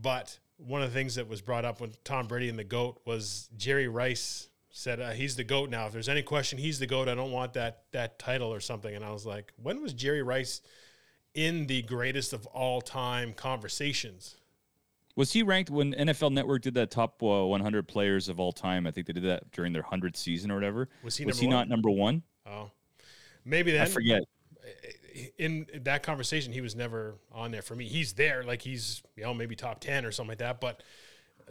[0.00, 3.00] but one of the things that was brought up when Tom Brady and the GOAT
[3.04, 5.86] was Jerry Rice said uh, he's the GOAT now.
[5.86, 7.08] If there's any question, he's the GOAT.
[7.08, 8.94] I don't want that that title or something.
[8.94, 10.60] And I was like, when was Jerry Rice
[11.34, 14.36] in the greatest of all time conversations?
[15.16, 18.86] Was he ranked when NFL Network did that top uh, 100 players of all time?
[18.86, 20.88] I think they did that during their 100th season or whatever.
[21.02, 22.22] Was he was he not number one?
[22.46, 22.70] Oh,
[23.44, 23.82] maybe then.
[23.82, 24.22] I forget.
[25.38, 27.86] in that conversation, he was never on there for me.
[27.86, 30.60] He's there, like he's you know maybe top ten or something like that.
[30.60, 30.82] But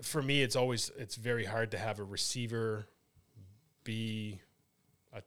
[0.03, 2.87] for me, it's always it's very hard to have a receiver
[3.83, 4.39] be
[5.13, 5.21] a,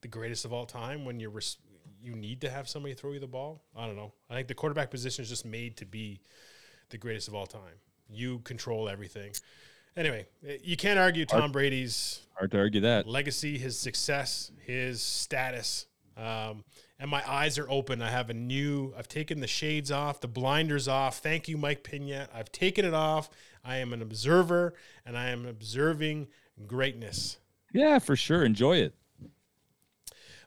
[0.00, 1.32] the greatest of all time when you're
[2.02, 3.62] you need to have somebody throw you the ball.
[3.76, 4.12] I don't know.
[4.28, 6.20] I think the quarterback position is just made to be
[6.90, 7.78] the greatest of all time.
[8.08, 9.32] You control everything.
[9.96, 10.26] Anyway,
[10.62, 13.06] you can't argue Tom Brady's Hard to argue that.
[13.06, 15.86] legacy, his success, his status.
[16.16, 16.64] Um,
[16.98, 18.02] and my eyes are open.
[18.02, 21.18] I have a new, I've taken the shades off, the blinders off.
[21.18, 22.28] Thank you, Mike Pina.
[22.34, 23.30] I've taken it off.
[23.64, 24.74] I am an observer
[25.06, 26.28] and I am observing
[26.66, 27.38] greatness.
[27.72, 28.44] Yeah, for sure.
[28.44, 28.94] Enjoy it.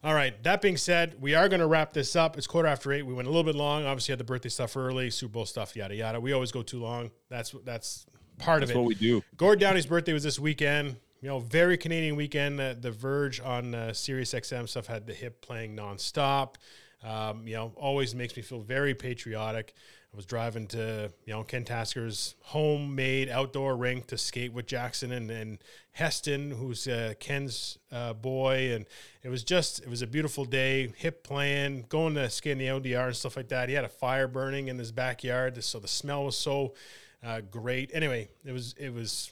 [0.03, 0.41] All right.
[0.43, 2.37] That being said, we are going to wrap this up.
[2.37, 3.03] It's quarter after eight.
[3.03, 3.85] We went a little bit long.
[3.85, 6.19] Obviously, had the birthday stuff early, Super Bowl stuff, yada yada.
[6.19, 7.11] We always go too long.
[7.29, 8.05] That's that's
[8.37, 8.79] part That's of it.
[8.79, 9.23] what we do.
[9.37, 10.97] Gord Downey's birthday was this weekend.
[11.21, 12.59] You know, very Canadian weekend.
[12.59, 16.55] Uh, the Verge on uh, Sirius XM stuff had the hip playing nonstop.
[17.01, 19.73] Um, you know, always makes me feel very patriotic.
[20.13, 25.11] I was driving to you know Ken Tasker's homemade outdoor rink to skate with Jackson
[25.11, 25.57] and, and
[25.91, 28.85] Heston, who's uh, Ken's uh, boy, and
[29.23, 30.93] it was just it was a beautiful day.
[30.97, 33.69] Hip playing, going to skate in the ODR and stuff like that.
[33.69, 36.75] He had a fire burning in his backyard, so the smell was so
[37.23, 37.89] uh, great.
[37.91, 39.31] Anyway, it was it was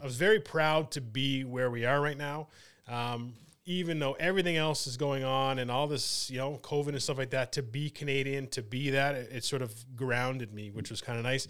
[0.00, 2.48] I was very proud to be where we are right now.
[2.88, 7.02] Um, even though everything else is going on and all this, you know, COVID and
[7.02, 10.70] stuff like that, to be Canadian, to be that, it, it sort of grounded me,
[10.70, 11.46] which was kind of nice.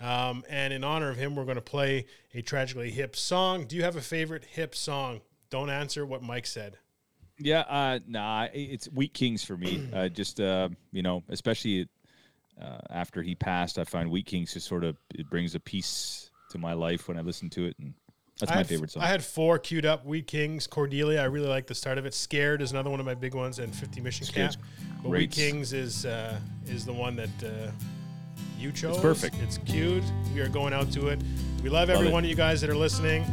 [0.00, 3.66] Um, and in honor of him, we're going to play a tragically hip song.
[3.66, 5.22] Do you have a favorite hip song?
[5.50, 6.78] Don't answer what Mike said.
[7.38, 9.88] Yeah, uh, nah, it's Wheat Kings for me.
[9.96, 11.88] Uh, just uh, you know, especially
[12.60, 16.30] uh, after he passed, I find Wheat Kings just sort of it brings a peace
[16.50, 17.94] to my life when I listen to it, and
[18.38, 19.02] that's I my favorite song.
[19.02, 20.04] I had four queued up.
[20.04, 21.20] Wheat Kings, Cordelia.
[21.20, 22.14] I really like the start of it.
[22.14, 24.32] Scared is another one of my big ones, and 50 Mission Cap.
[24.52, 24.56] Scared's
[25.02, 25.20] But great.
[25.22, 27.70] Wheat Kings is uh, is the one that uh,
[28.58, 28.94] you chose.
[28.96, 29.36] It's perfect.
[29.42, 30.04] It's queued.
[30.34, 31.20] We are going out to it.
[31.62, 32.12] We love, Love every it.
[32.12, 33.24] one of you guys that are listening.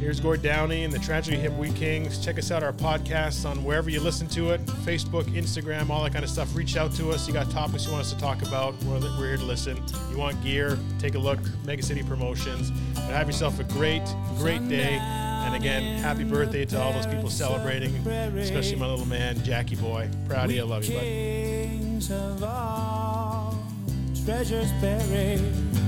[0.00, 2.24] Here's Gord Downey and the Tragedy Hip Wheat Kings.
[2.24, 6.12] Check us out, our podcasts on wherever you listen to it Facebook, Instagram, all that
[6.14, 6.56] kind of stuff.
[6.56, 7.28] Reach out to us.
[7.28, 8.74] You got topics you want us to talk about.
[8.84, 9.78] We're, we're here to listen.
[10.10, 10.78] You want gear?
[10.98, 11.38] Take a look.
[11.66, 12.70] Mega City Promotions.
[12.94, 14.02] But have yourself a great,
[14.38, 14.96] great day.
[15.02, 17.94] And again, happy birthday to all those people celebrating,
[18.38, 20.08] especially my little man, Jackie Boy.
[20.26, 20.62] Proud of you.
[20.62, 22.00] I love you, buddy.
[24.24, 25.79] Treasures buried.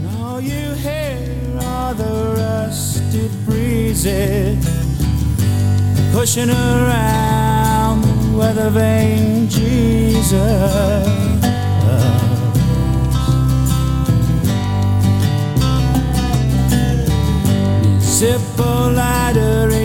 [0.00, 4.64] And all you hear are the rusted breezes
[6.12, 11.20] pushing around the weather vane Jesus.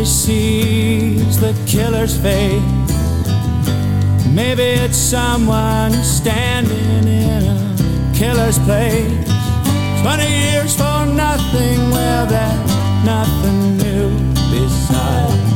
[0.06, 2.62] He sees the killer's face.
[4.28, 9.35] Maybe it's someone standing in a killer's place.
[10.06, 14.10] Twenty years for nothing, well, that's nothing new
[14.52, 15.52] besides.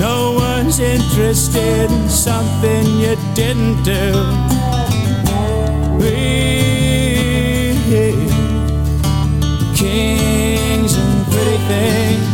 [0.00, 4.14] No one's interested in something you didn't do.
[5.96, 6.08] We,
[9.76, 12.28] kings and pretty things.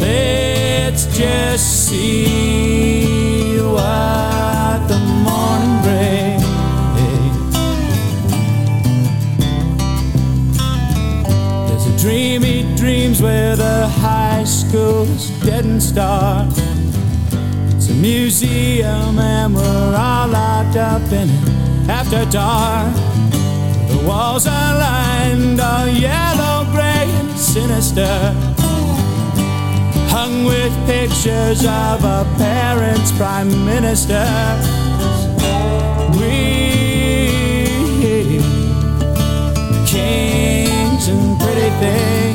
[0.00, 4.31] Let's just see what
[13.22, 16.50] where the high school's dead and stark.
[17.76, 22.92] It's a museum and we're all locked up in it after dark.
[23.90, 28.34] The walls are lined all yellow, gray, and sinister
[30.10, 34.66] hung with pictures of our parents, prime ministers.
[36.18, 37.66] We
[39.86, 42.31] kings and pretty things.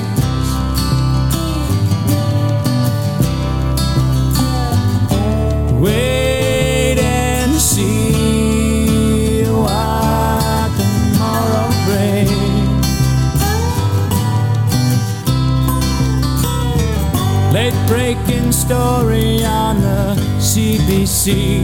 [17.88, 21.64] Breaking story on the CBC.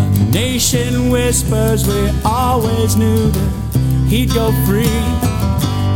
[0.00, 5.00] A nation whispers we always knew that he'd go free.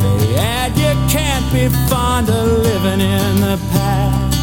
[0.02, 4.38] They add you can't be fond of living in the past.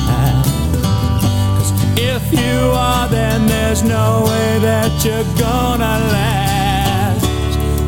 [1.97, 7.25] if you are, then there's no way that you're gonna last.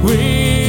[0.03, 0.68] We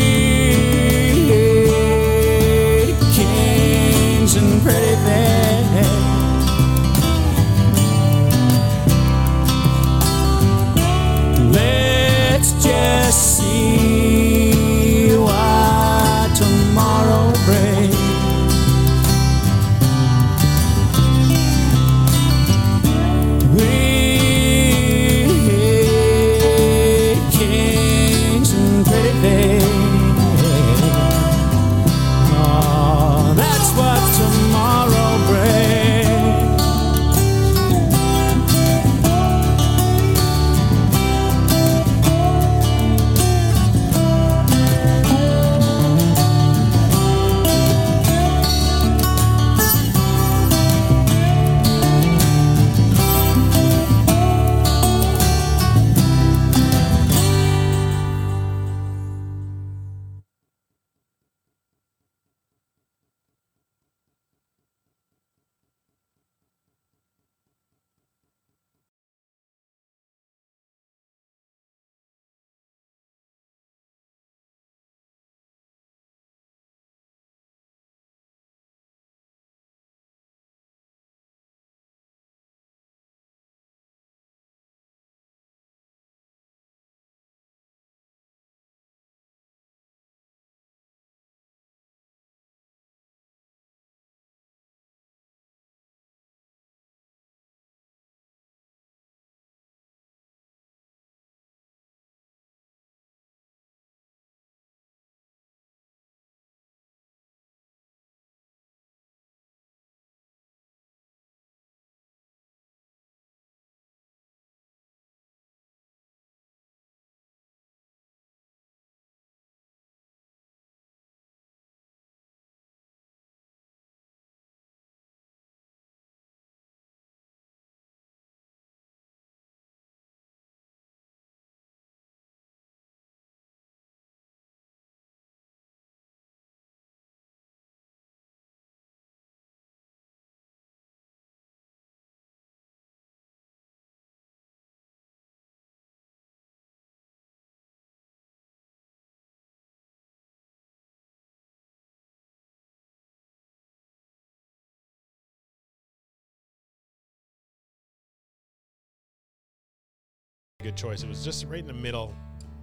[160.62, 161.03] good choice.
[161.03, 162.15] It was just right in the middle.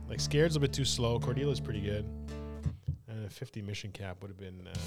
[0.10, 1.20] Like Scared's a bit too slow.
[1.20, 2.06] Cordelia's pretty good.
[3.08, 4.68] And a 50 mission cap would have been.
[4.68, 4.78] Uh,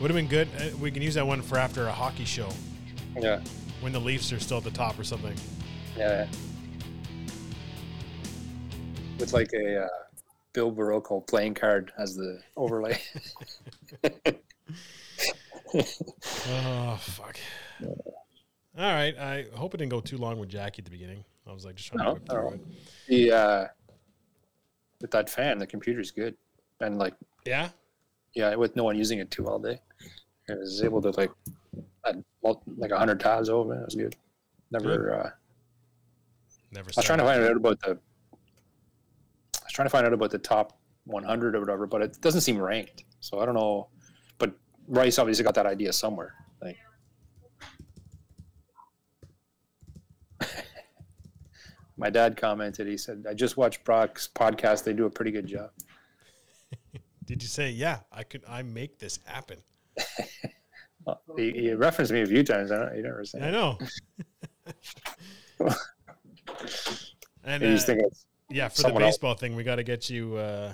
[0.00, 0.48] would have been good.
[0.58, 2.48] Uh, we can use that one for after a hockey show
[3.16, 3.40] Yeah,
[3.80, 5.34] when the Leafs are still at the top or something.
[5.96, 6.26] yeah.
[9.18, 9.88] With like a uh,
[10.54, 12.98] Bill Barocco playing card as the overlay.
[16.48, 17.36] Oh fuck.
[17.82, 17.96] All
[18.76, 19.16] right.
[19.18, 21.24] I hope it didn't go too long with Jackie at the beginning.
[21.48, 22.48] I was like just trying No, to no.
[22.50, 22.60] it.
[23.08, 23.66] the uh,
[25.00, 26.36] with that fan, the computer's good,
[26.80, 27.14] and like
[27.44, 27.70] Yeah.
[28.34, 29.80] yeah, with no one using it too all day,
[30.48, 31.30] I was able to like
[32.76, 33.78] like a hundred tabs open.
[33.78, 34.14] It was good.
[34.70, 35.14] Never.
[35.14, 35.30] Uh,
[36.70, 36.90] Never.
[36.90, 37.98] I was trying to find out about the.
[39.74, 43.02] Trying to find out about the top 100 or whatever, but it doesn't seem ranked.
[43.18, 43.88] So I don't know.
[44.38, 44.54] But
[44.86, 46.32] Rice obviously got that idea somewhere.
[46.62, 46.78] Like,
[51.96, 52.86] my dad commented.
[52.86, 54.84] He said, "I just watched Brock's podcast.
[54.84, 55.70] They do a pretty good job."
[57.24, 57.98] Did you say yeah?
[58.12, 58.44] I could.
[58.48, 59.58] I make this happen.
[61.06, 62.72] Well, he, he referenced me a few times.
[62.72, 62.96] I don't.
[62.96, 63.42] He never said.
[63.42, 63.76] I know.
[65.60, 65.76] and
[67.44, 68.08] And he's uh, thinking,
[68.50, 69.16] yeah, for the someone else.
[69.16, 70.72] baseball thing, we got to get you uh,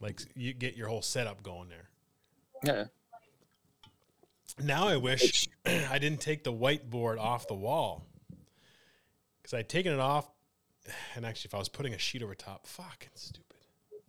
[0.00, 1.88] like you get your whole setup going there.
[2.64, 2.84] yeah,
[4.62, 8.06] Now I wish I didn't take the whiteboard off the wall
[9.40, 10.28] because I'd taken it off,
[11.14, 13.46] and actually, if I was putting a sheet over top, fucking stupid.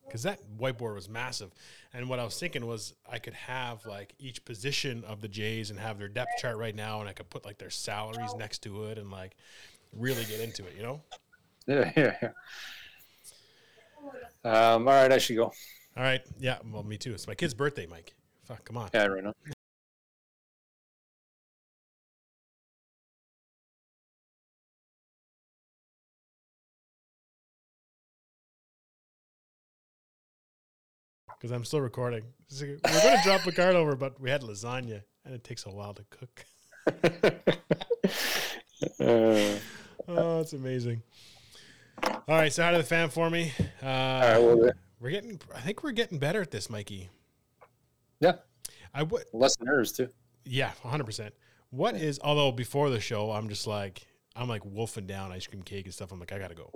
[0.06, 1.52] Because that whiteboard was massive,
[1.94, 5.72] and what I was thinking was I could have like each position of the Jays
[5.72, 8.60] and have their depth chart right now, and I could put like their salaries next
[8.64, 9.36] to it and like
[9.92, 11.02] really get into it, you know.
[11.68, 12.30] yeah, yeah, yeah.
[14.44, 15.46] Um, all right, I should go.
[15.46, 17.14] All right, yeah, well, me too.
[17.14, 18.16] It's my kid's birthday, Mike.
[18.46, 18.90] Fuck, come on.
[18.94, 19.34] Yeah, right now.
[31.44, 32.24] because I'm still recording.
[32.62, 35.70] We're going to drop a card over, but we had lasagna, and it takes a
[35.70, 36.46] while to cook.
[39.00, 39.58] Uh,
[40.08, 41.02] Oh, it's amazing.
[42.28, 43.52] All right, so how did the fan for me?
[43.82, 45.40] Uh, all right, we're getting.
[45.54, 47.10] I think we're getting better at this, Mikey.
[48.22, 48.36] yeah,
[48.94, 49.26] I would.
[49.34, 50.08] less nerves too.
[50.46, 51.04] Yeah, 100.
[51.04, 51.34] percent
[51.72, 52.20] What is?
[52.24, 55.94] Although before the show, I'm just like I'm like wolfing down ice cream cake and
[55.94, 56.14] stuff.
[56.14, 56.72] I'm like I gotta go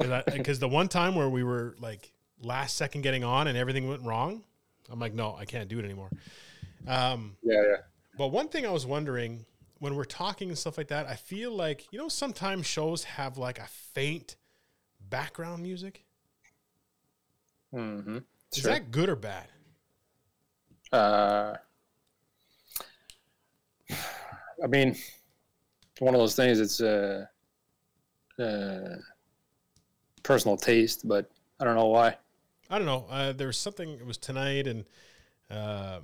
[0.32, 2.12] because the one time where we were like
[2.42, 4.42] last second getting on and everything went wrong,
[4.90, 6.10] I'm like no, I can't do it anymore.
[6.88, 7.76] Um, Yeah, yeah.
[8.18, 9.44] But one thing I was wondering
[9.78, 13.38] when we're talking and stuff like that, I feel like, you know, sometimes shows have
[13.38, 14.36] like a faint
[15.10, 16.04] background music.
[17.74, 18.18] Mm-hmm.
[18.56, 19.46] Is that good or bad?
[20.92, 21.56] Uh,
[24.62, 26.58] I mean, it's one of those things.
[26.58, 27.26] It's uh,
[28.38, 28.96] uh,
[30.22, 31.30] personal taste, but
[31.60, 32.16] I don't know why.
[32.68, 33.06] I don't know.
[33.10, 34.84] Uh, there was something, it was tonight, and
[35.50, 36.02] um,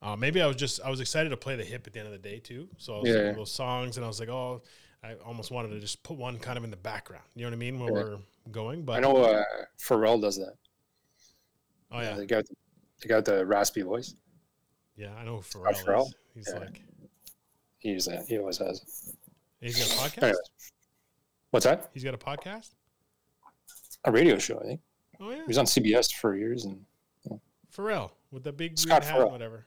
[0.00, 2.06] uh, maybe I was just, I was excited to play the hip at the end
[2.06, 2.68] of the day too.
[2.78, 3.32] So I was Yeah.
[3.32, 4.62] those songs, and I was like, oh,
[5.02, 7.24] I almost wanted to just put one kind of in the background.
[7.34, 7.78] You know what I mean?
[7.78, 8.02] When Yeah.
[8.02, 8.18] we're
[8.50, 9.44] going, but I know uh,
[9.78, 10.54] Pharrell does that.
[11.92, 12.54] oh yeah, They got the,
[13.02, 14.14] they got the raspy voice.
[14.96, 15.84] yeah, I know Pharrell.
[15.84, 16.06] Pharrell?
[16.06, 16.14] is.
[16.34, 16.58] He's Yeah.
[16.60, 16.82] like,
[17.78, 19.14] He's uh, he always has.
[19.60, 20.22] he's got a podcast.
[20.24, 20.40] Anyways,
[21.50, 21.90] what's that?
[21.94, 22.70] He's got a podcast.
[24.04, 24.80] A radio show, I think.
[25.20, 26.84] Oh yeah, He was on CBS for years, and
[27.72, 29.30] Pharrell with the big Scott green hat, Pharrell.
[29.30, 29.66] whatever.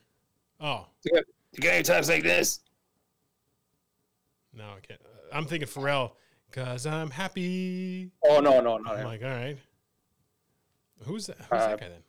[0.59, 1.23] Oh you
[1.61, 2.59] got any times like this?
[4.53, 4.99] no, I can't.
[5.33, 6.11] I'm thinking Pharrell
[6.49, 8.11] because I'm happy.
[8.23, 8.91] Oh no, no, no.
[8.91, 9.57] I'm like, all right.
[11.03, 11.37] Who's that?
[11.37, 12.03] Who's Uh, that guy then?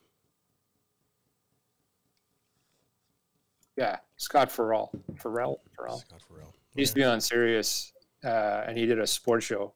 [3.77, 4.91] Yeah, Scott Farrell.
[5.17, 5.61] Farrell.
[5.77, 5.99] Farrell.
[5.99, 6.53] Scott Pharrell.
[6.75, 7.93] He used to be on Sirius,
[8.25, 9.73] uh, and he did a sports show.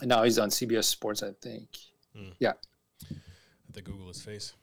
[0.00, 1.68] And now he's on CBS Sports, I think.
[2.38, 2.56] Have
[3.74, 4.54] to Google his face.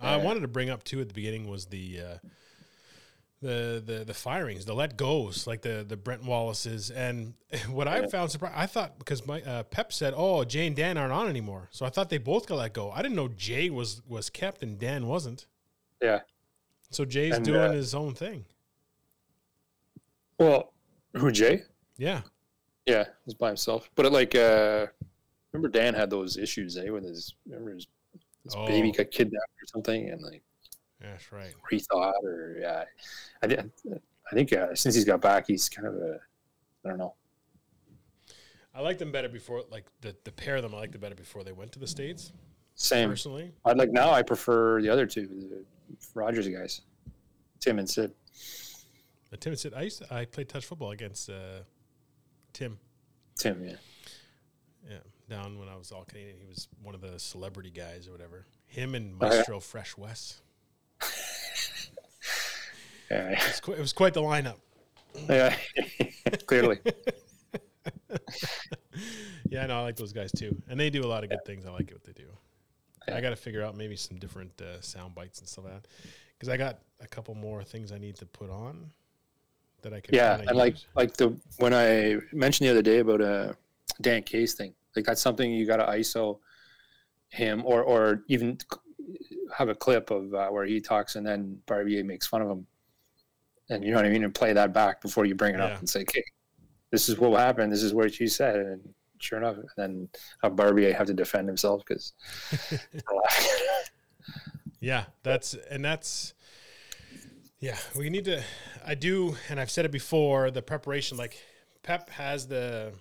[0.00, 2.18] I wanted to bring up too at the beginning was the uh,
[3.42, 7.34] the the the firings, the let goes, like the the Brent Wallaces, and
[7.68, 10.96] what I found surprising, I thought because my uh, Pep said, "Oh, Jay and Dan
[10.96, 12.90] aren't on anymore," so I thought they both got let go.
[12.92, 15.46] I didn't know Jay was was kept and Dan wasn't.
[16.00, 16.20] Yeah.
[16.90, 18.44] So Jay's And, doing uh, his own thing.
[20.38, 20.72] Well,
[21.14, 21.62] who Jay?
[21.96, 22.22] Yeah,
[22.86, 23.88] Yeah, he's by himself.
[23.94, 24.86] But it, like, uh,
[25.52, 26.88] remember Dan had those issues, eh?
[26.90, 27.86] With his remember his,
[28.44, 28.92] his baby Oh.
[28.92, 30.42] got kidnapped or something, and like
[31.02, 31.52] that's right.
[31.62, 32.84] or he thought, or yeah,
[33.42, 33.70] I did.
[34.30, 36.18] I think uh, since he's got back, he's kind of a,
[36.84, 37.14] I don't know.
[38.74, 40.74] I liked them better before, like the the pair of them.
[40.74, 42.32] I liked them better before they went to the states.
[42.74, 43.10] Same.
[43.10, 43.52] personally.
[43.64, 44.10] I'd like now.
[44.12, 45.64] I prefer the other two, the
[46.14, 46.80] Rogers guys,
[47.60, 48.12] Tim and Sid.
[49.40, 51.60] Tim said I used to, I played touch football against uh,
[52.52, 52.78] Tim.
[53.36, 53.76] Tim, yeah.
[54.90, 54.98] Yeah,
[55.28, 58.46] down when I was all Canadian, he was one of the celebrity guys or whatever.
[58.66, 59.36] Him and Oh, yeah.
[59.36, 60.42] Maestro Fresh West.
[63.12, 64.56] Yeah, It was, qu- it was quite the lineup.
[65.28, 65.54] yeah.
[66.46, 66.78] clearly.
[69.48, 71.66] Yeah, no, I like those guys too, and they do a lot of good things.
[71.66, 72.24] I like what they do.
[73.06, 73.16] Yeah.
[73.16, 75.88] I got to figure out maybe some different uh, sound bites and stuff like that,
[76.38, 78.90] because I got a couple more things I need to put on
[79.82, 80.14] that I can.
[80.14, 83.54] Yeah, and like like the when I mentioned the other day about a
[84.00, 86.38] Dan Case thing, like that's something you got to ISO
[87.28, 88.56] him or or even
[89.54, 92.66] have a clip of uh, where he talks and then Barbier makes fun of him,
[93.74, 95.66] and you know what I mean, and play that back before you bring it Yeah.
[95.66, 96.22] up and say, "Okay,
[96.90, 97.72] this is what happened.
[97.72, 100.08] This is what you said," and sure enough, and then
[100.42, 102.12] have Barbier have to defend himself because.
[104.80, 106.34] Yeah, that's and that's
[107.60, 108.42] yeah, we need to
[108.84, 111.38] I do and I've said it before, the preparation like
[111.84, 112.92] Pep has the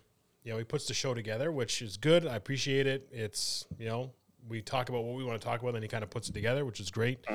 [0.44, 2.26] you know, he puts the show together, which is good.
[2.28, 3.08] I appreciate it.
[3.12, 4.12] It's, you know,
[4.48, 6.34] we talk about what we want to talk about and he kind of puts it
[6.34, 7.26] together, which is great.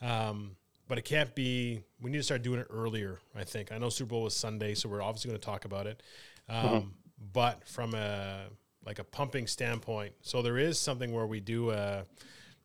[0.00, 0.54] Um
[0.88, 3.72] but it can't be we need to start doing it earlier, I think.
[3.72, 6.02] I know Super Bowl was Sunday, so we're obviously going to talk about it.
[6.48, 6.94] Um
[7.32, 8.46] but from a
[8.84, 12.02] like a pumping standpoint, so there is something where we do uh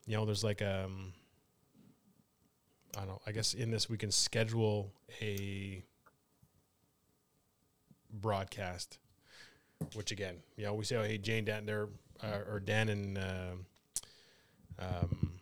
[0.05, 1.13] you know, there's like um
[2.95, 4.91] I don't know, I guess in this we can schedule
[5.21, 5.83] a
[8.11, 8.97] broadcast,
[9.93, 11.89] which again, you know, we say, oh, hey, Jane, Dan, they're,
[12.23, 13.65] uh, or Dan and, um
[14.79, 15.36] um,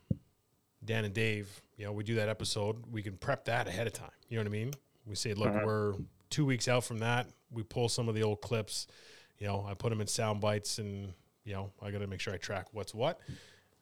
[0.86, 3.94] Dan and Dave, you know, we do that episode, we can prep that ahead of
[3.94, 4.10] time.
[4.30, 4.72] You know what I mean?
[5.06, 5.94] We say, look, we're
[6.30, 7.28] two weeks out from that.
[7.52, 8.88] We pull some of the old clips,
[9.38, 11.14] you know, I put them in sound bites and,
[11.44, 13.20] you know, I got to make sure I track what's what.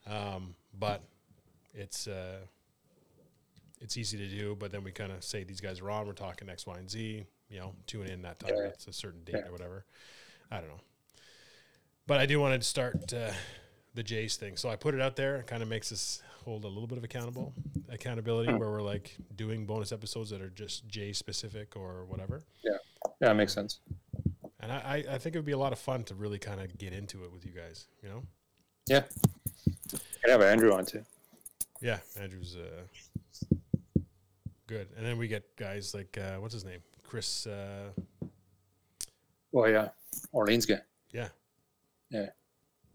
[0.06, 1.02] Um, but
[1.72, 2.38] it's uh,
[3.80, 4.54] it's easy to do.
[4.58, 6.06] But then we kind of say these guys are on.
[6.06, 7.24] We're talking X, Y, and Z.
[7.48, 8.52] You know, tune in that time.
[8.54, 8.64] Yeah.
[8.68, 9.48] It's a certain date Yeah.
[9.48, 9.84] or whatever.
[10.50, 10.80] I don't know.
[12.06, 13.30] But I do want to start uh,
[13.94, 14.56] the Jays thing.
[14.56, 15.36] So I put it out there.
[15.36, 17.52] It kind of makes us hold a little bit of accountable
[17.88, 22.42] accountability where we're like doing bonus episodes that are just Jay specific or whatever.
[22.62, 22.76] yeah,
[23.20, 23.80] that makes sense.
[24.60, 26.76] And I, I, think it would be a lot of fun to really kind of
[26.78, 27.86] get into it with you guys.
[28.02, 28.22] You know.
[28.86, 29.02] Yeah,
[29.90, 31.04] could have Andrew on too.
[31.82, 33.54] Yeah, Andrew's uh,
[34.66, 37.46] good, and then we get guys like uh, what's his name, Chris.
[37.46, 37.90] Uh,
[39.52, 39.88] Well, yeah,
[40.32, 40.80] Orleans guy.
[41.12, 41.28] yeah,
[42.10, 42.26] Yeah.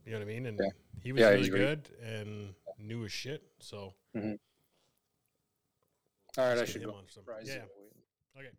[0.06, 0.46] you know what I mean.
[0.48, 0.70] And Yeah.
[1.04, 3.44] he was Yeah, really- good and knew his shit.
[3.60, 4.34] So mm-hmm.
[6.38, 6.92] All right, I should go.
[6.92, 7.64] on some- yeah,
[8.38, 8.50] okay.